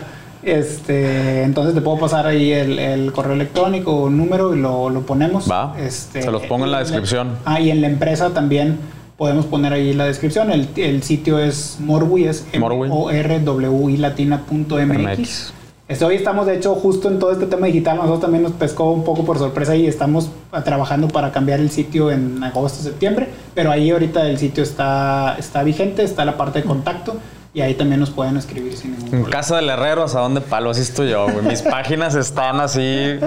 Este, 0.49 1.43
entonces 1.43 1.75
te 1.75 1.81
puedo 1.81 1.99
pasar 1.99 2.27
ahí 2.27 2.53
el, 2.53 3.13
correo 3.13 3.35
electrónico 3.35 3.95
o 3.95 4.11
número 4.11 4.55
y 4.55 4.59
lo, 4.59 4.91
lo 4.91 5.03
ponemos. 5.03 5.51
Va. 5.51 5.75
Este, 5.79 6.23
Se 6.23 6.31
los 6.31 6.43
pongo 6.43 6.65
en 6.65 6.73
la 6.73 6.81
descripción. 6.81 7.39
Ah, 7.45 7.61
y 7.61 7.71
en 7.71 7.81
la 7.81 7.89
empresa 7.89 8.31
también 8.31 8.79
podemos 9.17 9.47
poner 9.47 9.73
ahí 9.73 9.93
la 9.93 10.07
descripción. 10.07 10.51
El, 10.51 10.69
el 10.77 11.03
sitio 11.03 11.39
es 11.39 11.79
Morwi, 11.81 12.25
es 12.25 12.47
m 12.53 12.67
o 12.67 13.11
r 13.11 13.41
w 13.41 13.91
i 13.91 13.97
latina.mx. 13.97 15.53
Este, 15.89 16.05
hoy 16.05 16.17
estamos, 16.17 16.45
de 16.45 16.55
hecho, 16.55 16.75
justo 16.75 17.09
en 17.09 17.19
todo 17.19 17.33
este 17.33 17.47
tema 17.47 17.67
digital. 17.67 17.97
Nosotros 17.97 18.21
también 18.21 18.43
nos 18.43 18.53
pescó 18.53 18.93
un 18.93 19.05
poco 19.05 19.25
por 19.25 19.39
sorpresa 19.39 19.75
y 19.75 19.87
estamos 19.87 20.31
trabajando 20.65 21.09
para 21.09 21.33
cambiar 21.33 21.61
el 21.61 21.71
sitio 21.71 22.11
en 22.11 22.45
agosto, 22.45 22.83
septiembre. 22.83 23.29
Pero 23.55 23.71
ahí 23.71 23.91
ahorita 23.91 24.29
el 24.29 24.39
sitio 24.39 24.63
está, 24.63 25.37
está 25.39 25.63
vigente, 25.63 26.03
está 26.05 26.27
la 26.27 26.37
parte 26.37 26.61
de 26.61 26.67
contacto. 26.67 27.17
Y 27.59 27.61
ahí 27.61 27.75
también 27.75 27.99
nos 27.99 28.11
pueden 28.11 28.37
escribir 28.37 28.77
sin 28.77 28.93
ningún 28.93 29.09
problema. 29.09 29.27
En 29.27 29.33
casa 29.33 29.57
del 29.57 29.69
herrero, 29.69 30.05
¿hasta 30.05 30.21
dónde 30.21 30.41
palo? 30.41 30.71
Así 30.71 30.83
estoy 30.83 31.11
yo, 31.11 31.29
güey. 31.29 31.45
Mis 31.45 31.61
páginas 31.69 32.15
están 32.15 32.61
así 32.61 33.19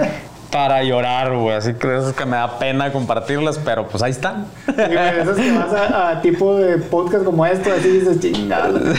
para 0.50 0.82
llorar, 0.82 1.36
güey. 1.36 1.54
Así 1.54 1.74
que 1.74 1.98
es 1.98 2.14
que 2.14 2.24
me 2.24 2.38
da 2.38 2.58
pena 2.58 2.90
compartirlas, 2.90 3.58
pero 3.58 3.86
pues 3.88 4.02
ahí 4.02 4.12
están. 4.12 4.46
Sí, 4.64 4.72
eso 5.20 5.32
es 5.32 5.36
que 5.36 5.52
vas 5.52 5.74
a, 5.74 6.22
tipo 6.22 6.56
de 6.56 6.78
podcast 6.78 7.26
como 7.26 7.44
esto, 7.44 7.68
así 7.78 7.88
dices, 7.88 8.20
chingada. 8.20 8.70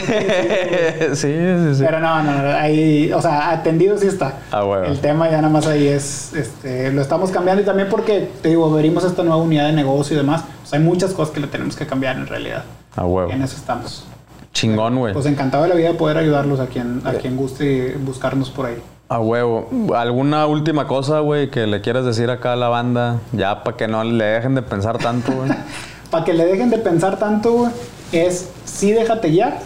sí, 1.14 1.14
sí, 1.14 1.74
sí. 1.74 1.82
Pero 1.84 1.98
no, 1.98 2.22
no, 2.22 2.32
no, 2.32 2.48
ahí, 2.50 3.12
o 3.12 3.20
sea, 3.20 3.50
atendido 3.50 3.98
sí 3.98 4.06
está. 4.06 4.34
Ah, 4.52 4.62
güey. 4.62 4.88
El 4.88 5.00
tema 5.00 5.28
ya 5.28 5.38
nada 5.38 5.48
más 5.48 5.66
ahí 5.66 5.88
es, 5.88 6.32
este, 6.34 6.92
lo 6.92 7.02
estamos 7.02 7.32
cambiando 7.32 7.60
y 7.60 7.66
también 7.66 7.88
porque, 7.88 8.30
te 8.40 8.50
digo, 8.50 8.72
venimos 8.72 9.02
a 9.02 9.08
esta 9.08 9.24
nueva 9.24 9.42
unidad 9.42 9.66
de 9.66 9.72
negocio 9.72 10.14
y 10.14 10.16
demás. 10.16 10.44
Pues 10.60 10.72
hay 10.74 10.78
muchas 10.78 11.12
cosas 11.12 11.34
que 11.34 11.40
le 11.40 11.48
tenemos 11.48 11.74
que 11.74 11.88
cambiar 11.88 12.14
en 12.18 12.28
realidad. 12.28 12.62
Ah, 12.94 13.04
huevo. 13.04 13.32
En 13.32 13.42
eso 13.42 13.56
estamos. 13.56 14.06
Chingón, 14.54 14.96
güey. 14.96 15.12
Pues 15.12 15.26
encantado 15.26 15.64
de 15.64 15.68
la 15.68 15.74
vida 15.74 15.88
de 15.88 15.94
poder 15.94 16.16
ayudarlos 16.16 16.60
a 16.60 16.68
quien, 16.68 17.02
a 17.04 17.12
quien 17.14 17.36
guste 17.36 17.98
buscarnos 18.02 18.50
por 18.50 18.66
ahí. 18.66 18.76
A 19.08 19.18
huevo. 19.20 19.68
¿Alguna 19.94 20.46
última 20.46 20.86
cosa, 20.86 21.20
güey, 21.20 21.50
que 21.50 21.66
le 21.66 21.80
quieras 21.82 22.06
decir 22.06 22.30
acá 22.30 22.54
a 22.54 22.56
la 22.56 22.68
banda? 22.68 23.20
Ya 23.32 23.64
para 23.64 23.76
que 23.76 23.88
no 23.88 24.02
le 24.04 24.24
dejen 24.24 24.54
de 24.54 24.62
pensar 24.62 24.98
tanto, 24.98 25.32
güey. 25.32 25.50
para 26.10 26.24
que 26.24 26.32
le 26.32 26.46
dejen 26.46 26.70
de 26.70 26.78
pensar 26.78 27.18
tanto, 27.18 27.52
güey, 27.52 27.72
es 28.12 28.48
sí 28.64 28.92
déjate 28.92 29.28
guiar, 29.28 29.58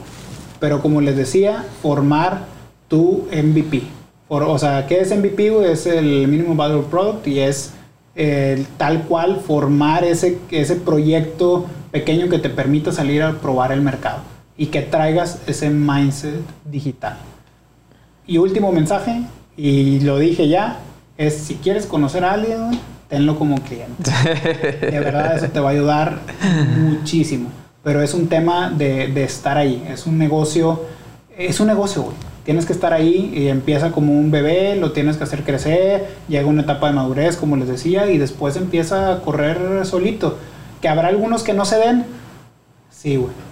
pero 0.59 0.81
como 0.81 1.03
les 1.03 1.17
decía, 1.17 1.67
formar 1.83 2.47
tu 2.89 3.29
MVP. 3.31 3.83
o 4.29 4.59
sea, 4.59 4.87
¿qué 4.87 5.01
es 5.01 5.17
MVP, 5.17 5.51
güey? 5.51 5.71
Es 5.71 5.87
el 5.87 6.27
Minimum 6.27 6.57
Value 6.57 6.85
Product 6.85 7.27
y 7.29 7.41
es 7.41 7.75
tal 8.79 9.03
cual 9.03 9.37
formar 9.47 10.03
ese, 10.03 10.39
ese 10.51 10.75
proyecto 10.75 11.67
pequeño 11.93 12.29
que 12.29 12.39
te 12.39 12.49
permita 12.49 12.91
salir 12.91 13.23
a 13.23 13.35
probar 13.35 13.71
el 13.71 13.83
mercado 13.83 14.23
y 14.59 14.67
que 14.67 14.83
traigas 14.83 15.39
ese 15.47 15.71
mindset 15.71 16.43
digital. 16.65 17.17
Y 18.27 18.37
último 18.37 18.73
mensaje, 18.73 19.23
y 19.57 20.01
lo 20.01 20.19
dije 20.19 20.49
ya, 20.49 20.81
es 21.17 21.35
si 21.35 21.55
quieres 21.55 21.87
conocer 21.87 22.25
a 22.25 22.33
alguien, 22.33 22.79
tenlo 23.09 23.39
como 23.39 23.57
cliente. 23.63 24.11
De 24.81 25.01
verdad 25.01 25.37
eso 25.37 25.47
te 25.47 25.61
va 25.61 25.71
a 25.71 25.73
ayudar 25.73 26.19
muchísimo. 26.77 27.49
Pero 27.85 28.03
es 28.03 28.13
un 28.13 28.29
tema 28.29 28.71
de, 28.71 29.07
de 29.09 29.25
estar 29.25 29.57
ahí. 29.57 29.83
Es 29.89 30.05
un 30.05 30.19
negocio, 30.19 30.85
es 31.39 31.61
un 31.61 31.69
negocio, 31.69 32.03
güey. 32.03 32.17
Tienes 32.45 32.67
que 32.67 32.73
estar 32.73 32.93
ahí 32.93 33.31
y 33.35 33.49
empieza 33.49 33.93
como 33.93 34.13
un 34.13 34.31
bebé, 34.31 34.75
lo 34.75 34.93
tienes 34.93 35.17
que 35.17 35.25
hacer 35.25 35.45
crecer, 35.45 36.09
llega 36.29 36.47
una 36.47 36.63
etapa 36.63 36.89
de 36.89 36.95
madurez, 36.95 37.37
como 37.37 37.57
les 37.57 37.69
decía, 37.69 38.11
y 38.11 38.19
después 38.19 38.57
empieza 38.57 39.13
a 39.13 39.21
correr 39.21 39.85
solito. 39.87 40.39
Que 40.81 40.89
habrá 40.89 41.09
algunos 41.09 41.43
que 41.43 41.53
no 41.53 41.65
se 41.65 41.77
den, 41.77 42.07
sí, 42.91 43.17
güey 43.17 43.48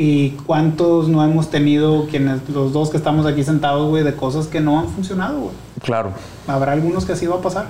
¿Y 0.00 0.30
cuántos 0.46 1.08
no 1.08 1.24
hemos 1.24 1.50
tenido, 1.50 2.06
quienes, 2.06 2.48
los 2.50 2.72
dos 2.72 2.88
que 2.88 2.96
estamos 2.96 3.26
aquí 3.26 3.42
sentados, 3.42 3.88
güey, 3.88 4.04
de 4.04 4.14
cosas 4.14 4.46
que 4.46 4.60
no 4.60 4.78
han 4.78 4.86
funcionado, 4.86 5.40
güey? 5.40 5.54
Claro. 5.82 6.12
Habrá 6.46 6.70
algunos 6.70 7.04
que 7.04 7.14
así 7.14 7.26
va 7.26 7.34
a 7.34 7.40
pasar. 7.40 7.66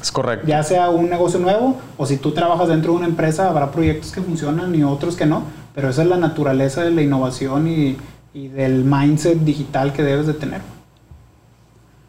Es 0.00 0.10
correcto. 0.10 0.46
Ya 0.46 0.62
sea 0.62 0.88
un 0.88 1.10
negocio 1.10 1.38
nuevo 1.38 1.76
o 1.98 2.06
si 2.06 2.16
tú 2.16 2.32
trabajas 2.32 2.68
dentro 2.68 2.92
de 2.92 2.98
una 3.00 3.06
empresa, 3.06 3.50
habrá 3.50 3.70
proyectos 3.72 4.10
que 4.10 4.22
funcionan 4.22 4.74
y 4.74 4.84
otros 4.84 5.16
que 5.16 5.26
no. 5.26 5.42
Pero 5.74 5.90
esa 5.90 6.00
es 6.00 6.08
la 6.08 6.16
naturaleza 6.16 6.82
de 6.82 6.92
la 6.92 7.02
innovación 7.02 7.68
y, 7.68 7.98
y 8.32 8.48
del 8.48 8.82
mindset 8.82 9.40
digital 9.40 9.92
que 9.92 10.02
debes 10.02 10.26
de 10.26 10.32
tener. 10.32 10.62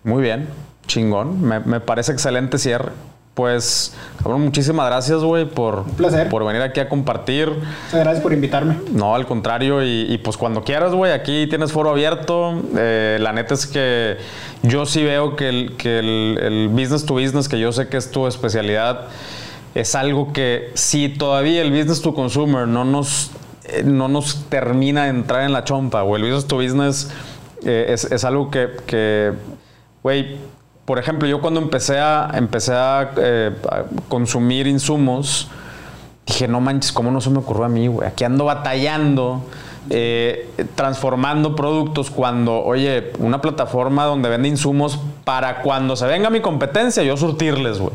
Muy 0.05 0.23
bien, 0.23 0.47
chingón. 0.87 1.41
Me, 1.41 1.59
me 1.59 1.81
parece 1.81 2.13
excelente 2.13 2.57
cierre. 2.57 2.93
Pues, 3.35 3.93
cabrón, 4.23 4.43
muchísimas 4.43 4.87
gracias, 4.87 5.19
güey, 5.19 5.43
por, 5.43 5.83
placer. 5.83 6.29
por 6.29 6.45
venir 6.45 6.61
aquí 6.61 6.79
a 6.79 6.87
compartir. 6.87 7.49
Muchas 7.49 7.99
gracias 7.99 8.21
por 8.21 8.31
invitarme. 8.31 8.77
No, 8.93 9.13
al 9.13 9.25
contrario, 9.25 9.83
y, 9.83 10.07
y 10.09 10.17
pues 10.19 10.37
cuando 10.37 10.63
quieras, 10.63 10.93
güey, 10.93 11.11
aquí 11.11 11.45
tienes 11.47 11.73
foro 11.73 11.89
abierto. 11.89 12.53
Eh, 12.77 13.17
la 13.19 13.33
neta 13.33 13.53
es 13.53 13.67
que 13.67 14.15
yo 14.63 14.85
sí 14.85 15.03
veo 15.03 15.35
que, 15.35 15.49
el, 15.49 15.75
que 15.75 15.99
el, 15.99 16.39
el 16.41 16.69
business 16.69 17.05
to 17.05 17.15
business, 17.15 17.49
que 17.49 17.59
yo 17.59 17.73
sé 17.73 17.89
que 17.89 17.97
es 17.97 18.09
tu 18.09 18.25
especialidad, 18.25 19.07
es 19.75 19.95
algo 19.95 20.31
que 20.31 20.71
si 20.73 21.09
todavía 21.09 21.61
el 21.61 21.71
business 21.71 22.01
to 22.01 22.13
consumer 22.15 22.65
no 22.65 22.85
nos, 22.85 23.31
eh, 23.65 23.83
no 23.83 24.07
nos 24.07 24.45
termina 24.45 25.03
de 25.03 25.09
entrar 25.09 25.43
en 25.43 25.51
la 25.51 25.65
chompa, 25.65 26.03
o 26.03 26.15
el 26.15 26.21
business 26.21 26.47
to 26.47 26.55
business 26.55 27.11
eh, 27.65 27.87
es, 27.89 28.05
es 28.05 28.23
algo 28.23 28.49
que, 28.49 28.69
que, 28.87 29.33
güey, 30.01 30.37
por 30.85 30.99
ejemplo, 30.99 31.27
yo 31.27 31.41
cuando 31.41 31.59
empecé 31.59 31.99
a, 31.99 32.29
empecé 32.35 32.73
eh, 32.75 33.51
a 33.71 33.83
consumir 34.07 34.67
insumos, 34.67 35.49
dije, 36.27 36.47
no 36.47 36.61
manches, 36.61 36.91
¿cómo 36.91 37.11
no 37.11 37.21
se 37.21 37.31
me 37.31 37.39
ocurrió 37.39 37.65
a 37.65 37.69
mí, 37.69 37.87
güey? 37.87 38.07
Aquí 38.07 38.23
ando 38.23 38.45
batallando, 38.45 39.43
eh, 39.89 40.47
transformando 40.75 41.55
productos 41.55 42.11
cuando, 42.11 42.63
oye, 42.63 43.13
una 43.17 43.41
plataforma 43.41 44.05
donde 44.05 44.29
vende 44.29 44.47
insumos 44.47 44.99
para 45.23 45.63
cuando 45.63 45.95
se 45.95 46.05
venga 46.05 46.29
mi 46.29 46.41
competencia, 46.41 47.01
yo 47.01 47.17
surtirles, 47.17 47.79
güey. 47.79 47.93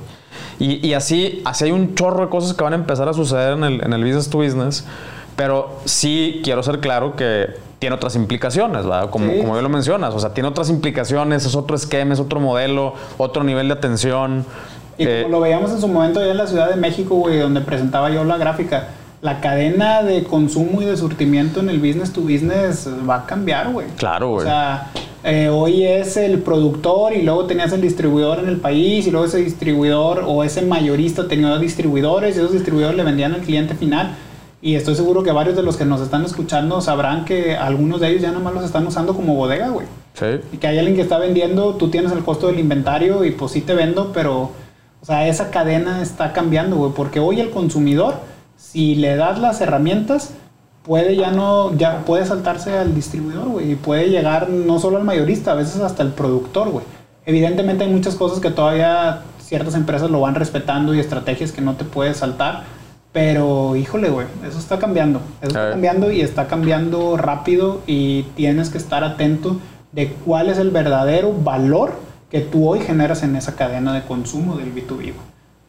Y, 0.58 0.86
y 0.86 0.94
así, 0.94 1.42
así 1.44 1.66
hay 1.66 1.72
un 1.72 1.94
chorro 1.94 2.24
de 2.24 2.28
cosas 2.28 2.54
que 2.54 2.64
van 2.64 2.72
a 2.72 2.76
empezar 2.76 3.08
a 3.08 3.14
suceder 3.14 3.52
en 3.54 3.64
el, 3.64 3.84
en 3.84 3.92
el 3.92 4.02
business 4.02 4.28
to 4.28 4.38
business, 4.38 4.84
pero 5.36 5.78
sí 5.84 6.40
quiero 6.42 6.62
ser 6.64 6.80
claro 6.80 7.14
que 7.14 7.69
tiene 7.80 7.96
otras 7.96 8.14
implicaciones, 8.14 8.84
¿verdad? 8.84 9.10
Como, 9.10 9.32
Sí. 9.32 9.38
como 9.40 9.52
bien 9.54 9.64
lo 9.64 9.68
mencionas, 9.70 10.14
o 10.14 10.20
sea, 10.20 10.32
tiene 10.32 10.48
otras 10.48 10.70
implicaciones, 10.70 11.44
es 11.44 11.56
otro 11.56 11.74
esquema, 11.74 12.14
es 12.14 12.20
otro 12.20 12.38
modelo, 12.38 12.94
otro 13.18 13.42
nivel 13.42 13.66
de 13.68 13.74
atención. 13.74 14.44
Y 14.98 15.04
Eh, 15.06 15.22
como 15.22 15.36
lo 15.36 15.40
veíamos 15.40 15.72
en 15.72 15.80
su 15.80 15.88
momento 15.88 16.20
allá 16.20 16.30
en 16.30 16.36
la 16.36 16.46
Ciudad 16.46 16.68
de 16.70 16.76
México, 16.76 17.14
güey, 17.16 17.38
donde 17.38 17.62
presentaba 17.62 18.10
yo 18.10 18.22
la 18.22 18.36
gráfica, 18.36 18.88
la 19.22 19.40
cadena 19.40 20.02
de 20.02 20.24
consumo 20.24 20.82
y 20.82 20.84
de 20.84 20.96
surtimiento 20.96 21.60
en 21.60 21.70
el 21.70 21.78
business 21.78 22.12
to 22.12 22.20
business 22.20 22.86
va 23.08 23.16
a 23.16 23.26
cambiar, 23.26 23.72
güey. 23.72 23.86
Claro, 23.96 24.28
güey. 24.28 24.40
O 24.46 24.48
sea, 24.48 24.90
eh, 25.24 25.48
hoy 25.48 25.84
es 25.84 26.18
el 26.18 26.38
productor 26.40 27.14
y 27.14 27.22
luego 27.22 27.46
tenías 27.46 27.72
el 27.72 27.80
distribuidor 27.80 28.38
en 28.40 28.48
el 28.48 28.58
país 28.58 29.06
y 29.06 29.10
luego 29.10 29.26
ese 29.26 29.38
distribuidor 29.38 30.24
o 30.26 30.44
ese 30.44 30.62
mayorista 30.62 31.28
tenía 31.28 31.56
distribuidores 31.58 32.36
y 32.36 32.40
esos 32.40 32.52
distribuidores 32.52 32.96
le 32.96 33.04
vendían 33.04 33.32
al 33.34 33.40
cliente 33.40 33.74
final. 33.74 34.16
Y 34.62 34.74
estoy 34.74 34.94
seguro 34.94 35.22
que 35.22 35.32
varios 35.32 35.56
de 35.56 35.62
los 35.62 35.76
que 35.76 35.86
nos 35.86 36.00
están 36.02 36.24
escuchando 36.24 36.80
sabrán 36.80 37.24
que 37.24 37.56
algunos 37.56 38.00
de 38.00 38.08
ellos 38.08 38.22
ya 38.22 38.28
nada 38.28 38.40
más 38.40 38.52
los 38.52 38.64
están 38.64 38.86
usando 38.86 39.14
como 39.14 39.34
bodega, 39.34 39.68
güey. 39.70 39.86
sí. 40.14 40.40
Y 40.52 40.58
que 40.58 40.66
hay 40.66 40.78
alguien 40.78 40.96
que 40.96 41.02
está 41.02 41.18
vendiendo, 41.18 41.74
tú 41.76 41.88
tienes 41.88 42.12
el 42.12 42.22
costo 42.22 42.48
del 42.48 42.58
inventario 42.58 43.24
y 43.24 43.30
pues 43.30 43.52
sí 43.52 43.62
te 43.62 43.74
vendo, 43.74 44.12
pero, 44.12 44.50
o 45.00 45.04
sea, 45.04 45.26
esa 45.28 45.50
cadena 45.50 46.02
está 46.02 46.32
cambiando, 46.34 46.76
güey, 46.76 46.92
porque 46.92 47.20
hoy 47.20 47.40
el 47.40 47.50
consumidor, 47.50 48.16
si 48.56 48.96
le 48.96 49.16
das 49.16 49.38
las 49.38 49.62
herramientas, 49.62 50.34
puede 50.82 51.16
ya 51.16 51.30
no, 51.30 51.74
ya 51.76 52.04
puede 52.04 52.26
saltarse 52.26 52.76
al 52.76 52.94
distribuidor, 52.94 53.48
güey, 53.48 53.72
y 53.72 53.74
puede 53.76 54.10
llegar 54.10 54.50
no 54.50 54.78
solo 54.78 54.98
al 54.98 55.04
mayorista, 55.04 55.52
a 55.52 55.54
veces 55.54 55.80
hasta 55.80 56.02
el 56.02 56.10
productor, 56.10 56.68
güey. 56.68 56.84
Evidentemente 57.24 57.84
hay 57.84 57.90
muchas 57.90 58.14
cosas 58.14 58.40
que 58.40 58.50
todavía 58.50 59.22
ciertas 59.38 59.74
empresas 59.74 60.10
lo 60.10 60.20
van 60.20 60.34
respetando 60.34 60.94
y 60.94 61.00
estrategias 61.00 61.52
que 61.52 61.60
no 61.60 61.74
te 61.76 61.84
puedes 61.84 62.18
saltar, 62.18 62.64
pero 63.12 63.74
híjole, 63.76 64.08
güey, 64.10 64.26
eso 64.46 64.58
está 64.58 64.78
cambiando. 64.78 65.20
Eso 65.40 65.48
está 65.48 65.70
cambiando 65.70 66.10
y 66.12 66.20
está 66.20 66.46
cambiando 66.46 67.16
rápido 67.16 67.80
y 67.86 68.22
tienes 68.36 68.70
que 68.70 68.78
estar 68.78 69.02
atento 69.04 69.56
de 69.92 70.12
cuál 70.24 70.48
es 70.48 70.58
el 70.58 70.70
verdadero 70.70 71.32
valor 71.32 71.92
que 72.30 72.40
tú 72.40 72.68
hoy 72.68 72.80
generas 72.80 73.24
en 73.24 73.34
esa 73.34 73.56
cadena 73.56 73.92
de 73.92 74.02
consumo 74.02 74.56
del 74.56 74.72
B2B. 74.72 74.86
güey. 74.96 75.12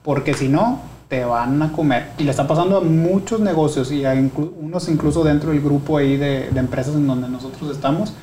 Porque 0.04 0.36
si 0.36 0.48
no, 0.48 0.80
te 1.08 1.26
van 1.26 1.62
a 1.64 1.72
comer. 1.72 2.10
Y 2.20 2.24
le 2.24 2.32
está 2.32 2.48
pasando 2.48 2.78
a 2.78 2.82
muchos 2.82 3.40
negocios 3.40 3.92
y 3.92 4.06
a 4.06 4.14
inclu- 4.16 4.52
unos 4.60 4.88
incluso 4.88 5.24
dentro 5.24 5.50
del 5.50 5.62
grupo 5.62 5.98
ahí 5.98 6.18
de, 6.18 6.50
de 6.52 6.60
empresas 6.60 6.94
en 6.96 7.08
donde 7.08 7.28
nosotros 7.28 7.72
estamos, 7.72 8.14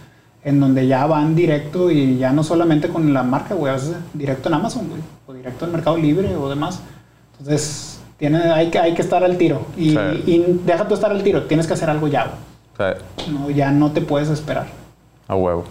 en 0.45 0.61
donde 0.61 0.87
ya 0.87 1.05
van 1.07 1.35
directo 1.35 1.91
y 1.91 2.17
ya 2.19 2.33
no 2.33 2.45
solamente 2.45 2.89
con 2.89 3.13
la 3.13 3.25
marca, 3.25 3.55
güey, 3.57 3.73
a 3.73 3.75
veces 3.77 3.97
directo 4.15 4.49
en 4.49 4.55
Amazon, 4.55 4.89
güey, 4.89 5.03
o 5.27 5.33
directo 5.35 5.65
en 5.67 5.73
Mercado 5.73 5.97
Libre 5.97 6.35
o 6.37 6.49
demás. 6.49 6.81
Entonces, 7.33 7.98
tiene, 8.19 8.39
hay, 8.53 8.71
que, 8.71 8.79
hay 8.79 8.95
que 8.95 9.03
estar 9.03 9.23
al 9.25 9.37
tiro. 9.39 9.63
Y, 9.77 9.91
Sí. 9.91 9.99
y 10.27 10.61
deja 10.65 10.87
tú 10.87 10.95
estar 10.95 11.11
al 11.11 11.23
tiro, 11.23 11.45
tienes 11.45 11.67
que 11.67 11.73
hacer 11.75 11.89
algo 11.89 12.09
ya, 12.09 12.33
No, 13.31 13.51
ya 13.51 13.71
no 13.71 13.91
te 13.93 14.01
puedes 14.01 14.29
esperar. 14.29 14.67
A 15.27 15.35
huevo. 15.35 15.65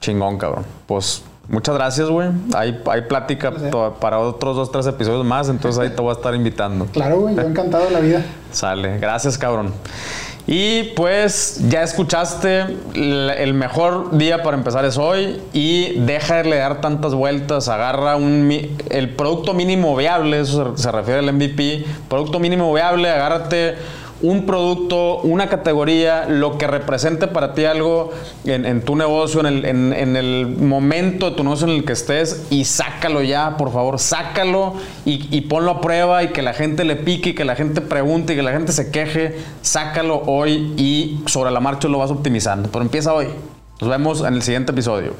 Chingón, 0.00 0.36
cabrón. 0.38 0.64
Pues 0.86 1.22
muchas 1.48 1.74
gracias, 1.74 2.08
güey. 2.08 2.30
Hay, 2.54 2.82
hay 2.90 3.02
plática 3.02 3.52
para 4.00 4.18
otros 4.18 4.56
dos, 4.56 4.72
tres 4.72 4.86
episodios 4.86 5.24
más, 5.24 5.48
entonces 5.48 5.80
ahí 5.80 5.90
te 5.90 6.00
voy 6.02 6.10
a 6.10 6.14
estar 6.14 6.34
invitando. 6.34 6.86
Claro, 6.86 7.20
güey, 7.20 7.34
yo 7.36 7.42
encantado 7.42 7.84
de 7.84 7.90
la 7.90 8.00
vida. 8.00 8.22
Sale. 8.52 8.98
Gracias, 8.98 9.38
cabrón. 9.38 9.72
Y 10.46 10.84
pues 10.96 11.60
ya 11.68 11.82
escuchaste, 11.82 12.66
el 12.94 13.54
mejor 13.54 14.16
día 14.18 14.42
para 14.42 14.56
empezar 14.56 14.84
es 14.84 14.98
hoy 14.98 15.40
y 15.52 16.00
deja 16.00 16.42
de 16.42 16.56
dar 16.56 16.80
tantas 16.80 17.14
vueltas, 17.14 17.68
agarra 17.68 18.16
un, 18.16 18.50
el 18.90 19.10
producto 19.10 19.54
mínimo 19.54 19.94
viable, 19.94 20.40
eso 20.40 20.74
se, 20.76 20.82
se 20.82 20.90
refiere 20.90 21.20
al 21.20 21.32
MVP, 21.32 21.84
producto 22.08 22.40
mínimo 22.40 22.74
viable, 22.74 23.08
agárrate 23.08 23.76
un 24.22 24.46
producto, 24.46 25.18
una 25.18 25.48
categoría, 25.48 26.26
lo 26.28 26.56
que 26.58 26.66
represente 26.66 27.26
para 27.26 27.54
ti 27.54 27.64
algo 27.64 28.10
en, 28.44 28.82
tu 28.82 28.94
negocio, 28.96 29.40
en 29.40 29.46
el, 29.46 29.64
en- 29.64 29.92
en 29.92 30.16
el 30.16 30.46
momento 30.46 31.30
de 31.30 31.36
tu 31.36 31.42
negocio 31.42 31.66
en 31.66 31.74
el 31.74 31.84
que 31.84 31.92
estés 31.92 32.46
y 32.50 32.64
sácalo 32.64 33.22
ya, 33.22 33.56
por 33.56 33.72
favor, 33.72 33.98
sácalo 33.98 34.74
y, 35.04 35.40
ponlo 35.42 35.72
a 35.72 35.80
prueba 35.80 36.22
y 36.22 36.28
que 36.28 36.40
la 36.42 36.52
gente 36.54 36.84
le 36.84 36.96
pique 36.96 37.34
que 37.34 37.44
la 37.44 37.56
gente 37.56 37.80
pregunte 37.80 38.32
y 38.32 38.36
que 38.36 38.42
la 38.42 38.52
gente 38.52 38.72
se 38.72 38.90
queje, 38.90 39.36
sácalo 39.62 40.22
hoy 40.26 40.72
y 40.76 41.20
sobre 41.26 41.50
la 41.50 41.60
marcha 41.60 41.88
lo 41.88 41.98
vas 41.98 42.10
optimizando. 42.10 42.68
Pero 42.70 42.82
empieza 42.84 43.12
hoy. 43.12 43.26
Nos 43.80 43.90
vemos 43.90 44.20
en 44.20 44.34
el 44.34 44.42
siguiente 44.42 44.70
episodio. 44.72 45.14